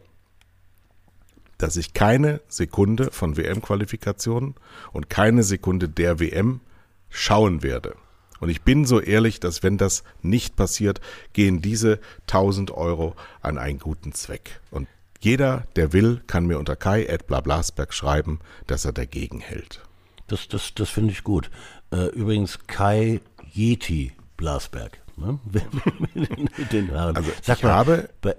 dass 1.59 1.77
ich 1.77 1.95
keine 1.95 2.41
Sekunde 2.49 3.11
von 3.11 3.37
WM-Qualifikationen 3.37 4.55
und 4.93 5.09
keine 5.09 5.43
Sekunde 5.43 5.89
der 5.89 6.21
WM 6.21 6.61
schauen 7.09 7.63
werde. 7.63 7.95
Und 8.41 8.51
ich 8.51 8.63
bin 8.63 8.85
so 8.85 9.01
ehrlich, 9.01 9.41
dass 9.41 9.63
wenn 9.63 9.79
das 9.79 10.05
nicht 10.21 10.57
passiert, 10.57 11.01
gehen 11.33 11.63
diese 11.63 12.01
1000 12.23 12.71
Euro 12.71 13.15
an 13.41 13.57
einen 13.57 13.79
guten 13.79 14.13
Zweck. 14.13 14.61
Und 14.71 14.89
jeder, 15.27 15.65
der 15.75 15.93
will, 15.93 16.23
kann 16.29 16.47
mir 16.47 16.57
unter 16.57 16.77
kai.blablasberg 16.77 17.93
schreiben, 17.93 18.39
dass 18.69 18.85
er 18.85 18.93
dagegen 18.93 19.41
hält. 19.41 19.83
Das, 20.29 20.47
das, 20.47 20.73
das 20.75 20.89
finde 20.89 21.11
ich 21.11 21.25
gut. 21.25 21.51
Äh, 21.91 22.07
übrigens 22.11 22.61
Kai 22.69 23.21
Yeti 23.53 24.13
Blasberg. 24.37 25.01
Ne? 25.17 25.41
Also 26.93 27.23
Sag 27.43 27.59
ich 27.59 27.65
mal, 27.65 27.73
habe, 27.73 28.09
bei, 28.23 28.37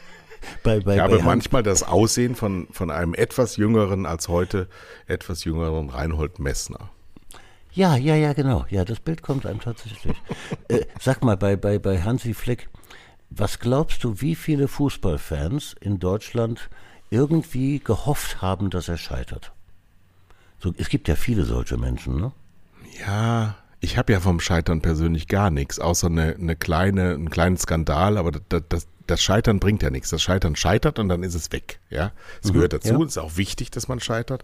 bei, 0.62 0.80
bei, 0.80 0.96
ich 0.96 1.00
habe 1.00 1.22
manchmal 1.22 1.62
das 1.62 1.82
Aussehen 1.82 2.34
von, 2.34 2.68
von 2.72 2.90
einem 2.90 3.14
etwas 3.14 3.56
jüngeren 3.56 4.04
als 4.04 4.28
heute, 4.28 4.68
etwas 5.06 5.44
jüngeren 5.44 5.88
Reinhold 5.88 6.40
Messner. 6.40 6.90
Ja, 7.72 7.96
ja, 7.96 8.14
ja, 8.16 8.34
genau. 8.34 8.66
Ja, 8.68 8.84
das 8.84 9.00
Bild 9.00 9.22
kommt 9.22 9.46
einem 9.46 9.60
tatsächlich. 9.60 10.14
äh, 10.68 10.82
sag 11.00 11.22
mal, 11.22 11.38
bei, 11.38 11.56
bei, 11.56 11.78
bei 11.78 12.02
Hansi 12.02 12.34
Flick, 12.34 12.68
was 13.30 13.58
glaubst 13.58 14.04
du, 14.04 14.20
wie 14.20 14.34
viele 14.34 14.68
Fußballfans 14.68 15.76
in 15.80 15.98
Deutschland 15.98 16.70
irgendwie 17.10 17.78
gehofft 17.78 18.42
haben, 18.42 18.70
dass 18.70 18.88
er 18.88 18.96
scheitert? 18.96 19.52
So, 20.58 20.74
es 20.76 20.88
gibt 20.88 21.08
ja 21.08 21.14
viele 21.14 21.44
solche 21.44 21.76
Menschen, 21.76 22.16
ne? 22.20 22.32
Ja, 23.06 23.56
ich 23.80 23.96
habe 23.96 24.12
ja 24.12 24.20
vom 24.20 24.40
Scheitern 24.40 24.80
persönlich 24.80 25.28
gar 25.28 25.50
nichts, 25.50 25.78
außer 25.78 26.08
eine, 26.08 26.34
eine 26.34 26.56
kleine, 26.56 27.14
einen 27.14 27.30
kleinen 27.30 27.56
Skandal, 27.56 28.18
aber 28.18 28.32
das, 28.32 28.62
das, 28.68 28.88
das 29.06 29.22
Scheitern 29.22 29.60
bringt 29.60 29.82
ja 29.82 29.90
nichts. 29.90 30.10
Das 30.10 30.20
Scheitern 30.20 30.56
scheitert 30.56 30.98
und 30.98 31.08
dann 31.08 31.22
ist 31.22 31.34
es 31.34 31.52
weg. 31.52 31.78
Ja, 31.90 32.12
es 32.42 32.48
mhm, 32.48 32.54
gehört 32.54 32.72
dazu. 32.72 32.88
Ja. 32.88 33.00
Es 33.00 33.12
ist 33.12 33.18
auch 33.18 33.36
wichtig, 33.36 33.70
dass 33.70 33.86
man 33.86 34.00
scheitert. 34.00 34.42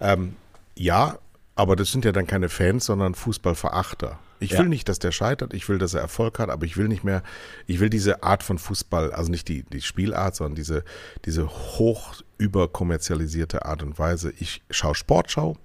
Ähm, 0.00 0.36
ja, 0.74 1.18
aber 1.60 1.76
das 1.76 1.92
sind 1.92 2.06
ja 2.06 2.12
dann 2.12 2.26
keine 2.26 2.48
Fans, 2.48 2.86
sondern 2.86 3.14
Fußballverachter. 3.14 4.18
Ich 4.42 4.56
will 4.56 4.70
nicht, 4.70 4.88
dass 4.88 4.98
der 4.98 5.12
scheitert, 5.12 5.52
ich 5.52 5.68
will, 5.68 5.76
dass 5.76 5.92
er 5.92 6.00
Erfolg 6.00 6.38
hat, 6.38 6.48
aber 6.48 6.64
ich 6.64 6.78
will 6.78 6.88
nicht 6.88 7.04
mehr, 7.04 7.22
ich 7.66 7.78
will 7.78 7.90
diese 7.90 8.22
Art 8.22 8.42
von 8.42 8.56
Fußball, 8.56 9.12
also 9.12 9.30
nicht 9.30 9.46
die, 9.48 9.64
die 9.64 9.82
Spielart, 9.82 10.34
sondern 10.34 10.54
diese, 10.54 10.82
diese 11.26 11.46
hoch 11.46 12.14
überkommerzialisierte 12.38 13.66
Art 13.66 13.82
und 13.82 13.98
Weise. 13.98 14.32
Ich 14.40 14.62
schaue 14.70 14.94
Sportschau, 14.94 15.58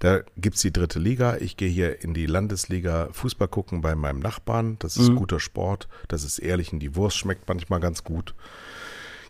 da 0.00 0.22
gibt's 0.36 0.62
die 0.62 0.72
dritte 0.72 0.98
Liga, 0.98 1.36
ich 1.36 1.56
gehe 1.56 1.68
hier 1.68 2.02
in 2.02 2.12
die 2.12 2.26
Landesliga 2.26 3.08
Fußball 3.12 3.46
gucken 3.46 3.80
bei 3.80 3.94
meinem 3.94 4.18
Nachbarn, 4.18 4.76
das 4.80 4.96
ist 4.96 5.10
mhm. 5.10 5.16
guter 5.16 5.38
Sport, 5.38 5.86
das 6.08 6.24
ist 6.24 6.40
ehrlich 6.40 6.72
und 6.72 6.80
die 6.80 6.96
Wurst 6.96 7.18
schmeckt 7.18 7.48
manchmal 7.48 7.78
ganz 7.78 8.02
gut. 8.02 8.34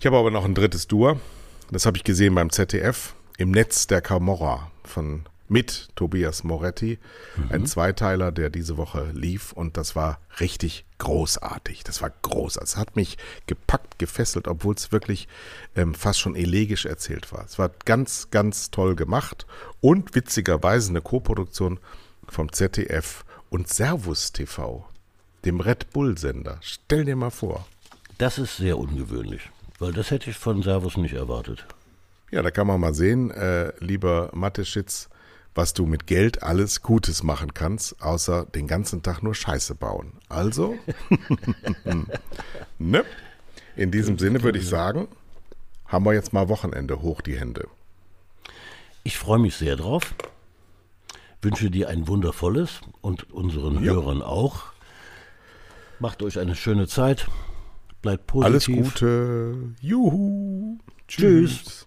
Ich 0.01 0.07
habe 0.07 0.17
aber 0.17 0.31
noch 0.31 0.47
ein 0.47 0.55
drittes 0.55 0.87
Dur, 0.87 1.21
das 1.71 1.85
habe 1.85 1.99
ich 1.99 2.05
gesehen 2.05 2.35
beim 2.35 2.49
ZDF, 2.49 3.15
im 3.37 3.51
Netz 3.51 3.87
der 3.87 4.01
Camorra 4.01 4.71
von 4.85 5.27
mit 5.49 5.89
Tobias 5.97 6.45
Moretti. 6.45 6.99
Mhm. 7.37 7.53
Ein 7.53 7.67
Zweiteiler, 7.67 8.33
der 8.33 8.51
diese 8.51 8.77
Woche 8.77 9.11
lief 9.13 9.53
und 9.53 9.77
das 9.77 9.97
war 9.97 10.21
richtig 10.41 10.85
großartig. 10.99 11.85
Das 11.85 12.03
war 12.03 12.13
großartig. 12.23 12.71
Es 12.71 12.77
hat 12.77 12.97
mich 12.97 13.19
gepackt, 13.47 13.99
gefesselt, 13.99 14.49
obwohl 14.49 14.75
es 14.75 14.93
wirklich 14.93 15.29
ähm, 15.75 15.95
fast 15.95 16.21
schon 16.21 16.35
elegisch 16.35 16.87
erzählt 16.87 17.33
war. 17.33 17.45
Es 17.45 17.59
war 17.59 17.71
ganz, 17.85 18.31
ganz 18.31 18.71
toll 18.71 18.97
gemacht 18.97 19.47
und 19.81 20.15
witzigerweise 20.15 20.91
eine 20.91 21.01
Koproduktion 21.01 21.79
vom 22.29 22.53
ZDF 22.53 23.25
und 23.51 23.69
Servus 23.69 24.33
TV, 24.33 24.89
dem 25.45 25.61
Red 25.61 25.91
Bull 25.93 26.19
Sender. 26.19 26.59
Stell 26.61 27.05
dir 27.05 27.17
mal 27.17 27.31
vor. 27.31 27.67
Das 28.19 28.39
ist 28.39 28.57
sehr 28.57 28.79
ungewöhnlich, 28.79 29.43
weil 29.79 29.93
das 29.93 30.11
hätte 30.11 30.31
ich 30.31 30.37
von 30.37 30.63
Servus 30.63 30.97
nicht 30.97 31.15
erwartet. 31.15 31.67
Ja, 32.31 32.43
da 32.43 32.51
kann 32.51 32.67
man 32.67 32.81
mal 32.81 32.95
sehen, 32.95 33.31
äh, 33.31 33.73
lieber 33.79 34.31
Mathe-Schitz, 34.33 35.09
was 35.57 35.73
du 35.73 35.87
mit 35.87 36.07
Geld 36.07 36.43
alles 36.43 36.83
Gutes 36.83 37.23
machen 37.23 37.55
kannst, 37.55 38.01
außer 38.03 38.45
den 38.45 38.67
ganzen 38.69 39.03
Tag 39.03 39.23
nur 39.23 39.35
Scheiße 39.35 39.75
bauen. 39.75 40.13
Also, 40.29 40.77
ne? 42.79 43.05
In 43.75 43.91
diesem 43.91 44.19
Sinne 44.19 44.43
würde 44.43 44.59
ich 44.59 44.69
sagen, 44.69 45.09
haben 45.87 46.05
wir 46.05 46.15
jetzt 46.15 46.33
mal 46.33 46.49
Wochenende 46.49 47.01
hoch 47.01 47.21
die 47.21 47.39
Hände. 47.39 47.69
Ich 49.03 49.19
freue 49.19 49.39
mich 49.39 49.57
sehr 49.57 49.77
drauf. 49.77 50.15
Wünsche 51.43 51.71
dir 51.71 51.89
ein 51.89 52.09
wundervolles 52.09 52.81
und 53.01 53.31
unseren 53.33 53.83
ja. 53.83 53.93
Hörern 53.93 54.23
auch. 54.23 54.65
Macht 56.01 56.23
euch 56.23 56.39
eine 56.39 56.55
schöne 56.55 56.87
Zeit. 56.87 57.29
Bleibt 58.03 58.27
positiv. 58.27 58.47
Alles 58.47 58.67
Gute. 58.67 59.75
Juhu. 59.81 60.79
Tschüss. 61.09 61.87